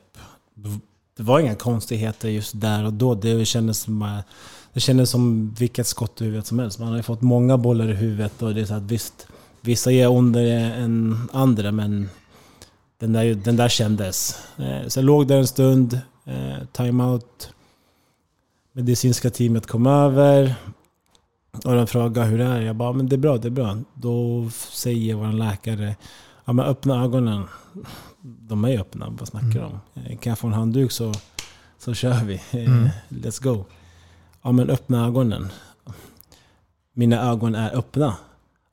det 1.17 1.23
var 1.23 1.41
inga 1.41 1.55
konstigheter 1.55 2.29
just 2.29 2.61
där 2.61 2.85
och 2.85 2.93
då. 2.93 3.15
Det 3.15 3.45
kändes 3.45 3.81
som, 3.81 4.23
det 4.73 4.81
kändes 4.81 5.11
som 5.11 5.55
vilket 5.55 5.87
skott 5.87 6.21
i 6.21 6.25
huvudet 6.25 6.47
som 6.47 6.59
helst. 6.59 6.79
Man 6.79 6.89
har 6.89 6.97
ju 6.97 7.03
fått 7.03 7.23
många 7.23 7.59
bollar 7.59 7.91
i 7.91 7.95
huvudet 7.95 8.43
och 8.43 8.55
det 8.55 8.61
är 8.61 8.65
så 8.65 8.75
att 8.75 8.83
visst, 8.83 9.27
vissa 9.61 9.93
är 9.93 10.09
ondare 10.09 10.75
än 10.75 11.29
andra 11.33 11.73
men 11.73 12.09
den 12.99 13.13
där, 13.13 13.35
den 13.35 13.57
där 13.57 13.69
kändes. 13.69 14.47
Eh, 14.59 14.89
Så 14.89 14.99
jag 14.99 15.05
låg 15.05 15.27
där 15.29 15.39
en 15.39 15.47
stund, 15.47 16.01
eh, 16.25 16.65
timeout. 16.73 17.51
Medicinska 18.73 19.31
teamet 19.31 19.67
kom 19.67 19.87
över 19.87 20.55
och 21.65 21.75
de 21.75 21.87
frågade 21.87 22.27
hur 22.27 22.39
det 22.39 22.45
är. 22.45 22.61
Jag 22.61 22.77
bara, 22.77 22.93
men 22.93 23.09
det 23.09 23.17
är 23.17 23.19
bra, 23.19 23.37
det 23.39 23.49
är 23.49 23.51
bra. 23.51 23.77
Då 23.95 24.49
säger 24.73 25.15
vår 25.15 25.33
läkare, 25.33 25.97
ja 26.45 26.53
men 26.53 26.65
öppna 26.67 27.05
ögonen. 27.05 27.45
De 28.23 28.65
är 28.65 28.69
ju 28.69 28.79
öppna, 28.81 29.11
vad 29.19 29.29
snackar 29.29 29.61
de 29.61 29.65
om? 29.65 29.81
Eh, 29.95 30.19
Kan 30.19 30.31
jag 30.31 30.39
få 30.39 30.47
en 30.47 30.53
handduk 30.53 30.93
så, 30.93 31.13
så 31.79 31.95
kör 31.95 32.25
vi. 32.25 32.41
Mm. 32.51 32.89
Let's 33.09 33.43
go. 33.43 33.65
Ja 34.43 34.53
men 34.53 34.71
öppna 34.71 35.07
ögonen. 35.07 35.49
Mina 36.93 37.23
ögon 37.31 37.55
är 37.55 37.77
öppna. 37.77 38.17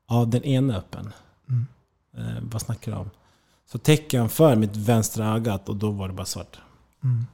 Ja, 0.10 0.26
den 0.26 0.44
ena 0.44 0.74
är 0.74 0.78
öppen. 0.78 1.14
Mm. 1.50 1.66
Eh, 2.18 2.44
vad 2.52 2.62
snackar 2.62 2.92
du 2.92 2.98
om? 2.98 3.10
Så 3.74 3.80
täcker 3.80 4.20
han 4.20 4.30
för 4.30 4.56
mitt 4.56 4.76
vänstra 4.76 5.28
ögat 5.28 5.70
och 5.70 5.76
då 5.76 5.92
var 5.92 6.08
det 6.08 6.14
bara 6.14 6.26
svart. 6.26 6.60
Mm. 7.04 7.26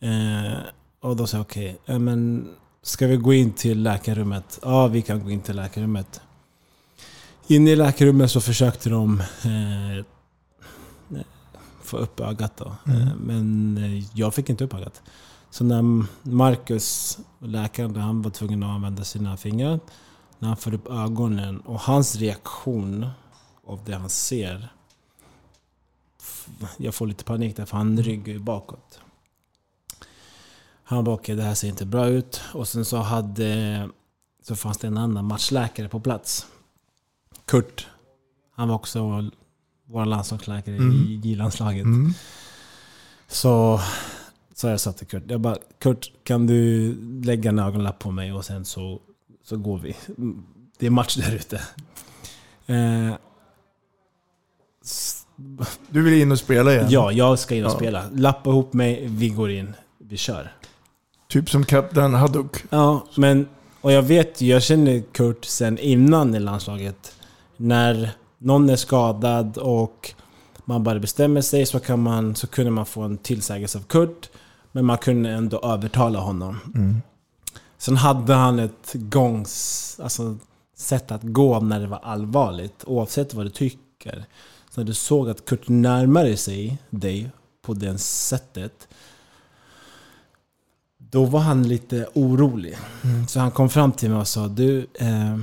Eh, 0.00 0.58
och 1.00 1.16
då 1.16 1.26
sa 1.26 1.36
jag 1.36 1.44
okej, 1.44 1.78
eh, 1.86 1.98
men 1.98 2.48
ska 2.82 3.06
vi 3.06 3.16
gå 3.16 3.32
in 3.34 3.52
till 3.52 3.82
läkarrummet? 3.82 4.58
Ja, 4.62 4.86
vi 4.86 5.02
kan 5.02 5.24
gå 5.24 5.30
in 5.30 5.40
till 5.40 5.56
läkarrummet. 5.56 6.20
Inne 7.46 7.70
i 7.70 7.76
läkarrummet 7.76 8.30
så 8.30 8.40
försökte 8.40 8.90
de 8.90 9.20
eh, 9.20 10.04
få 11.82 11.96
upp 11.96 12.20
ögat 12.20 12.56
då. 12.56 12.76
Mm. 12.86 13.00
Eh, 13.00 13.14
men 13.14 13.76
eh, 13.78 14.18
jag 14.18 14.34
fick 14.34 14.50
inte 14.50 14.64
upp 14.64 14.74
ögat. 14.74 15.02
Så 15.50 15.64
när 15.64 15.82
Marcus, 16.22 17.18
läkaren, 17.38 17.96
han 17.96 18.22
var 18.22 18.30
tvungen 18.30 18.62
att 18.62 18.70
använda 18.70 19.04
sina 19.04 19.36
fingrar. 19.36 19.80
När 20.38 20.48
han 20.48 20.56
får 20.56 20.74
upp 20.74 20.86
ögonen 20.86 21.60
och 21.60 21.80
hans 21.80 22.16
reaktion 22.16 23.10
av 23.66 23.80
det 23.84 23.94
han 23.94 24.10
ser. 24.10 24.77
Jag 26.76 26.94
får 26.94 27.06
lite 27.06 27.24
panik 27.24 27.56
där 27.56 27.64
för 27.64 27.76
han 27.76 28.02
ryggar 28.02 28.32
ju 28.32 28.38
bakåt. 28.38 29.00
Han 30.82 31.04
bara 31.04 31.14
okej, 31.14 31.36
det 31.36 31.42
här 31.42 31.54
ser 31.54 31.68
inte 31.68 31.86
bra 31.86 32.06
ut. 32.06 32.40
Och 32.54 32.68
sen 32.68 32.84
så 32.84 32.96
hade... 32.96 33.88
Så 34.42 34.56
fanns 34.56 34.78
det 34.78 34.86
en 34.86 34.98
annan 34.98 35.24
matchläkare 35.24 35.88
på 35.88 36.00
plats. 36.00 36.46
Kurt. 37.44 37.86
Han 38.54 38.68
var 38.68 38.74
också 38.74 39.30
vår 39.86 40.04
landslagsläkare 40.04 40.76
Mm. 40.76 40.92
i 40.92 41.20
J-landslaget. 41.24 41.84
Mm. 41.84 42.12
Så, 43.28 43.80
så 44.54 44.66
jag 44.68 44.80
sa 44.80 44.92
till 44.92 45.06
Kurt, 45.06 45.22
jag 45.26 45.40
bara 45.40 45.56
Kurt 45.78 46.12
kan 46.24 46.46
du 46.46 46.94
lägga 47.24 47.50
en 47.50 47.58
ögonlapp 47.58 47.98
på 47.98 48.10
mig 48.10 48.32
och 48.32 48.44
sen 48.44 48.64
så, 48.64 49.00
så 49.44 49.56
går 49.56 49.78
vi. 49.78 49.96
Det 50.78 50.86
är 50.86 50.90
match 50.90 51.16
där 51.16 51.34
ute. 51.34 51.60
Eh, 52.66 53.14
Du 55.90 56.02
vill 56.02 56.22
in 56.22 56.32
och 56.32 56.38
spela 56.38 56.72
igen? 56.72 56.86
ja, 56.90 57.12
jag 57.12 57.38
ska 57.38 57.54
in 57.54 57.64
och 57.64 57.70
Ja. 57.70 57.76
spela. 57.76 58.04
Lappa 58.12 58.50
ihop 58.50 58.72
mig, 58.72 59.06
vi 59.06 59.28
går 59.28 59.50
in, 59.50 59.74
vi 59.98 60.16
kör. 60.16 60.52
Typ 61.28 61.50
som 61.50 61.64
kapten 61.64 62.14
Haddock. 62.14 62.64
Ja, 62.70 63.06
men 63.16 63.48
och 63.80 63.92
jag 63.92 64.02
vet 64.02 64.40
jag 64.40 64.62
känner 64.62 65.02
Kurt 65.12 65.44
sen 65.44 65.78
innan 65.78 66.34
i 66.34 66.40
landslaget. 66.40 67.14
När 67.56 68.10
någon 68.38 68.70
är 68.70 68.76
skadad 68.76 69.58
och 69.58 70.14
man 70.64 70.84
bara 70.84 70.98
bestämmer 70.98 71.40
sig 71.40 71.66
så, 71.66 71.80
kan 71.80 72.02
man, 72.02 72.34
så 72.36 72.46
kunde 72.46 72.70
man 72.70 72.86
få 72.86 73.02
en 73.02 73.18
tillsägelse 73.18 73.78
av 73.78 73.82
Kurt. 73.82 74.30
Men 74.72 74.84
man 74.84 74.98
kunde 74.98 75.30
ändå 75.30 75.60
övertala 75.60 76.18
honom. 76.18 76.58
Mm. 76.74 77.02
Sen 77.78 77.96
hade 77.96 78.34
han 78.34 78.58
ett 78.58 78.90
gångs, 78.94 80.00
alltså, 80.02 80.36
sätt 80.76 81.12
att 81.12 81.22
gå 81.22 81.60
när 81.60 81.80
det 81.80 81.86
var 81.86 82.00
allvarligt, 82.02 82.84
oavsett 82.86 83.34
vad 83.34 83.46
du 83.46 83.50
tycker. 83.50 84.24
Så 84.70 84.80
när 84.80 84.84
du 84.84 84.94
såg 84.94 85.30
att 85.30 85.44
Kurt 85.44 85.68
närmade 85.68 86.36
sig 86.36 86.78
dig 86.90 87.30
på 87.62 87.74
det 87.74 87.98
sättet, 87.98 88.88
då 90.98 91.24
var 91.24 91.40
han 91.40 91.68
lite 91.68 92.08
orolig. 92.14 92.78
Så 93.28 93.40
han 93.40 93.50
kom 93.50 93.68
fram 93.68 93.92
till 93.92 94.10
mig 94.10 94.18
och 94.18 94.28
sa, 94.28 94.48
du, 94.48 94.86
eh, 94.94 95.38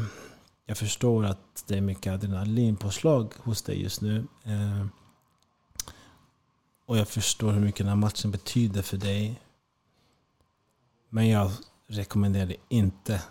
jag 0.65 0.77
förstår 0.77 1.25
att 1.25 1.63
det 1.67 1.77
är 1.77 1.81
mycket 1.81 2.13
adrenalinpåslag 2.13 3.33
hos 3.37 3.61
dig 3.61 3.81
just 3.81 4.01
nu. 4.01 4.27
Eh, 4.43 4.85
och 6.85 6.97
jag 6.97 7.07
förstår 7.07 7.51
hur 7.51 7.59
mycket 7.59 7.77
den 7.79 7.87
här 7.87 7.95
matchen 7.95 8.31
betyder 8.31 8.81
för 8.81 8.97
dig. 8.97 9.41
Men 11.09 11.27
jag 11.27 11.51
rekommenderar 11.87 12.45
dig 12.45 12.59
inte 12.69 13.21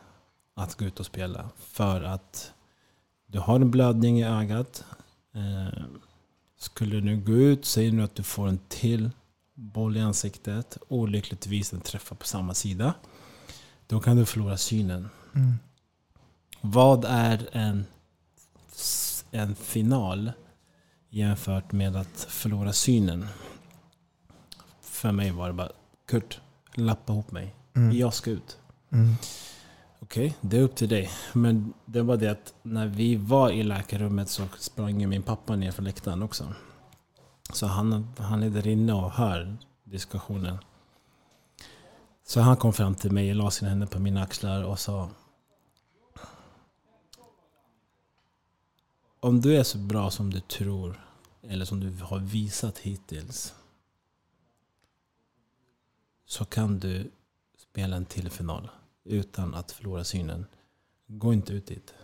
att 0.55 0.75
gå 0.75 0.85
ut 0.85 1.01
och 1.01 1.07
spela. 1.07 1.51
För 1.57 2.03
att 2.03 2.53
du 3.27 3.39
har 3.39 3.55
en 3.57 3.71
blödning 3.71 4.21
i 4.21 4.25
ögat. 4.25 4.85
Eh, 5.35 5.85
skulle 6.59 7.01
du 7.01 7.17
gå 7.17 7.33
ut, 7.33 7.65
säger 7.65 7.93
nu 7.93 8.03
att 8.03 8.15
du 8.15 8.23
får 8.23 8.49
en 8.49 8.59
till 8.69 9.11
boll 9.55 9.97
i 9.97 10.01
ansiktet. 10.01 10.79
Olyckligtvis 10.89 11.71
den 11.71 11.81
träffar 11.81 12.17
på 12.17 12.27
samma 12.27 12.55
sida. 12.55 12.95
Då 13.87 14.01
kan 14.01 14.17
du 14.17 14.27
förlora 14.27 14.57
synen. 14.57 15.09
Mm. 15.35 15.55
Vad 16.61 17.05
är 17.05 17.49
en, 17.53 17.85
en 19.31 19.57
final 19.57 20.33
jämfört 21.09 21.73
med 21.73 21.97
att 21.97 22.27
förlora 22.31 22.73
synen? 22.73 23.27
För 24.81 25.13
mig 25.13 25.31
var 25.31 25.47
det 25.47 25.53
bara, 25.53 25.73
Kurt, 26.07 26.41
lappa 26.75 27.13
ihop 27.13 27.31
mig. 27.31 27.55
Mm. 27.77 27.97
Jag 27.97 28.15
ska 28.15 28.31
ut. 28.31 28.59
Mm. 28.93 29.15
Okej, 30.05 30.37
det 30.41 30.57
är 30.57 30.63
upp 30.63 30.77
till 30.77 30.89
dig. 30.89 31.11
Men 31.33 31.73
det 31.85 32.03
var 32.03 32.17
det 32.17 32.31
att 32.31 32.55
när 32.63 32.87
vi 32.87 33.17
var 33.17 33.51
i 33.51 33.63
läkarrummet 33.63 34.29
så 34.29 34.47
sprang 34.59 35.01
ju 35.01 35.07
min 35.07 35.23
pappa 35.23 35.57
ner 35.57 35.71
från 35.71 35.85
läktaren 35.85 36.23
också. 36.23 36.55
Så 37.53 37.67
han, 37.67 38.09
han 38.19 38.43
är 38.43 38.51
där 38.51 38.67
inne 38.67 38.93
och 38.93 39.11
hör 39.11 39.57
diskussionen. 39.85 40.59
Så 42.27 42.41
han 42.41 42.57
kom 42.57 42.73
fram 42.73 42.95
till 42.95 43.13
mig 43.13 43.31
och 43.31 43.37
la 43.37 43.51
sina 43.51 43.69
händer 43.69 43.87
på 43.87 43.99
mina 43.99 44.23
axlar 44.23 44.63
och 44.63 44.79
sa 44.79 45.11
Om 49.21 49.41
du 49.41 49.57
är 49.57 49.63
så 49.63 49.79
bra 49.79 50.11
som 50.11 50.31
du 50.31 50.41
tror, 50.41 51.09
eller 51.43 51.65
som 51.65 51.81
du 51.81 52.05
har 52.05 52.19
visat 52.19 52.79
hittills, 52.79 53.55
så 56.27 56.45
kan 56.45 56.79
du 56.79 57.11
spela 57.57 57.97
en 57.97 58.07
till 58.07 58.31
final 58.31 58.71
utan 59.05 59.55
att 59.55 59.73
förlora 59.73 60.05
synen. 60.05 60.47
Gå 61.07 61.33
inte 61.33 61.53
ut 61.53 61.67
dit. 61.67 61.95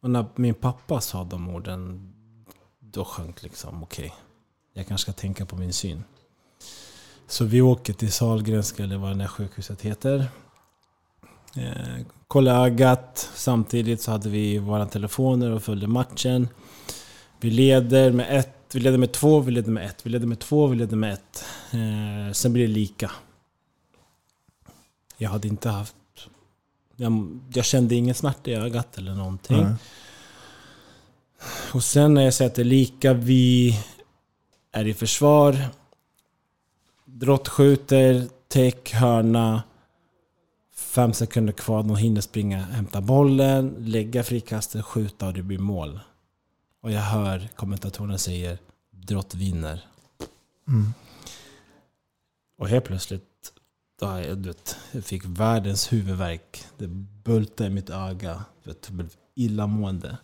Och 0.00 0.10
när 0.10 0.26
min 0.36 0.54
pappa 0.54 1.00
sa 1.00 1.24
de 1.24 1.48
orden, 1.48 2.12
då 2.78 3.04
sjönk 3.04 3.42
liksom, 3.42 3.82
okej, 3.82 4.14
jag 4.72 4.86
kanske 4.86 5.12
ska 5.12 5.20
tänka 5.20 5.46
på 5.46 5.56
min 5.56 5.72
syn. 5.72 6.04
Så 7.26 7.44
vi 7.44 7.60
åker 7.60 7.92
till 7.92 8.12
Sahlgrenska, 8.12 8.82
eller 8.82 8.96
vad 8.96 9.16
det 9.16 9.22
här 9.22 9.28
sjukhuset 9.28 9.82
heter. 9.82 10.28
Eh, 11.56 12.06
kolla 12.28 12.66
ögat. 12.66 13.30
Samtidigt 13.34 14.02
så 14.02 14.10
hade 14.10 14.28
vi 14.28 14.58
våra 14.58 14.86
telefoner 14.86 15.50
och 15.50 15.62
följde 15.62 15.86
matchen. 15.86 16.48
Vi 17.40 17.50
leder 17.50 18.12
med 18.12 18.38
ett, 18.38 18.74
vi 18.74 18.80
leder 18.80 18.98
med 18.98 19.12
två, 19.12 19.40
vi 19.40 19.52
leder 19.52 19.72
med 19.72 19.86
ett, 19.86 20.06
vi 20.06 20.10
leder 20.10 20.26
med 20.26 20.38
två, 20.38 20.66
vi 20.66 20.76
leder 20.76 20.96
med 20.96 21.12
ett. 21.12 21.44
Eh, 21.70 22.32
sen 22.32 22.52
blir 22.52 22.66
det 22.66 22.72
lika. 22.72 23.10
Jag 25.20 25.30
hade 25.30 25.48
inte 25.48 25.68
haft... 25.68 25.96
Jag, 26.96 27.40
jag 27.52 27.64
kände 27.64 27.94
ingen 27.94 28.14
smärta 28.14 28.50
i 28.50 28.54
ögat 28.54 28.98
eller 28.98 29.14
någonting. 29.14 29.62
Nej. 29.62 29.74
Och 31.72 31.84
sen 31.84 32.14
när 32.14 32.22
jag 32.22 32.34
säger 32.34 32.50
att 32.50 32.54
det 32.54 32.62
är 32.62 32.64
lika, 32.64 33.12
vi 33.12 33.78
är 34.72 34.86
i 34.86 34.94
försvar. 34.94 35.68
Drott 37.04 37.48
skjuter, 37.48 38.28
täck, 38.48 38.92
hörna. 38.92 39.62
Fem 40.74 41.12
sekunder 41.12 41.52
kvar, 41.52 41.82
de 41.82 41.96
hinner 41.96 42.20
springa, 42.20 42.58
hämta 42.58 43.00
bollen, 43.00 43.74
lägga 43.78 44.24
frikastet, 44.24 44.84
skjuta 44.84 45.26
och 45.26 45.34
det 45.34 45.42
blir 45.42 45.58
mål. 45.58 46.00
Och 46.80 46.92
jag 46.92 47.00
hör 47.00 47.48
kommentatorerna 47.56 48.18
säger 48.18 48.58
Drott 48.90 49.34
vinner. 49.34 49.84
Mm. 50.68 50.92
Och 52.58 52.68
helt 52.68 52.84
plötsligt, 52.84 53.52
då, 54.00 54.06
jag, 54.06 54.36
vet, 54.36 54.76
jag 54.92 55.04
fick 55.04 55.24
världens 55.24 55.92
huvudvärk. 55.92 56.64
Det 56.78 56.86
bultade 57.24 57.70
i 57.70 57.72
mitt 57.72 57.90
öga. 57.90 58.44
Jag 58.62 58.76
blev 58.90 59.10
illamående. 59.34 60.18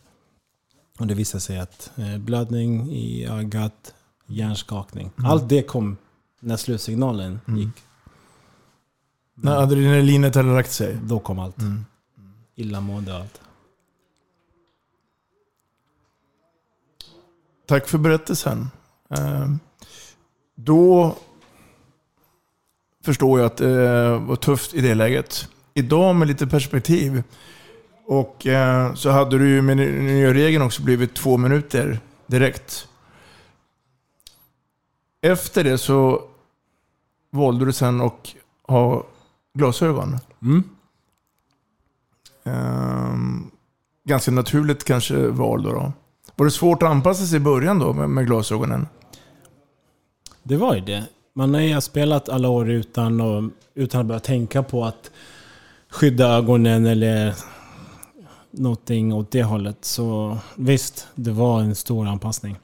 Och 0.99 1.07
det 1.07 1.15
visade 1.15 1.41
sig 1.41 1.59
att 1.59 1.91
eh, 1.97 2.19
blödning 2.19 2.91
i 2.93 3.27
ögat, 3.27 3.95
hjärnskakning. 4.27 5.11
Mm. 5.19 5.31
Allt 5.31 5.49
det 5.49 5.63
kom 5.63 5.97
när 6.41 6.57
slutsignalen 6.57 7.41
Mm. 7.49 7.61
gick. 7.61 7.83
När 9.35 9.57
adrenalinet 9.57 10.35
hade 10.35 10.53
lagt 10.55 10.73
sig. 10.73 10.99
Då 11.03 11.19
kom 11.21 11.39
allt. 11.39 11.59
Mm. 11.59 11.85
Illamående 12.55 13.13
och 13.13 13.19
allt. 13.21 13.41
Tack 17.67 17.89
för 17.89 17.99
berättelsen. 17.99 18.69
Eh, 19.11 19.49
Då 20.55 21.17
förstår 23.07 23.39
jag 23.41 23.47
att 23.47 23.57
det 23.57 24.19
var 24.19 24.37
tufft 24.37 24.75
i 24.75 24.81
det 24.81 24.95
läget. 24.95 25.49
Idag 25.75 26.17
med 26.17 26.29
lite 26.29 26.47
perspektiv 26.47 27.23
och 28.07 28.47
eh, 28.47 28.95
så 28.95 29.11
hade 29.11 29.39
du 29.39 29.49
ju 29.49 29.63
med 29.63 29.77
nya 29.77 30.35
regeln 30.35 30.65
också 30.65 30.83
blivit 30.83 31.15
två 31.15 31.37
minuter 31.37 32.01
direkt. 32.27 32.89
Efter 35.23 35.65
det 35.65 35.79
så 35.79 36.23
valde 37.31 37.65
du 37.65 37.73
sen 37.73 38.01
att 38.01 38.35
ha 38.63 39.07
glasögon. 39.55 40.19
Mm. 40.43 40.65
Ehm, 42.45 43.51
ganska 44.05 44.31
naturligt 44.31 44.85
kanske 44.85 45.29
val 45.29 45.63
då, 45.63 45.73
då. 45.73 45.93
Var 46.37 46.47
det 46.47 46.53
svårt 46.53 46.83
att 46.83 46.91
anpassa 46.91 47.27
sig 47.27 47.37
i 47.37 47.41
början 47.41 47.79
då 47.79 47.93
med, 47.93 48.11
med 48.11 48.27
glasögonen? 48.27 48.89
Det 50.43 50.57
var 50.57 50.75
ju 50.75 50.81
det. 50.81 51.05
Man 51.39 51.55
har 51.55 51.61
ju 51.61 51.81
spelat 51.81 52.29
alla 52.29 52.49
år 52.49 52.71
utan, 52.71 53.21
och, 53.21 53.51
utan 53.75 54.01
att 54.01 54.07
börja 54.07 54.21
tänka 54.21 54.63
på 54.63 54.85
att 54.85 55.11
skydda 55.89 56.29
ögonen 56.29 56.87
eller 56.87 57.35
någonting 58.51 59.15
åt 59.15 59.31
det 59.31 59.43
hållet. 59.43 59.85
Så 59.85 60.39
visst, 60.57 61.07
det 61.15 61.31
var 61.31 61.61
en 61.61 61.75
stor 61.75 62.07
anpassning. 62.07 62.57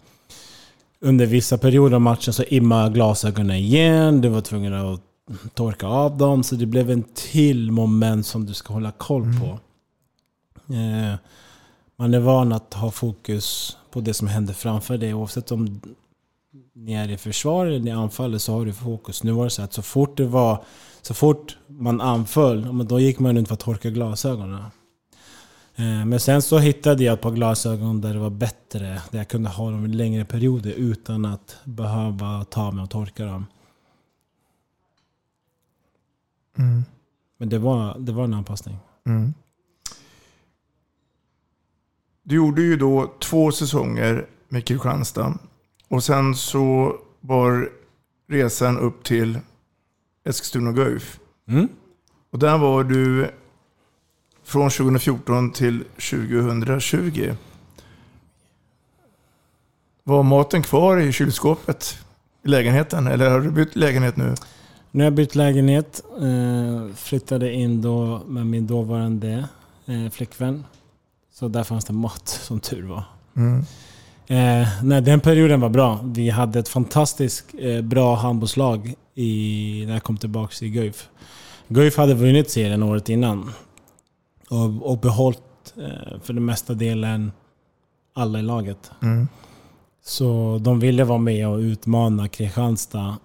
Under 1.00 1.26
vissa 1.26 1.58
perioder 1.58 1.94
av 1.94 2.00
matchen 2.00 2.32
så 2.32 2.42
immade 2.42 2.94
glasögonen 2.94 3.56
igen. 3.56 4.20
Du 4.20 4.28
var 4.28 4.40
tvungen 4.40 4.74
att 4.74 5.00
torka 5.54 5.86
av 5.86 6.18
dem. 6.18 6.44
Så 6.44 6.54
det 6.54 6.66
blev 6.66 6.90
en 6.90 7.04
till 7.14 7.70
moment 7.70 8.26
som 8.26 8.46
du 8.46 8.54
ska 8.54 8.72
hålla 8.72 8.90
koll 8.90 9.24
på. 9.40 9.58
Eh, 10.74 11.14
man 11.96 12.14
är 12.14 12.20
van 12.20 12.52
att 12.52 12.74
ha 12.74 12.90
fokus 12.90 13.76
på 13.90 14.00
det 14.00 14.14
som 14.14 14.28
händer 14.28 14.54
framför 14.54 14.98
dig. 14.98 15.14
Oavsett 15.14 15.52
om 15.52 15.80
ni 16.74 16.92
är 16.92 17.10
i 17.10 17.16
försvar 17.16 17.66
eller 17.66 17.80
ni 17.80 17.90
anfaller 17.90 18.38
så 18.38 18.52
har 18.52 18.66
du 18.66 18.72
fokus. 18.72 19.22
Nu 19.22 19.32
var 19.32 19.44
det 19.44 19.50
så 19.50 19.62
att 19.62 19.72
så 19.72 19.82
fort 19.82 20.16
det 20.16 20.26
var, 20.26 20.64
så 21.02 21.14
fort 21.14 21.56
man 21.66 22.00
anföll, 22.00 22.86
då 22.88 23.00
gick 23.00 23.18
man 23.18 23.36
runt 23.36 23.48
för 23.48 23.54
att 23.54 23.60
torka 23.60 23.90
glasögonen. 23.90 24.62
Eh, 25.76 26.04
Men 26.04 26.20
sen 26.20 26.42
så 26.42 26.58
hittade 26.58 27.04
jag 27.04 27.14
ett 27.14 27.20
par 27.20 27.30
glasögon 27.30 28.00
där 28.00 28.12
det 28.14 28.20
var 28.20 28.30
bättre. 28.30 29.02
Där 29.10 29.18
jag 29.18 29.28
kunde 29.28 29.50
ha 29.50 29.70
dem 29.70 29.84
i 29.84 29.88
längre 29.88 30.24
perioder 30.24 30.72
utan 30.72 31.24
att 31.24 31.56
behöva 31.64 32.44
ta 32.44 32.70
mig 32.70 32.82
och 32.82 32.90
torka 32.90 33.24
dem. 33.24 33.46
Mm. 36.58 36.84
Men 37.38 37.48
det 37.48 37.58
var, 37.58 37.98
det 37.98 38.12
var 38.12 38.24
en 38.24 38.34
anpassning. 38.34 38.76
Mm. 39.06 39.34
Du 42.22 42.34
gjorde 42.34 42.62
ju 42.62 42.76
då 42.76 43.12
två 43.20 43.52
säsonger 43.52 44.26
med 44.48 44.64
Kristianstad. 44.64 45.38
Och 45.92 46.04
sen 46.04 46.34
så 46.34 46.96
var 47.20 47.70
resan 48.28 48.78
upp 48.78 49.04
till 49.04 49.38
Eskilstuna 50.24 50.72
Guif. 50.72 51.20
Mm. 51.48 51.68
Och 52.30 52.38
där 52.38 52.58
var 52.58 52.84
du 52.84 53.30
från 54.44 54.70
2014 54.70 55.52
till 55.52 55.84
2020. 56.10 57.34
Var 60.04 60.22
maten 60.22 60.62
kvar 60.62 60.98
i 60.98 61.12
kylskåpet 61.12 61.98
i 62.44 62.48
lägenheten? 62.48 63.06
Eller 63.06 63.30
har 63.30 63.40
du 63.40 63.50
bytt 63.50 63.76
lägenhet 63.76 64.16
nu? 64.16 64.34
Nu 64.90 65.04
har 65.04 65.06
jag 65.06 65.14
bytt 65.14 65.34
lägenhet. 65.34 66.02
Eh, 66.20 66.94
flyttade 66.94 67.52
in 67.52 67.82
då 67.82 68.22
med 68.26 68.46
min 68.46 68.66
dåvarande 68.66 69.48
eh, 69.86 70.10
flickvän. 70.10 70.64
Så 71.32 71.48
där 71.48 71.64
fanns 71.64 71.84
det 71.84 71.92
mat, 71.92 72.28
som 72.28 72.60
tur 72.60 72.82
var. 72.82 73.04
Mm. 73.36 73.64
Eh, 74.32 74.68
nej, 74.82 75.02
den 75.02 75.20
perioden 75.20 75.60
var 75.60 75.68
bra. 75.68 76.00
Vi 76.04 76.30
hade 76.30 76.58
ett 76.58 76.68
fantastiskt 76.68 77.54
eh, 77.58 77.80
bra 77.80 78.14
handbollslag 78.14 78.94
i, 79.14 79.84
när 79.86 79.92
jag 79.92 80.02
kom 80.02 80.16
tillbaka 80.16 80.64
i 80.64 80.68
Guif. 80.68 81.08
Guif 81.68 81.96
hade 81.96 82.14
vunnit 82.14 82.50
serien 82.50 82.82
året 82.82 83.08
innan. 83.08 83.52
Och, 84.50 84.90
och 84.90 84.98
behållit 84.98 85.74
eh, 85.76 86.20
för 86.22 86.32
den 86.32 86.44
mesta 86.44 86.74
delen 86.74 87.32
alla 88.14 88.38
i 88.38 88.42
laget. 88.42 88.90
Mm. 89.02 89.28
Så 90.04 90.58
de 90.62 90.80
ville 90.80 91.04
vara 91.04 91.18
med 91.18 91.48
och 91.48 91.58
utmana 91.58 92.28
Kristianstad 92.28 93.16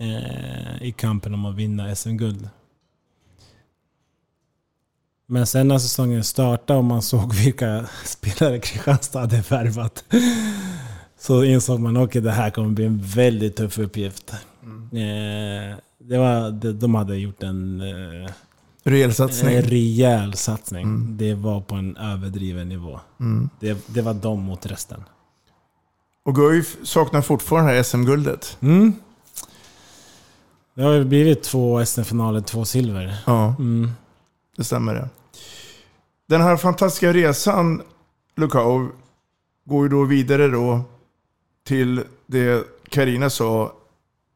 eh, 0.00 0.82
i 0.82 0.92
kampen 0.92 1.34
om 1.34 1.44
att 1.44 1.56
vinna 1.56 1.94
SM-guld. 1.94 2.48
Men 5.26 5.46
sen 5.46 5.68
när 5.68 5.78
säsongen 5.78 6.24
startade 6.24 6.78
och 6.78 6.84
man 6.84 7.02
såg 7.02 7.34
vilka 7.44 7.86
spelare 8.04 8.58
Kristianstad 8.58 9.20
hade 9.20 9.40
värvat 9.40 10.04
så 11.18 11.44
insåg 11.44 11.80
man 11.80 11.96
att 11.96 12.02
okay, 12.08 12.22
det 12.22 12.30
här 12.30 12.50
kommer 12.50 12.68
bli 12.68 12.84
en 12.84 13.02
väldigt 13.02 13.56
tuff 13.56 13.78
uppgift. 13.78 14.30
Eh, 14.32 15.76
det 15.98 16.18
var, 16.18 16.50
de 16.72 16.94
hade 16.94 17.16
gjort 17.16 17.42
en, 17.42 17.80
eh, 17.80 18.30
Rejäl 18.84 19.14
satsning. 19.14 19.54
en 19.54 19.62
rejäl 19.62 20.34
satsning. 20.34 21.16
Det 21.16 21.34
var 21.34 21.60
på 21.60 21.74
en 21.74 21.96
överdriven 21.96 22.68
nivå. 22.68 23.00
Mm. 23.20 23.50
Det, 23.60 23.78
det 23.86 24.02
var 24.02 24.14
de 24.14 24.42
mot 24.42 24.66
resten. 24.66 25.04
Och 26.24 26.34
Guif 26.34 26.76
saknar 26.82 27.22
fortfarande 27.22 27.70
det 27.72 27.76
här 27.76 27.82
SM-guldet. 27.82 28.56
Mm. 28.60 28.92
Det 30.74 30.82
har 30.82 30.92
ju 30.92 31.04
blivit 31.04 31.42
två 31.42 31.84
SM-finaler, 31.84 32.40
två 32.40 32.64
silver. 32.64 33.16
Ja, 33.26 33.54
Mm. 33.58 33.90
Det 34.62 34.66
stämmer 34.66 34.94
det. 34.94 35.08
Den 36.28 36.40
här 36.40 36.56
fantastiska 36.56 37.12
resan, 37.12 37.82
Lukau, 38.36 38.88
går 39.64 39.82
ju 39.82 39.88
då 39.88 40.04
vidare 40.04 40.48
då 40.48 40.80
till 41.64 42.04
det 42.26 42.66
Karina 42.88 43.30
sa, 43.30 43.72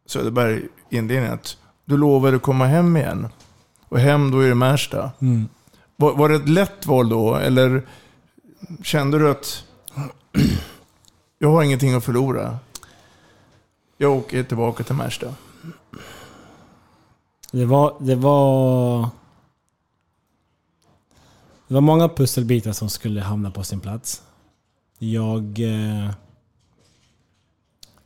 Söderberg, 0.07 0.63
i 0.91 0.97
inledningen. 0.97 1.35
att 1.35 1.57
Du 1.85 1.97
lovade 1.97 2.37
att 2.37 2.43
komma 2.43 2.67
hem 2.67 2.97
igen. 2.97 3.29
Och 3.89 3.99
hem 3.99 4.31
då 4.31 4.41
är 4.41 4.49
det 4.49 4.55
Märsta. 4.55 5.11
Mm. 5.21 5.49
Var, 5.97 6.13
var 6.13 6.29
det 6.29 6.35
ett 6.35 6.49
lätt 6.49 6.87
val 6.87 7.09
då? 7.09 7.35
Eller 7.35 7.83
kände 8.83 9.19
du 9.19 9.31
att 9.31 9.65
jag 11.39 11.51
har 11.51 11.63
ingenting 11.63 11.95
att 11.95 12.05
förlora? 12.05 12.59
Jag 13.97 14.13
åker 14.13 14.43
tillbaka 14.43 14.85
till 14.85 14.95
Märsta. 14.95 15.35
Det 17.53 17.65
var, 17.65 17.97
det 18.01 18.15
var... 18.15 19.09
Det 21.69 21.75
var 21.75 21.81
många 21.81 22.09
pusselbitar 22.09 22.73
som 22.73 22.91
skulle 22.91 23.21
hamna 23.21 23.51
på 23.51 23.65
sin 23.65 23.81
plats. 23.81 24.23
Jag 24.99 25.61
eh, 25.61 26.11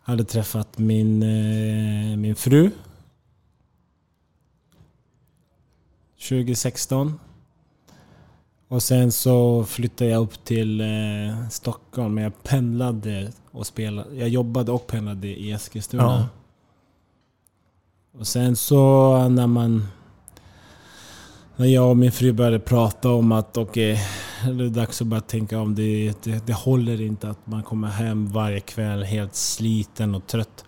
hade 0.01 0.25
träffat 0.25 0.79
min, 0.79 1.23
eh, 1.23 2.17
min 2.17 2.37
fru 2.37 2.71
2016. 6.29 7.21
Och 8.69 8.83
sen 8.83 9.13
så 9.13 9.65
flyttade 9.65 10.11
jag 10.11 10.23
upp 10.23 10.45
till 10.45 10.81
eh, 10.81 11.49
Stockholm, 11.51 12.15
men 12.15 12.25
jag 12.25 12.43
pendlade 12.43 13.33
och 13.51 13.67
spelade. 13.67 14.15
Jag 14.17 14.29
jobbade 14.29 14.73
och 14.73 14.87
pendlade 14.87 15.29
i 15.29 15.53
Eskilstuna. 15.53 16.03
Ja. 16.03 16.29
Och 18.19 18.27
sen 18.27 18.57
så 18.57 19.29
när 19.29 19.47
man... 19.47 19.87
När 21.61 21.67
jag 21.67 21.91
och 21.91 21.97
min 21.97 22.13
fru 22.13 22.33
började 22.33 22.59
prata 22.59 23.11
om 23.11 23.33
att 23.33 23.57
okej, 23.57 24.01
det 24.45 24.65
är 24.65 24.69
dags 24.69 25.01
att 25.01 25.07
börja 25.07 25.21
tänka 25.21 25.61
om. 25.61 25.75
Det, 25.75 26.13
det, 26.25 26.47
det 26.47 26.53
håller 26.53 27.01
inte 27.01 27.31
att 27.31 27.47
man 27.47 27.63
kommer 27.63 27.89
hem 27.89 28.27
varje 28.27 28.61
kväll 28.61 29.03
helt 29.03 29.35
sliten 29.35 30.15
och 30.15 30.27
trött. 30.27 30.65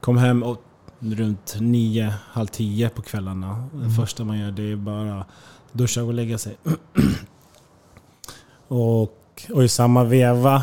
Kom 0.00 0.16
hem 0.16 0.42
och 0.42 0.62
runt 0.98 1.56
nio, 1.60 2.14
halv 2.26 2.46
tio 2.46 2.88
på 2.88 3.02
kvällarna. 3.02 3.68
Det 3.72 3.78
Mm. 3.78 3.90
första 3.90 4.24
man 4.24 4.38
gör 4.38 4.50
det 4.50 4.72
är 4.72 4.76
bara 4.76 5.26
duscha 5.72 6.02
och 6.02 6.14
lägga 6.14 6.38
sig. 6.38 6.56
och, 8.68 9.42
och 9.50 9.64
i 9.64 9.68
samma 9.68 10.04
veva 10.04 10.62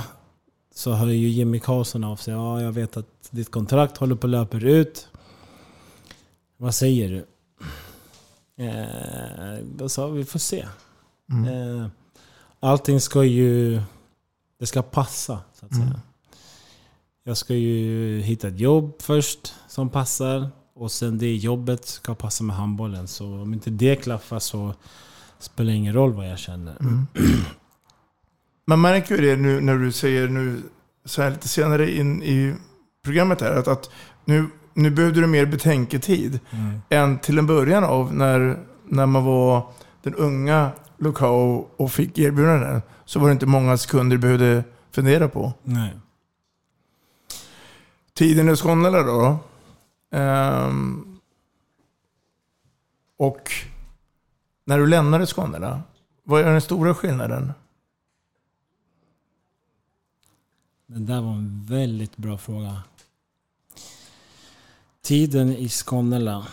så 0.76 0.92
hör 0.92 1.08
ju 1.08 1.30
Jimmy 1.30 1.60
Karlsson 1.60 2.04
av 2.04 2.16
sig. 2.16 2.34
Ja, 2.34 2.62
jag 2.62 2.72
vet 2.72 2.98
att 2.98 3.08
ditt 3.32 3.52
kontrakt 3.52 3.98
håller 3.98 4.16
på 4.16 4.28
att 4.28 4.32
löpa 4.32 4.58
ut. 4.58 5.08
Vad 6.58 6.76
säger 6.76 7.10
du? 7.10 7.26
Eh, 8.62 9.88
sa, 9.88 10.08
vi 10.08 10.26
får 10.26 10.40
se. 10.40 10.68
Mm. 11.32 11.46
Eh, 11.80 11.88
allting 12.60 13.02
ska 13.02 13.24
ju... 13.24 13.82
Det 14.60 14.66
ska 14.66 14.82
passa, 14.82 15.40
så 15.54 15.66
att 15.66 15.76
säga. 15.76 15.86
Mm. 15.86 16.00
Jag 17.24 17.38
ska 17.38 17.56
ju 17.56 18.20
hitta 18.22 18.48
ett 18.48 18.60
jobb 18.60 18.94
först 19.00 19.54
som 19.68 19.90
passar. 19.90 20.50
Och 20.74 20.92
sen 20.92 21.18
det 21.18 21.36
jobbet 21.36 21.86
ska 21.86 22.16
passa 22.16 22.44
med 22.44 22.56
handbollen. 22.56 23.08
Så 23.08 23.42
om 23.42 23.54
inte 23.54 23.70
det 23.70 23.96
klaffar 23.96 24.40
så 24.40 24.74
spelar 25.40 25.72
det 25.72 25.78
ingen 25.78 25.94
roll 25.94 26.14
vad 26.14 26.30
jag 26.30 26.40
känner. 26.40 26.78
Mm. 26.80 27.08
Man 28.68 28.82
märker 28.82 29.18
ju 29.18 29.22
det 29.22 29.36
nu 29.36 29.62
när 29.62 29.78
du 29.78 29.92
säger 29.92 30.28
nu 30.28 30.62
så 31.06 31.22
här 31.22 31.32
lite 31.32 31.48
senare 31.48 31.92
in 31.92 32.24
i 32.24 32.56
programmet 33.04 33.42
här 33.42 33.52
att, 33.52 33.68
att 33.68 33.90
nu, 34.26 34.48
nu 34.74 34.92
behövde 34.92 35.22
du 35.22 35.28
mer 35.28 35.46
betänketid 35.46 36.40
Mm. 36.52 36.82
än 36.90 37.20
till 37.20 37.38
en 37.38 37.48
början 37.48 37.84
av 37.84 38.14
när, 38.14 38.60
när 38.88 39.06
man 39.06 39.26
var 39.26 39.68
den 40.04 40.16
unga 40.16 40.72
Lukao 40.98 41.68
och 41.78 41.92
fick 41.92 42.18
erbjudanden. 42.20 42.82
Så 43.06 43.20
var 43.20 43.28
det 43.28 43.34
inte 43.34 43.46
många 43.46 43.78
sekunder 43.78 44.18
du 44.18 44.22
behövde 44.22 44.64
fundera 44.92 45.28
på. 45.28 45.54
Nej. 45.64 45.94
Tiden 48.14 48.50
i 48.50 48.56
Skånela 48.56 49.04
då. 49.04 49.38
Ehm, 50.12 51.20
och 53.18 53.52
när 54.66 54.78
du 54.78 54.88
lämnade 54.88 55.26
Skånela, 55.26 55.82
vad 56.24 56.42
är 56.42 56.52
den 56.52 56.62
stora 56.62 56.96
skillnaden? 56.96 57.54
Det 60.88 61.00
där 61.00 61.22
var 61.22 61.32
en 61.32 61.66
väldigt 61.70 62.18
bra 62.18 62.38
fråga. 62.38 62.84
Tiden 65.02 65.56
i 65.56 65.70
Skånela. 65.70 66.48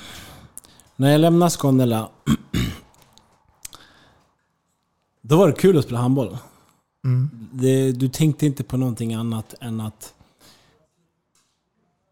När 0.97 1.11
jag 1.11 1.21
lämnade 1.21 1.51
Skånela 1.51 2.11
Då 5.21 5.37
var 5.37 5.47
det 5.47 5.53
kul 5.53 5.79
att 5.79 5.85
spela 5.85 5.99
handboll. 6.01 6.39
Mm. 7.05 7.49
Det, 7.53 7.93
du 7.93 8.09
tänkte 8.09 8.47
inte 8.47 8.65
på 8.65 8.77
någonting 8.77 9.15
annat 9.15 9.55
än 9.61 9.81
att 9.81 10.15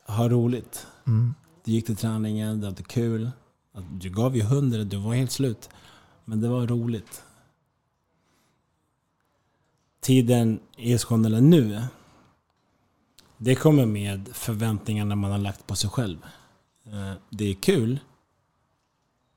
ha 0.07 0.29
roligt. 0.29 0.87
Mm. 1.07 1.35
Du 1.65 1.73
gick 1.73 1.87
till 1.87 1.97
träningen, 1.97 2.61
det 2.61 2.67
var 2.67 2.75
kul. 2.75 3.31
Du 3.91 4.11
gav 4.11 4.37
ju 4.37 4.43
hundra, 4.43 4.85
du 4.85 4.97
var 4.97 5.15
helt 5.15 5.33
slut. 5.33 5.69
Men 6.25 6.41
det 6.41 6.49
var 6.49 6.67
roligt. 6.67 7.23
Tiden 10.01 10.61
i 10.77 10.99
Skånela 10.99 11.41
nu, 11.41 11.83
det 13.39 13.55
kommer 13.55 13.87
med 13.87 14.29
förväntningarna 14.33 15.17
man 15.17 15.31
har 15.31 15.39
lagt 15.39 15.67
på 15.67 15.77
sig 15.77 15.91
själv. 15.91 16.19
Eh, 16.87 17.13
Det 17.31 17.45
är 17.45 17.55
kul, 17.55 17.99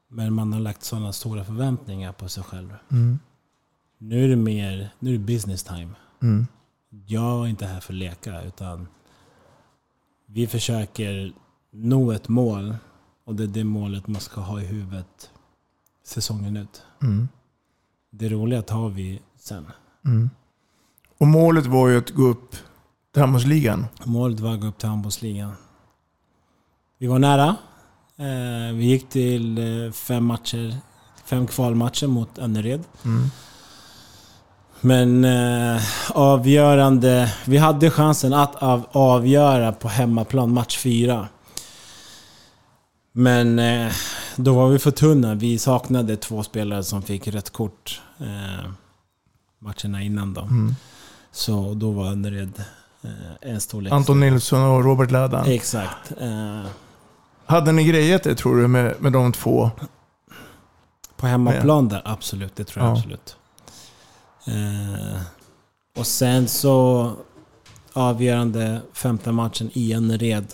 men 0.08 0.34
man 0.34 0.54
har 0.54 0.60
lagt 0.60 0.84
sådana 0.84 1.14
stora 1.14 1.46
förväntningar 1.46 2.14
på 2.14 2.30
sig 2.30 2.44
själv. 2.44 2.74
Mm. 2.92 3.20
Nu 3.98 4.24
är 4.24 4.30
det 4.30 4.36
mer, 4.36 4.90
nu 5.00 5.10
är 5.10 5.18
det 5.18 5.24
business 5.24 5.64
time. 5.64 5.90
Mm. 6.22 6.48
Jag 6.90 7.46
är 7.46 7.48
inte 7.48 7.66
här 7.66 7.80
för 7.80 7.94
att 7.94 7.98
leka, 8.00 8.44
utan 8.44 8.88
vi 10.26 10.48
försöker 10.48 11.34
nå 11.72 12.12
ett 12.12 12.30
mål 12.30 12.76
och 13.24 13.36
det 13.36 13.44
är 13.44 13.48
det 13.48 13.64
målet 13.64 14.08
man 14.08 14.22
ska 14.22 14.42
ha 14.42 14.62
i 14.62 14.66
huvudet 14.66 15.32
säsongen 16.04 16.58
ut. 16.58 16.84
Mm. 17.02 17.28
Det 18.12 18.30
roliga 18.30 18.62
tar 18.62 18.90
vi 18.90 19.22
sen. 19.36 19.66
Mm. 20.06 20.30
Och 21.18 21.28
målet 21.28 21.66
var 21.66 21.88
ju 21.88 21.98
att 21.98 22.10
gå 22.10 22.24
upp 22.24 22.56
till 23.14 23.22
handbollsligan. 23.22 23.86
Målet 24.04 24.40
var 24.40 24.54
att 24.54 24.62
gå 24.62 24.68
upp 24.68 24.78
till 24.78 24.90
handbollsligan. 24.90 25.52
Vi 26.98 27.08
var 27.08 27.20
nära. 27.20 27.56
Eh, 28.18 28.76
vi 28.76 28.86
gick 28.86 29.10
till 29.10 29.58
eh, 29.58 29.92
fem 29.92 30.26
matcher, 30.26 30.76
fem 31.26 31.48
kvalmatcher 31.48 32.08
mot 32.08 32.38
Önnered. 32.38 32.84
Mm. 33.06 33.30
Men 34.82 35.26
eh, 35.26 35.82
avgörande... 36.12 37.34
Vi 37.46 37.58
hade 37.58 37.92
chansen 37.92 38.34
att 38.34 38.56
av, 38.56 38.88
avgöra 38.92 39.72
på 39.72 39.88
hemmaplan 39.88 40.54
match 40.54 40.78
fyra. 40.78 41.28
Men 43.12 43.60
eh, 43.60 43.92
då 44.36 44.54
var 44.54 44.70
vi 44.70 44.80
för 44.80 44.92
tunna. 44.92 45.36
Vi 45.36 45.60
saknade 45.60 46.18
två 46.18 46.44
spelare 46.44 46.84
som 46.84 47.02
fick 47.02 47.28
rött 47.28 47.50
kort 47.50 48.02
eh, 48.20 48.70
matcherna 49.60 50.02
innan 50.02 50.34
då. 50.34 50.42
Mm. 50.42 50.76
Så 51.32 51.74
då 51.74 51.92
var 51.92 52.08
Önnered 52.08 52.64
en 53.42 53.62
storlek. 53.62 53.94
Anton 53.94 54.20
Nilsson 54.20 54.62
och 54.64 54.84
Robert 54.84 55.12
Ladan. 55.12 55.46
Exakt. 55.48 56.12
Eh, 56.22 56.62
Hade 57.46 57.72
ni 57.72 57.84
grejat 57.84 58.24
det 58.24 58.36
tror 58.36 58.56
du 58.58 58.68
med, 58.68 58.96
med 59.02 59.12
de 59.14 59.32
två? 59.32 59.72
På 61.18 61.28
hemmaplan 61.28 61.88
där, 61.90 62.02
absolut. 62.06 62.56
Det 62.56 62.64
tror 62.64 62.86
jag 62.86 62.92
Ja. 62.94 62.98
absolut. 62.98 63.36
Eh, 64.48 65.22
och 65.98 66.08
sen 66.08 66.48
så 66.48 67.12
avgörande 67.94 68.82
femte 68.94 69.32
matchen 69.32 69.70
i 69.74 69.94
Önnered. 69.94 70.54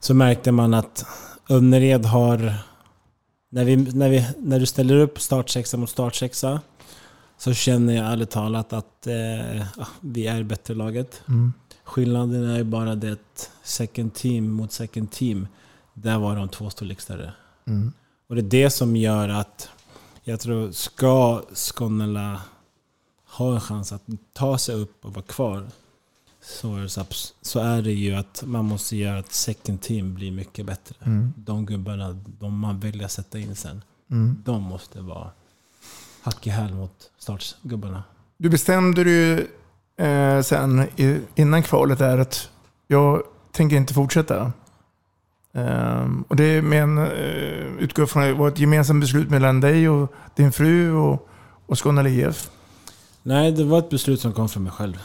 Så 0.00 0.14
märkte 0.14 0.52
man 0.52 0.74
att 0.74 1.04
Önnered 1.48 2.04
har... 2.04 2.54
När, 3.50 3.64
vi, 3.64 3.76
när, 3.76 4.08
vi, 4.08 4.26
när 4.38 4.60
du 4.60 4.66
ställer 4.66 4.96
upp 4.96 5.20
startsexa 5.20 5.76
mot 5.76 5.90
startsexa 5.90 6.60
så 7.38 7.52
känner 7.54 7.94
jag 7.94 8.06
ärligt 8.12 8.30
talat 8.30 8.72
att 8.72 9.06
eh, 9.06 9.66
vi 10.00 10.26
är 10.26 10.42
bättre 10.42 10.74
laget. 10.74 11.22
Mm. 11.28 11.52
Skillnaden 11.84 12.50
är 12.50 12.64
bara 12.64 12.94
det 12.94 13.18
second 13.62 14.14
team 14.14 14.50
mot 14.50 14.72
second 14.72 15.10
team, 15.10 15.48
där 15.94 16.18
var 16.18 16.36
de 16.36 16.48
två 16.48 16.70
storlek 16.70 17.00
större. 17.00 17.32
Mm. 17.66 17.92
Och 18.26 18.34
det 18.34 18.40
är 18.40 18.64
det 18.64 18.70
som 18.70 18.96
gör 18.96 19.28
att 19.28 19.68
jag 20.22 20.40
tror, 20.40 20.72
ska 20.72 21.42
Skånela 21.54 22.40
ha 23.26 23.54
en 23.54 23.60
chans 23.60 23.92
att 23.92 24.02
ta 24.32 24.58
sig 24.58 24.74
upp 24.74 25.04
och 25.04 25.14
vara 25.14 25.24
kvar 25.24 25.66
så 26.42 26.76
är, 26.76 26.80
det, 26.82 27.14
så 27.42 27.60
är 27.60 27.82
det 27.82 27.92
ju 27.92 28.14
att 28.14 28.42
man 28.46 28.64
måste 28.64 28.96
göra 28.96 29.18
att 29.18 29.32
second 29.32 29.80
team 29.80 30.14
blir 30.14 30.30
mycket 30.30 30.66
bättre. 30.66 30.96
Mm. 31.02 31.32
De 31.36 31.66
gubbarna 31.66 32.12
de 32.40 32.58
man 32.58 32.80
väljer 32.80 33.04
att 33.04 33.12
sätta 33.12 33.38
in 33.38 33.56
sen, 33.56 33.82
Mm. 34.10 34.42
de 34.44 34.62
måste 34.62 35.00
vara 35.00 35.30
hack 36.24 36.46
i 36.46 36.50
häl 36.50 36.74
mot 36.74 37.10
startgubbarna. 37.18 38.02
Du 38.38 38.48
bestämde 38.48 39.04
dig 39.04 39.46
eh, 39.96 40.40
sen 40.42 40.88
i, 40.96 41.20
innan 41.34 41.62
kvalet 41.62 41.98
där 41.98 42.18
att 42.18 42.50
jag 42.88 43.22
tänker 43.52 43.76
inte 43.76 43.94
fortsätta. 43.94 44.52
Ehm, 45.54 46.24
och 46.28 46.36
det 46.36 46.44
är 46.44 46.62
med 46.62 46.82
en, 46.82 46.98
eh, 46.98 47.04
utgår 47.78 48.06
från 48.06 48.22
det 48.22 48.32
var 48.34 48.48
ett 48.48 48.58
gemensamt 48.58 49.00
beslut 49.00 49.30
mellan 49.30 49.60
dig 49.60 49.88
och 49.88 50.12
din 50.36 50.52
fru 50.52 50.92
och, 50.92 51.28
och 51.66 51.78
Skåne 51.78 52.08
IF. 52.10 52.50
Nej, 53.22 53.52
det 53.52 53.64
var 53.64 53.78
ett 53.78 53.90
beslut 53.90 54.20
som 54.20 54.32
kom 54.32 54.48
från 54.48 54.62
mig 54.62 54.72
själv. 54.72 54.98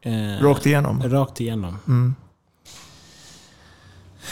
Eh, 0.00 0.42
Rakt 0.44 0.66
igenom? 0.66 1.02
Rakt 1.02 1.40
igenom. 1.40 1.78
Mm. 1.88 2.14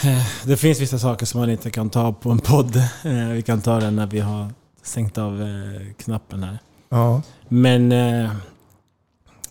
Eh, 0.03 0.25
Det 0.45 0.57
finns 0.57 0.81
vissa 0.81 0.99
saker 0.99 1.25
som 1.25 1.39
man 1.39 1.49
inte 1.49 1.71
kan 1.71 1.89
ta 1.89 2.13
på 2.13 2.31
en 2.31 2.39
podd. 2.39 2.75
Eh, 3.03 3.27
Vi 3.33 3.41
kan 3.41 3.61
ta 3.61 3.79
den 3.79 3.95
när 3.95 4.07
vi 4.07 4.19
har 4.19 4.49
stängt 4.85 5.17
av 5.17 5.41
eh, 5.41 5.93
knappen 5.97 6.43
här. 6.43 6.59
Ja. 6.89 7.21
Men 7.47 7.91
eh, 7.91 8.31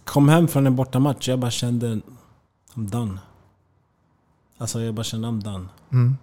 kom 0.04 0.28
hem 0.28 0.48
från 0.48 0.66
en 0.66 0.76
bortamatch, 0.76 1.28
jag 1.28 1.38
bara 1.38 1.50
kände 1.50 2.00
I'm 2.74 2.90
done. 2.90 3.18
Alltså 4.58 4.80
jag 4.80 4.94
bara 4.94 5.04
kände 5.04 5.28
I'm 5.28 5.42
done. 5.42 5.68
Mm. 5.92 6.16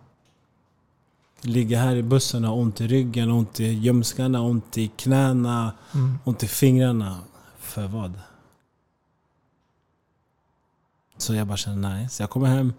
Ligga 1.41 1.79
här 1.79 1.95
i 1.95 2.03
bussen 2.03 2.45
och 2.45 2.57
ont 2.59 2.81
i 2.81 2.87
ryggen, 2.87 3.31
ont 3.31 3.59
i 3.59 3.65
ljumskarna, 3.65 4.41
ont 4.41 4.77
i 4.77 4.87
knäna, 4.87 5.73
Mm. 5.93 6.17
ont 6.23 6.43
i 6.43 6.47
fingrarna. 6.47 7.19
För 7.59 7.87
vad? 7.87 8.13
Så 11.17 11.33
jag 11.33 11.47
bara 11.47 11.57
kände 11.57 11.89
nej. 11.89 12.09
Så 12.09 12.23
jag 12.23 12.29
kommer 12.29 12.47
hem. 12.47 12.73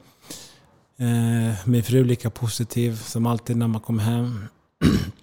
Eh, 0.96 1.54
min 1.68 1.82
fru 1.82 2.04
lika 2.04 2.30
positiv 2.30 2.96
som 2.96 3.26
alltid 3.26 3.56
när 3.56 3.66
man 3.68 3.80
kommer 3.80 4.02
hem. 4.02 4.44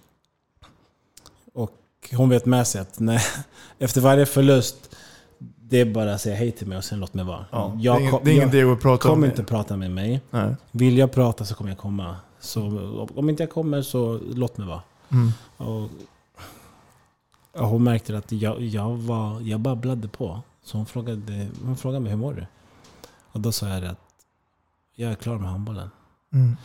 hon 2.12 2.28
vet 2.28 2.46
med 2.46 2.66
sig 2.66 2.80
att 2.80 2.98
när, 3.00 3.22
efter 3.78 4.00
varje 4.00 4.26
förlust, 4.26 4.96
det 5.38 5.80
är 5.80 5.84
bara 5.84 6.14
att 6.14 6.20
säga 6.20 6.36
hej 6.36 6.52
till 6.52 6.66
mig 6.66 6.78
och 6.78 6.84
sen 6.84 7.00
låt 7.00 7.14
mig 7.14 7.24
vara. 7.24 7.46
Ja, 7.50 7.76
Jag 7.80 8.00
det 8.00 8.06
är 8.06 8.10
kom- 8.10 8.20
det 8.24 8.30
är 8.30 8.34
ingen 8.34 8.48
idé 8.48 8.62
att 8.62 8.80
prata 8.80 9.08
om 9.08 9.14
kommer 9.14 9.26
det. 9.26 9.30
inte 9.30 9.44
prata 9.44 9.76
med 9.76 9.90
mig. 9.90 10.20
Nej. 10.30 10.54
Vill 10.70 10.98
jag 10.98 11.12
prata 11.12 11.44
så 11.44 11.54
kommer 11.54 11.70
jag 11.70 11.78
komma. 11.78 12.16
Så 12.40 12.60
om 13.14 13.28
inte 13.30 13.42
jag 13.42 13.50
kommer 13.50 13.82
så 13.82 14.20
låt 14.34 14.58
mig 14.58 14.66
vara. 14.66 14.82
Mm. 15.08 15.32
Och, 15.56 15.90
och 17.52 17.68
hon 17.68 17.84
märkte 17.84 18.18
att 18.18 18.32
jag, 18.32 18.60
jag, 18.60 18.96
var, 18.96 19.40
jag 19.40 19.60
babblade 19.60 20.08
på. 20.08 20.40
Så 20.64 20.76
hon 20.76 20.86
frågade, 20.86 21.48
hon 21.64 21.76
frågade 21.76 22.00
mig 22.00 22.10
hur 22.10 22.18
mår 22.18 22.34
du? 22.34 22.46
Och 23.32 23.40
då 23.40 23.52
sa 23.52 23.68
jag 23.68 23.84
att 23.84 24.00
jag 24.94 25.10
är 25.10 25.14
klar 25.14 25.38
med 25.38 25.50
handbollen. 25.50 25.90
Mm. 26.32 26.56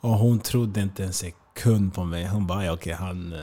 Och 0.00 0.10
hon 0.10 0.38
trodde 0.38 0.80
inte 0.80 1.04
en 1.04 1.12
sekund 1.12 1.94
på 1.94 2.04
mig. 2.04 2.26
Hon 2.28 2.46
bara, 2.46 2.64
ja, 2.64 2.72
okej, 2.72 2.92
han, 2.92 3.32
eh, 3.32 3.38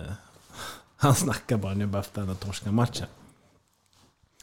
han 0.97 1.15
snackar 1.15 1.57
bara 1.57 1.73
nu 1.73 1.85
bara 1.85 1.99
efter 1.99 2.21
den 2.25 2.35
torska 2.35 2.71
matchen. 2.71 3.07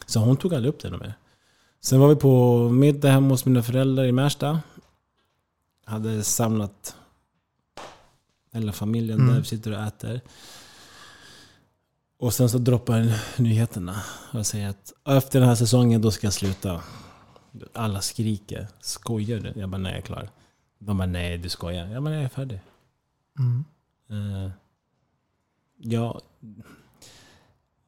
Så 0.07 0.21
hon 0.21 0.37
tog 0.37 0.55
aldrig 0.55 0.75
upp 0.75 0.81
det 0.83 0.91
mer. 0.91 1.15
Sen 1.81 2.01
var 2.01 2.09
vi 2.09 2.17
på 2.17 2.59
middag 2.69 3.11
hemma 3.11 3.29
hos 3.29 3.45
mina 3.45 3.63
föräldrar 3.63 4.05
i 4.05 4.13
Märsta. 4.13 4.61
Hade 5.85 6.25
samlat 6.25 6.97
hela 8.53 8.73
familjen 8.73 9.21
Mm. 9.21 9.33
där, 9.35 9.41
vi 9.41 9.47
sitter 9.47 9.73
och 9.73 9.83
äter. 9.83 10.21
Och 12.19 12.35
sen 12.35 12.49
så 12.49 12.59
droppar 12.59 12.99
jag 12.99 13.19
nyheterna 13.37 14.03
och 14.33 14.47
säger 14.47 14.69
att 14.69 14.93
efter 15.05 15.41
den 15.41 15.49
här 15.49 15.57
säsongen 15.57 16.03
då 16.03 16.11
ska 16.11 16.27
jag 16.27 16.35
sluta. 16.35 16.83
Alla 17.73 18.01
skriker. 18.01 18.69
Skojar 18.81 19.41
du? 19.41 19.61
Jag 19.61 19.69
bara, 19.69 19.79
nej 19.79 19.93
jag 19.93 19.99
är 19.99 20.03
klar. 20.03 20.29
De 20.79 20.99
bara, 20.99 21.07
nej 21.07 21.39
du 21.39 21.49
skojar. 21.49 21.87
Ja 21.87 22.01
men 22.01 22.13
jag 22.13 22.23
är 22.23 22.29
färdig. 22.29 22.61
Mm. 23.39 23.65
Eh, 24.11 24.51
jag, 25.77 26.21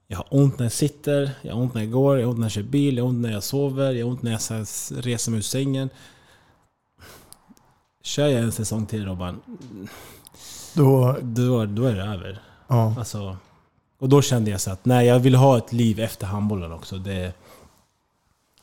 jag 0.06 0.16
har 0.16 0.26
ont 0.30 0.58
när 0.58 0.64
jag 0.64 0.72
sitter, 0.72 1.30
jag 1.42 1.54
har 1.54 1.62
ont 1.62 1.74
när 1.74 1.82
jag 1.82 1.90
går, 1.90 2.18
jag 2.18 2.26
har 2.26 2.30
ont 2.30 2.38
när 2.38 2.44
jag 2.44 2.52
kör 2.52 2.62
bil, 2.62 2.96
jag 2.96 3.04
har 3.04 3.08
ont 3.08 3.22
när 3.22 3.32
jag 3.32 3.42
sover, 3.44 3.92
jag 3.92 4.06
har 4.06 4.10
ont 4.10 4.22
när 4.22 4.30
jag 4.30 4.40
reser 5.04 5.30
mig 5.30 5.38
ur 5.38 5.42
sängen. 5.42 5.90
Kör 8.02 8.26
jag 8.26 8.42
en 8.42 8.52
säsong 8.52 8.86
till 8.86 9.04
Robban, 9.06 9.40
Då, 10.74 11.16
då, 11.22 11.64
då 11.66 11.84
är 11.84 11.94
det 11.96 12.02
över. 12.04 12.42
ja. 12.68 12.94
Alltså, 12.98 13.36
och 13.98 14.08
då 14.08 14.22
kände 14.22 14.50
jag 14.50 14.60
så 14.60 14.70
att 14.70 14.84
nej, 14.84 15.06
jag 15.06 15.18
vill 15.18 15.34
ha 15.34 15.58
ett 15.58 15.72
liv 15.72 16.00
efter 16.00 16.26
handbollen 16.26 16.72
också. 16.72 16.98
Det, 16.98 17.32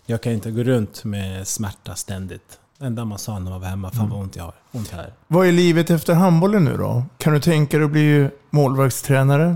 jag 0.05 0.21
kan 0.21 0.33
inte 0.33 0.51
gå 0.51 0.63
runt 0.63 1.03
med 1.03 1.47
smärta 1.47 1.95
ständigt. 1.95 2.59
Enda 2.83 3.05
man 3.05 3.19
sa 3.19 3.39
när 3.39 3.51
man 3.51 3.61
var 3.61 3.67
hemma, 3.67 3.91
fan 3.91 4.09
vad 4.09 4.19
ont 4.19 4.35
jag 4.35 4.43
har. 4.43 4.53
Ont 4.71 4.91
här. 4.91 5.13
Vad 5.27 5.47
är 5.47 5.51
livet 5.51 5.89
efter 5.89 6.13
handbollen 6.13 6.63
nu 6.63 6.77
då? 6.77 7.03
Kan 7.17 7.33
du 7.33 7.39
tänka 7.39 7.77
dig 7.77 7.85
att 7.85 7.91
bli 7.91 8.29
målvaktstränare, 8.49 9.55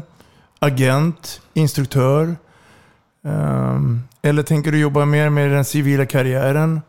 agent, 0.59 1.41
instruktör? 1.53 2.35
Ehm, 3.23 4.01
eller 4.21 4.43
tänker 4.43 4.71
du 4.71 4.79
jobba 4.79 5.05
mer 5.05 5.29
med 5.29 5.51
den 5.51 5.65
civila 5.65 6.05
karriären 6.05 6.81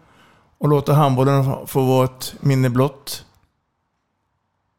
och 0.59 0.69
låta 0.69 0.93
handbollen 0.93 1.67
få 1.67 1.85
vara 1.85 2.05
ett 2.05 2.35
minne 2.41 2.71
blott? 2.71 3.25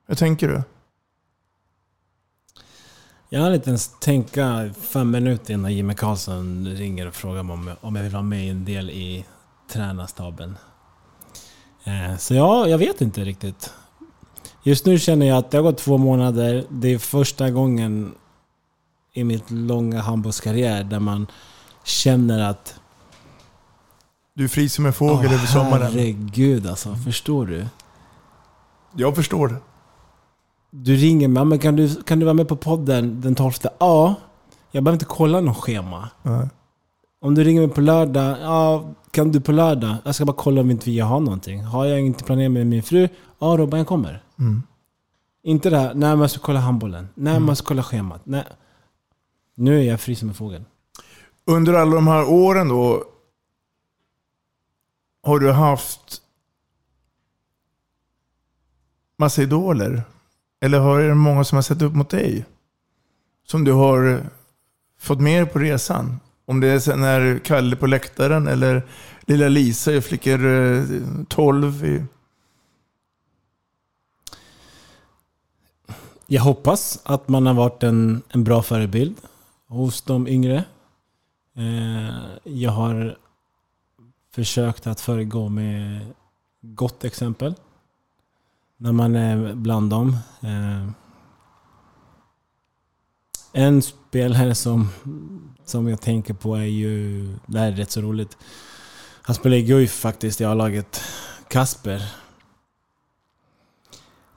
Hur 0.08 0.16
tänker 0.16 0.48
du? 0.48 0.62
Jag 3.30 3.42
hann 3.42 3.54
inte 3.54 3.70
ens 3.70 4.00
tänka 4.00 4.74
fem 4.82 5.12
minuter 5.12 5.54
innan 5.54 5.74
Jimmy 5.74 5.94
Karlsson 5.94 6.68
ringer 6.68 7.08
och 7.08 7.14
frågar 7.14 7.44
mig 7.44 7.54
om, 7.54 7.72
om 7.82 7.96
jag 7.96 8.04
vill 8.04 8.12
vara 8.12 8.24
med 8.24 8.46
i 8.46 8.50
en 8.50 8.66
del 8.66 8.90
i 8.90 9.26
tränarstaben. 9.72 10.58
Eh, 11.84 12.18
Så 12.18 12.34
ja, 12.34 12.68
jag 12.68 12.78
vet 12.78 13.02
inte 13.02 13.24
riktigt. 13.24 13.74
Just 14.64 14.86
nu 14.86 15.00
känner 15.00 15.26
jag 15.26 15.38
att 15.38 15.52
det 15.52 15.58
har 15.58 15.64
gått 15.64 15.78
två 15.78 15.98
månader. 15.98 16.66
Det 16.70 16.94
är 16.94 16.98
första 16.98 17.50
gången 17.50 18.14
i 19.14 19.24
mitt 19.24 19.52
långa 19.52 20.02
handbollskarriär 20.02 20.84
där 20.84 21.00
man 21.00 21.28
känner 21.84 22.50
att... 22.50 22.76
Du 24.34 24.44
är 24.44 24.48
fri 24.48 24.70
som 24.70 24.86
en 24.86 24.94
fågel 24.94 25.34
över 25.34 25.46
sommaren. 25.46 25.82
Herregud 25.92 26.68
alltså, 26.68 26.96
förstår 26.96 27.46
du? 27.46 27.66
Jag 28.96 29.16
förstår 29.16 29.48
det. 29.48 29.56
Du 30.72 30.96
ringer 30.96 31.28
mig, 31.28 31.46
men 31.46 31.60
kan 31.60 31.76
du, 31.76 31.96
kan 32.04 32.20
du 32.20 32.26
vara 32.26 32.34
med 32.34 32.48
på 32.48 32.56
podden 32.56 33.22
den 33.22 33.36
12? 33.36 33.52
Ja. 33.80 34.16
Jag 34.72 34.84
behöver 34.84 34.96
inte 34.96 35.06
kolla 35.06 35.42
något 35.42 35.58
schema. 35.58 36.10
Nej. 36.24 36.48
Om 37.22 37.36
du 37.36 37.44
ringer 37.44 37.62
mig 37.62 37.76
på 37.76 37.82
lördag, 37.82 38.38
ja, 38.42 38.94
kan 39.12 39.32
du 39.32 39.42
på 39.42 39.52
lördag? 39.52 39.96
Jag 40.06 40.16
ska 40.16 40.26
bara 40.26 40.38
kolla 40.38 40.62
om 40.62 40.72
inte 40.72 40.90
vi 40.90 41.00
har 41.00 41.20
någonting. 41.20 41.62
Har 41.62 41.86
jag 41.86 42.00
inte 42.00 42.24
planerat 42.24 42.52
med 42.52 42.68
min 42.68 42.84
fru? 42.84 43.10
Ja 43.40 43.46
Robban, 43.58 43.80
jag 43.80 43.88
kommer. 43.88 44.24
Mm. 44.40 44.64
Inte 45.44 45.70
det 45.70 45.78
här, 45.78 45.94
nej 45.94 46.10
jag 46.10 46.32
ska 46.32 46.40
kolla 46.40 46.60
handbollen. 46.60 47.10
Nej 47.16 47.34
men 47.34 47.48
jag 47.48 47.58
ska 47.58 47.68
kolla 47.68 47.84
schemat. 47.84 48.22
Nej. 48.24 48.46
Nu 49.56 49.80
är 49.80 49.84
jag 49.84 50.00
fri 50.02 50.16
som 50.16 50.30
en 50.30 50.36
fågel. 50.36 50.64
Under 51.46 51.74
alla 51.74 51.96
de 51.96 52.08
här 52.08 52.30
åren 52.30 52.68
då, 52.68 53.04
har 55.24 55.40
du 55.40 55.52
haft 55.52 56.22
massa 59.18 59.42
idoler? 59.42 60.04
Eller 60.62 60.80
har 60.80 61.02
det 61.02 61.16
många 61.16 61.44
som 61.44 61.56
har 61.56 61.64
sett 61.64 61.82
upp 61.82 61.94
mot 61.94 62.10
dig? 62.10 62.46
Som 63.48 63.64
du 63.64 63.72
har 63.72 64.24
fått 65.00 65.22
med 65.22 65.54
på 65.54 65.60
resan? 65.60 66.20
Om 66.50 66.60
det 66.60 66.68
är 66.68 66.80
sen 66.80 67.00
när 67.02 67.40
Kalle 67.40 67.76
på 67.76 67.88
läktaren 67.88 68.48
eller 68.48 68.84
lilla 69.22 69.50
Lisa 69.50 69.94
i 69.94 70.02
Flickor 70.02 70.46
eh, 70.46 70.84
12. 71.28 71.86
I... 71.86 72.06
Jag 76.28 76.42
hoppas 76.42 77.02
att 77.04 77.28
man 77.28 77.46
har 77.46 77.54
varit 77.54 77.84
en, 77.84 78.22
en 78.30 78.44
bra 78.44 78.62
förebild 78.62 79.18
hos 79.68 80.02
de 80.02 80.28
yngre. 80.28 80.64
Eh, 81.58 82.16
jag 82.44 82.72
har 82.72 83.18
försökt 84.36 84.88
att 84.88 85.02
föregå 85.02 85.50
med 85.50 86.06
gott 86.62 87.04
exempel. 87.04 87.56
När 88.78 88.92
man 88.92 89.16
är 89.16 89.54
bland 89.54 89.90
dem. 89.90 90.18
Eh, 90.42 90.90
en 93.52 93.82
spelare 93.82 94.56
som, 94.56 94.90
som 95.66 95.88
jag 95.88 96.02
tänker 96.02 96.34
på 96.34 96.56
är 96.56 96.64
ju, 96.64 97.28
det 97.46 97.60
här 97.60 97.72
är 97.72 97.76
rätt 97.76 97.92
så 97.92 98.02
roligt. 98.02 98.38
Han 99.22 99.36
spelar 99.36 99.58
i 99.58 99.62
Guif 99.62 99.92
faktiskt 99.92 100.42
i 100.42 100.46
A-laget. 100.46 101.02
Kasper. 101.48 102.02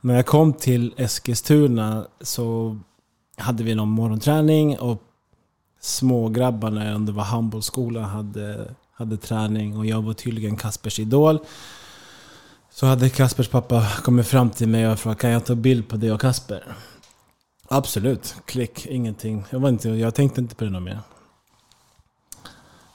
När 0.01 0.15
jag 0.15 0.27
kom 0.27 0.53
till 0.53 0.95
Eskilstuna 0.97 2.07
så 2.21 2.79
hade 3.37 3.65
vi 3.65 3.75
någon 3.75 3.89
morgonträning 3.89 4.79
och 4.79 5.03
smågrabbarna 5.81 6.95
under 6.95 7.13
var 7.13 7.25
handbollsskola 7.25 8.01
hade, 8.01 8.75
hade 8.93 9.17
träning 9.17 9.77
och 9.77 9.87
jag 9.87 10.03
var 10.03 10.13
tydligen 10.13 10.57
Kaspers 10.57 10.99
idol. 10.99 11.39
Så 12.71 12.87
hade 12.87 13.11
Kaspers 13.11 13.49
pappa 13.49 13.87
kommit 14.03 14.27
fram 14.27 14.51
till 14.51 14.69
mig 14.69 14.89
och 14.89 14.99
frågat 14.99 15.19
kan 15.19 15.31
jag 15.31 15.45
ta 15.45 15.55
bild 15.55 15.89
på 15.89 15.97
dig 15.97 16.13
och 16.13 16.21
Kasper? 16.21 16.77
Absolut, 17.69 18.37
klick, 18.45 18.87
ingenting. 18.87 19.45
Jag, 19.51 19.61
var 19.61 19.69
inte, 19.69 19.89
jag 19.89 20.15
tänkte 20.15 20.41
inte 20.41 20.55
på 20.55 20.65
det 20.65 20.71
något 20.71 20.83
mer. 20.83 21.01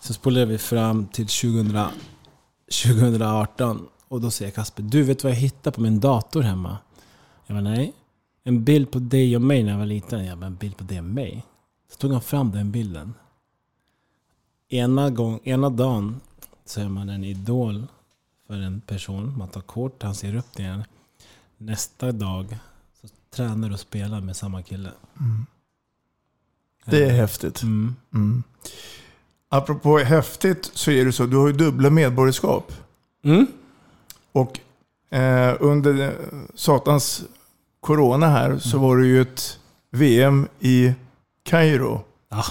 Så 0.01 0.13
spolade 0.13 0.45
vi 0.45 0.57
fram 0.57 1.07
till 1.07 1.27
2000, 1.27 1.89
2018 2.83 3.87
och 4.07 4.21
då 4.21 4.31
säger 4.31 4.51
Kasper, 4.51 4.83
du 4.83 5.03
vet 5.03 5.23
vad 5.23 5.31
jag 5.31 5.37
hittade 5.37 5.75
på 5.75 5.81
min 5.81 5.99
dator 5.99 6.41
hemma? 6.41 6.77
Jag 7.45 7.55
var 7.55 7.61
nej. 7.61 7.93
En 8.43 8.63
bild 8.63 8.91
på 8.91 8.99
dig 8.99 9.35
och 9.35 9.41
mig 9.41 9.63
när 9.63 9.71
jag 9.71 9.79
var 9.79 9.85
liten. 9.85 10.25
Jag 10.25 10.37
bara, 10.37 10.45
en 10.45 10.55
bild 10.55 10.77
på 10.77 10.83
dig 10.83 10.99
och 10.99 11.05
mig? 11.05 11.45
Så 11.91 11.97
tog 11.97 12.11
han 12.11 12.21
fram 12.21 12.51
den 12.51 12.71
bilden. 12.71 13.13
Ena, 14.69 15.09
gång, 15.09 15.39
ena 15.43 15.69
dagen 15.69 16.21
så 16.65 16.81
är 16.81 16.89
man 16.89 17.09
en 17.09 17.23
idol 17.23 17.87
för 18.47 18.53
en 18.53 18.81
person. 18.81 19.37
Man 19.37 19.47
tar 19.47 19.61
kort, 19.61 20.03
han 20.03 20.15
ser 20.15 20.35
upp 20.35 20.51
till 20.51 20.65
en. 20.65 20.83
Nästa 21.57 22.11
dag 22.11 22.57
tränar 23.37 23.71
och 23.71 23.79
spelar 23.79 24.21
med 24.21 24.35
samma 24.35 24.63
kille. 24.63 24.91
Mm. 25.19 25.45
Det 26.85 27.05
är 27.05 27.11
häftigt. 27.11 27.61
Mm. 27.61 27.95
Mm. 28.13 28.43
Apropå 29.49 29.97
häftigt 29.97 30.71
så 30.73 30.91
är 30.91 31.05
det 31.05 31.11
så, 31.11 31.25
du 31.25 31.37
har 31.37 31.47
ju 31.47 31.53
dubbla 31.53 31.89
medborgarskap. 31.89 32.73
Mm. 33.23 33.47
Och 34.31 34.59
eh, 35.17 35.55
under 35.59 36.15
satans 36.55 37.23
corona 37.79 38.27
här 38.27 38.59
så 38.59 38.79
var 38.79 38.97
det 38.97 39.07
ju 39.07 39.21
ett 39.21 39.59
VM 39.91 40.47
i 40.59 40.93
Kairo. 41.43 42.01
Ja. 42.29 42.43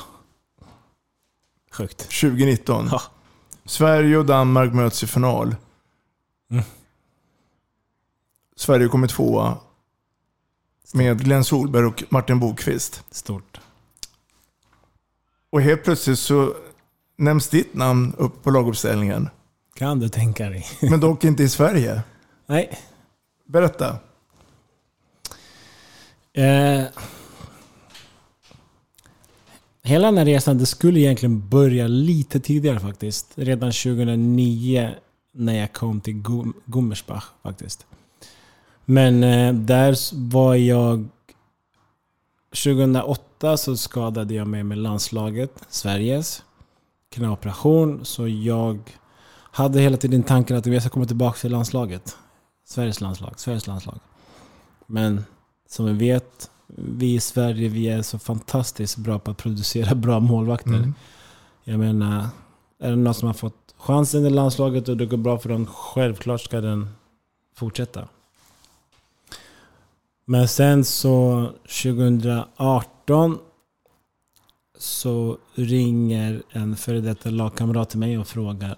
Sjukt. 1.73 1.99
2019. 1.99 2.89
Ja. 2.91 3.03
Sverige 3.65 4.17
och 4.17 4.27
Danmark 4.27 4.73
möts 4.73 5.03
i 5.03 5.07
final. 5.07 5.57
Mm. 6.51 6.65
Sverige 8.57 8.89
kommer 8.89 9.09
tvåa. 9.09 9.59
Med 10.95 11.25
Glenn 11.25 11.45
Solberg 11.45 11.85
och 11.85 12.05
Martin 12.09 12.41
Bokvist. 12.41 13.05
Stort. 13.11 13.61
Och 15.51 15.63
helt 15.63 15.85
plötsligt 15.85 16.19
så 16.19 16.55
nämns 17.19 17.49
ditt 17.49 17.75
namn 17.75 18.15
upp 18.19 18.43
på 18.43 18.51
laguppställningen. 18.51 19.29
Kan 19.75 19.99
du 20.01 20.09
tänka 20.09 20.51
dig? 20.51 20.67
Men 20.91 21.01
dock 21.01 21.25
inte 21.25 21.43
i 21.43 21.49
Sverige. 21.49 22.03
Nej. 22.47 22.79
Berätta. 23.47 23.97
Eh, 26.33 26.85
hela 29.83 30.07
den 30.07 30.19
här 30.19 30.25
resan, 30.25 30.59
det 30.59 30.67
skulle 30.67 31.01
egentligen 31.01 31.49
börja 31.49 31.87
lite 31.87 32.41
tidigare 32.41 32.81
faktiskt. 32.81 33.33
Redan 33.35 33.73
2009 33.73 34.95
när 35.35 35.59
jag 35.59 35.73
kom 35.73 36.01
till 36.01 36.15
Gum- 36.15 36.53
Gummersbach 36.65 37.25
faktiskt. 37.43 37.87
Men 38.87 39.25
eh, 39.25 39.55
där 39.55 39.97
var 40.31 40.55
jag... 40.55 41.09
2008 42.51 43.57
så 43.57 43.77
skadade 43.77 44.35
jag 44.35 44.47
mig 44.47 44.63
med 44.63 44.79
landslaget, 44.79 45.51
Sveriges 45.69 46.43
knäoperation. 47.09 48.05
Så 48.05 48.29
jag 48.29 48.79
hade 49.33 49.81
hela 49.81 49.97
tiden 49.97 50.23
tanken 50.23 50.57
att 50.57 50.67
jag 50.67 50.83
ska 50.83 50.91
komma 50.91 51.07
tillbaka 51.07 51.39
till 51.39 51.53
landslaget. 51.53 52.17
Sveriges 52.65 53.01
landslag, 53.01 53.41
Sveriges 53.41 53.67
landslag. 53.67 53.99
Men 54.87 55.25
som 55.69 55.87
vi 55.87 55.93
vet, 55.93 56.51
vi 56.67 57.15
i 57.15 57.21
Sverige 57.21 57.69
vi 57.69 57.89
är 57.89 58.03
så 58.03 58.19
fantastiskt 58.19 58.97
bra 58.97 59.19
på 59.19 59.31
att 59.31 59.37
producera 59.37 59.95
bra 60.05 60.21
målvakter. 60.21 60.75
Mm. 60.75 60.95
Jag 61.65 61.79
menar, 61.79 62.27
är 62.79 62.91
det 62.91 62.97
någon 62.97 63.15
som 63.15 63.27
har 63.27 63.35
fått 63.35 63.75
chansen 63.77 64.27
i 64.27 64.31
landslaget 64.31 64.89
och 64.89 64.97
det 64.97 65.07
går 65.07 65.17
bra 65.17 65.39
för 65.39 65.49
dem, 65.49 65.67
självklart 65.67 66.41
ska 66.41 66.61
den 66.61 66.89
fortsätta. 67.55 68.09
Men 70.27 70.49
sen 70.49 70.85
så 70.85 71.47
2018 71.83 73.39
så 74.79 75.39
ringer 75.55 76.43
en 76.51 76.77
före 76.77 77.01
detta 77.01 77.31
lagkamrat 77.31 77.91
till 77.91 77.99
mig 77.99 78.19
och 78.19 78.29
frågar 78.29 78.77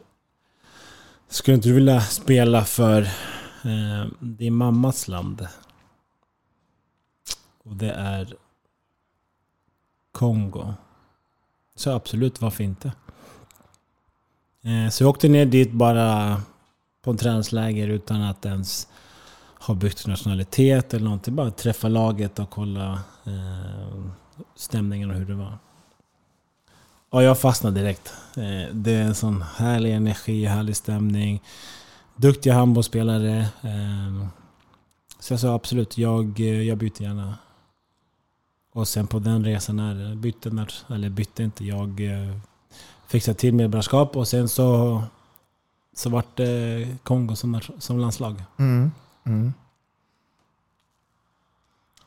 Skulle 1.29 1.55
inte 1.55 1.69
du 1.69 1.75
vilja 1.75 2.01
spela 2.01 2.65
för 2.65 3.09
Eh, 3.65 4.07
din 4.21 4.55
mammas 4.55 5.09
land. 5.09 5.49
Och 7.63 7.77
det 7.77 7.91
är 7.91 8.35
Kongo. 10.13 10.75
Så 11.75 11.91
absolut, 11.91 12.41
varför 12.41 12.65
inte? 12.65 12.93
Eh, 14.63 14.91
så 14.91 15.03
jag 15.05 15.11
åkte 15.11 15.29
ner 15.29 15.47
dit 15.47 15.73
bara 15.73 16.43
på 17.03 17.11
en 17.11 17.17
träningsläger 17.17 17.89
utan 17.89 18.23
att 18.23 18.47
ens 18.47 18.89
har 19.59 19.75
bytt 19.75 20.07
nationalitet 20.07 20.95
eller 20.95 21.05
någonting. 21.05 21.37
Bara 21.37 21.51
träffa 21.51 21.89
laget 21.89 22.39
och 22.39 22.51
kolla 22.51 23.01
eh, 23.25 24.05
stämningen 24.55 25.11
och 25.11 25.17
hur 25.17 25.27
det 25.27 25.35
var. 25.35 25.59
Och 27.11 27.23
jag 27.23 27.39
fastnade 27.39 27.81
direkt. 27.81 28.13
Eh, 28.37 28.75
det 28.75 28.93
är 28.93 29.03
en 29.03 29.15
sån 29.15 29.43
härlig 29.43 29.95
energi, 29.95 30.45
härlig 30.45 30.77
stämning. 30.77 31.43
Duktiga 32.17 32.55
handbollsspelare. 32.55 33.39
Eh, 33.61 34.27
så 35.19 35.33
jag 35.33 35.41
sa 35.41 35.55
absolut, 35.55 35.99
jag, 35.99 36.41
eh, 36.41 36.63
jag 36.63 36.79
byter 36.79 37.03
gärna. 37.03 37.39
Och 38.73 38.89
sen 38.89 39.07
på 39.07 39.19
den 39.19 39.45
resan 39.45 39.79
här, 39.79 40.15
bytte, 40.15 40.67
eller 40.89 41.09
bytte 41.09 41.43
inte, 41.43 41.65
jag 41.65 42.01
eh, 42.01 42.37
fixade 43.07 43.39
till 43.39 43.55
medborgarskap 43.55 44.17
och 44.17 44.29
sen 44.29 44.49
så, 44.49 45.03
så 45.95 46.11
vart 46.11 46.37
det 46.37 46.89
Kongo 47.03 47.37
som, 47.37 47.61
som 47.79 47.99
landslag. 47.99 48.43
Mm. 48.57 48.91
Mm. 49.29 49.53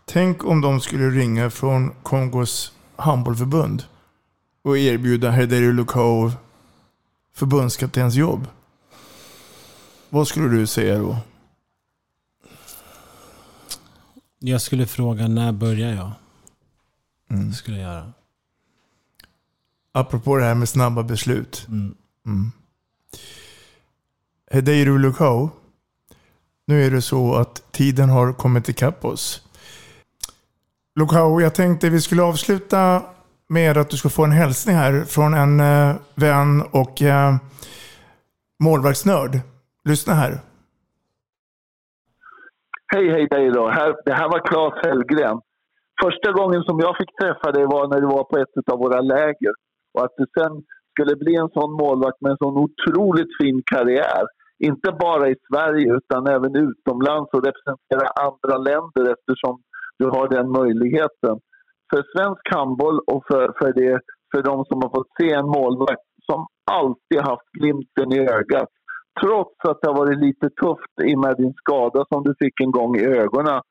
Tänk 0.05 0.45
om 0.45 0.61
de 0.61 0.81
skulle 0.81 1.09
ringa 1.09 1.49
från 1.49 1.93
Kongos 2.03 2.73
handbollförbund 2.95 3.83
och 4.61 4.77
erbjuda 4.77 5.31
Herderi 5.31 5.73
Lukov 5.73 6.33
förbundskaptens 7.33 8.15
jobb. 8.15 8.47
Vad 10.09 10.27
skulle 10.27 10.47
du 10.49 10.67
säga 10.67 10.97
då? 10.97 11.17
Jag 14.39 14.61
skulle 14.61 14.87
fråga 14.87 15.27
när 15.27 15.51
börjar 15.51 15.93
jag? 15.93 16.11
Mm. 17.29 17.49
Det 17.49 17.55
skulle 17.55 17.77
jag 17.77 17.93
göra. 17.93 18.13
Apropå 19.91 20.37
det 20.37 20.43
här 20.43 20.55
med 20.55 20.69
snabba 20.69 21.03
beslut. 21.03 21.65
Mm. 21.67 21.95
Mm. 22.25 22.51
Hedeiru 24.51 24.97
Lukau, 24.97 25.49
nu 26.71 26.83
är 26.85 26.91
det 26.91 27.01
så 27.01 27.35
att 27.35 27.55
tiden 27.71 28.09
har 28.09 28.33
kommit 28.33 28.69
ikapp 28.69 29.05
oss. 29.05 29.47
Lokao, 30.99 31.41
jag 31.41 31.55
tänkte 31.55 31.89
vi 31.89 32.01
skulle 32.01 32.23
avsluta 32.23 33.01
med 33.49 33.77
att 33.77 33.89
du 33.89 33.97
ska 33.97 34.09
få 34.09 34.23
en 34.23 34.39
hälsning 34.41 34.75
här 34.75 34.93
från 35.15 35.33
en 35.33 35.59
eh, 35.59 35.95
vän 36.15 36.51
och 36.81 37.01
eh, 37.01 37.31
målvaktsnörd. 38.63 39.33
Lyssna 39.89 40.13
här. 40.13 40.33
Hej, 42.93 43.05
hej 43.13 43.27
dig 43.27 43.51
då. 43.51 43.69
Här, 43.69 43.89
det 44.05 44.13
här 44.13 44.29
var 44.33 44.39
Claes 44.47 44.85
Hellgren. 44.85 45.37
Första 46.03 46.31
gången 46.31 46.61
som 46.63 46.79
jag 46.79 46.97
fick 46.97 47.11
träffa 47.21 47.51
dig 47.51 47.65
var 47.65 47.87
när 47.87 48.01
du 48.01 48.07
var 48.07 48.23
på 48.23 48.37
ett 48.37 48.71
av 48.71 48.79
våra 48.79 49.01
läger. 49.01 49.53
Och 49.93 50.03
att 50.05 50.13
du 50.17 50.25
sen 50.37 50.53
skulle 50.91 51.15
bli 51.15 51.35
en 51.35 51.49
sån 51.49 51.71
målvakt 51.81 52.21
med 52.21 52.31
en 52.31 52.37
sån 52.37 52.57
otroligt 52.65 53.31
fin 53.39 53.61
karriär. 53.65 54.23
Inte 54.69 54.91
bara 54.91 55.29
i 55.29 55.35
Sverige 55.47 55.87
utan 55.99 56.27
även 56.27 56.55
utomlands 56.55 57.29
och 57.33 57.45
representera 57.45 58.07
andra 58.27 58.57
länder 58.69 59.03
eftersom 59.13 59.61
du 59.99 60.05
har 60.05 60.27
den 60.27 60.51
möjligheten. 60.51 61.35
För 61.89 62.01
svensk 62.13 62.45
handboll 62.55 62.99
och 63.11 63.23
för, 63.29 63.45
för, 63.59 63.73
det, 63.73 63.99
för 64.31 64.41
de 64.49 64.65
som 64.65 64.77
har 64.81 64.89
fått 64.97 65.11
se 65.19 65.33
en 65.33 65.45
målvakt 65.45 66.07
som 66.31 66.47
alltid 66.71 67.21
haft 67.29 67.47
glimten 67.59 68.13
i 68.13 68.19
ögat. 68.19 68.69
Trots 69.21 69.55
att 69.67 69.79
det 69.81 69.87
har 69.87 69.97
varit 70.03 70.19
lite 70.27 70.49
tufft 70.61 70.95
i 71.03 71.15
med 71.15 71.37
din 71.37 71.53
skada 71.53 72.05
som 72.09 72.23
du 72.23 72.33
fick 72.39 72.61
en 72.61 72.71
gång 72.71 72.95
i 72.95 73.05
ögonen. 73.05 73.61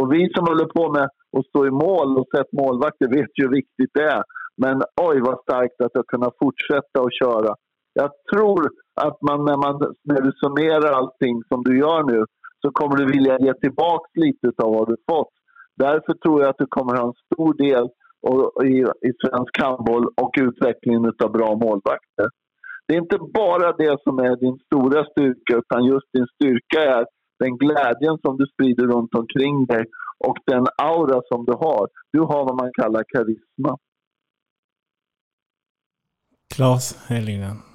Och 0.00 0.12
vi 0.12 0.32
som 0.34 0.46
håller 0.46 0.66
på 0.78 0.92
med 0.92 1.08
att 1.38 1.46
stå 1.46 1.66
i 1.66 1.70
mål 1.70 2.18
och 2.18 2.28
sett 2.36 2.52
målvakter 2.52 3.08
vet 3.08 3.32
ju 3.38 3.44
hur 3.44 3.54
viktigt 3.60 3.90
det 3.94 4.06
är. 4.18 4.22
Men 4.56 4.82
oj 5.08 5.20
vad 5.20 5.42
starkt 5.42 5.80
att 5.80 5.94
jag 5.94 6.06
kunnat 6.06 6.34
fortsätta 6.42 6.96
att 7.04 7.18
köra. 7.22 7.54
Jag 8.02 8.12
tror 8.32 8.70
att 9.06 9.18
man 9.28 9.44
när, 9.44 9.56
man 9.66 9.94
när 10.04 10.20
du 10.26 10.32
summerar 10.32 10.92
allting 10.92 11.42
som 11.48 11.64
du 11.64 11.78
gör 11.78 12.02
nu 12.12 12.24
så 12.62 12.70
kommer 12.70 12.96
du 12.96 13.06
vilja 13.06 13.38
ge 13.38 13.54
tillbaka 13.54 14.08
lite 14.14 14.48
av 14.64 14.70
vad 14.74 14.88
du 14.88 14.96
fått. 15.10 15.34
Därför 15.76 16.12
tror 16.14 16.40
jag 16.40 16.50
att 16.50 16.62
du 16.64 16.66
kommer 16.66 16.96
ha 16.96 17.06
en 17.06 17.20
stor 17.26 17.52
del 17.64 17.84
i, 18.72 18.76
i 19.08 19.10
svensk 19.22 19.54
handboll 19.62 20.06
och 20.22 20.32
utvecklingen 20.40 21.12
av 21.24 21.32
bra 21.32 21.50
målvakter. 21.64 22.28
Det 22.86 22.94
är 22.94 22.98
inte 22.98 23.18
bara 23.34 23.72
det 23.72 23.96
som 24.04 24.18
är 24.18 24.36
din 24.36 24.58
stora 24.66 25.04
styrka 25.04 25.52
utan 25.62 25.84
just 25.84 26.08
din 26.12 26.26
styrka 26.34 26.80
är 26.96 27.04
den 27.38 27.56
glädjen 27.58 28.18
som 28.24 28.36
du 28.36 28.46
sprider 28.46 28.86
runt 28.86 29.14
omkring 29.14 29.66
dig 29.66 29.84
och 30.28 30.38
den 30.46 30.66
aura 30.82 31.20
som 31.28 31.44
du 31.44 31.52
har. 31.52 31.88
Du 32.12 32.20
har 32.20 32.44
vad 32.44 32.56
man 32.56 32.70
kallar 32.72 33.04
karisma. 33.14 33.78
Klas 36.54 37.06
Helinen. 37.08 37.69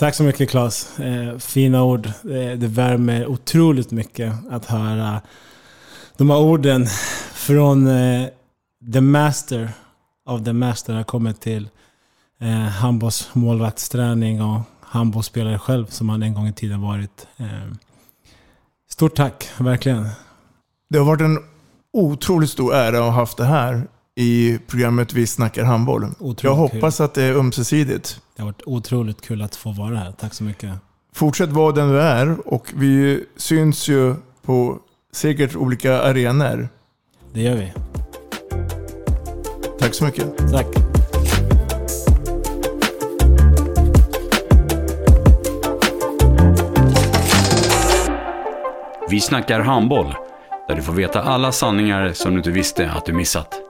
Tack 0.00 0.14
så 0.14 0.22
mycket 0.22 0.50
Klas. 0.50 0.98
Eh, 0.98 1.38
fina 1.38 1.82
ord. 1.82 2.06
Eh, 2.06 2.58
det 2.58 2.66
värmer 2.66 3.26
otroligt 3.26 3.90
mycket 3.90 4.34
att 4.50 4.64
höra 4.64 5.20
de 6.16 6.30
här 6.30 6.38
orden 6.38 6.86
från 7.32 7.86
eh, 7.86 8.28
the 8.92 9.00
master 9.00 9.72
of 10.26 10.44
the 10.44 10.52
master 10.52 10.94
har 10.94 11.02
kommit 11.02 11.40
till 11.40 11.68
eh, 12.40 12.48
handbolls 12.48 13.30
målvaktsträning 13.32 14.42
och 14.42 14.60
handbollsspelare 14.80 15.58
själv 15.58 15.86
som 15.86 16.08
han 16.08 16.22
en 16.22 16.34
gång 16.34 16.48
i 16.48 16.52
tiden 16.52 16.80
varit. 16.80 17.26
Eh, 17.36 17.46
stort 18.90 19.14
tack, 19.14 19.48
verkligen. 19.58 20.08
Det 20.90 20.98
har 20.98 21.04
varit 21.04 21.20
en 21.20 21.38
otroligt 21.92 22.50
stor 22.50 22.74
ära 22.74 22.98
att 22.98 23.04
ha 23.04 23.10
haft 23.10 23.36
det 23.36 23.44
här 23.44 23.88
i 24.20 24.58
programmet 24.66 25.12
Vi 25.12 25.26
snackar 25.26 25.64
handboll. 25.64 26.04
Otroligt 26.18 26.44
jag 26.44 26.54
hoppas 26.54 26.96
kul. 26.96 27.04
att 27.04 27.14
det 27.14 27.22
är 27.24 27.34
ömsesidigt. 27.34 28.20
Det 28.36 28.42
har 28.42 28.46
varit 28.46 28.62
otroligt 28.66 29.20
kul 29.20 29.42
att 29.42 29.56
få 29.56 29.72
vara 29.72 29.96
här. 29.96 30.12
Tack 30.12 30.34
så 30.34 30.44
mycket. 30.44 30.70
Fortsätt 31.12 31.50
vara 31.50 31.72
den 31.72 31.88
du 31.88 32.00
är 32.00 32.48
och 32.48 32.72
vi 32.74 33.24
syns 33.36 33.88
ju 33.88 34.14
på 34.42 34.78
säkert 35.12 35.56
olika 35.56 36.02
arenor. 36.02 36.68
Det 37.32 37.42
gör 37.42 37.56
vi. 37.56 37.72
Tack 39.78 39.94
så 39.94 40.04
mycket. 40.04 40.36
Tack. 40.52 40.66
Vi 49.10 49.20
snackar 49.20 49.60
handboll, 49.60 50.14
där 50.68 50.76
du 50.76 50.82
får 50.82 50.92
veta 50.92 51.22
alla 51.22 51.52
sanningar 51.52 52.12
som 52.12 52.32
du 52.32 52.38
inte 52.38 52.50
visste 52.50 52.90
att 52.90 53.06
du 53.06 53.12
missat. 53.12 53.69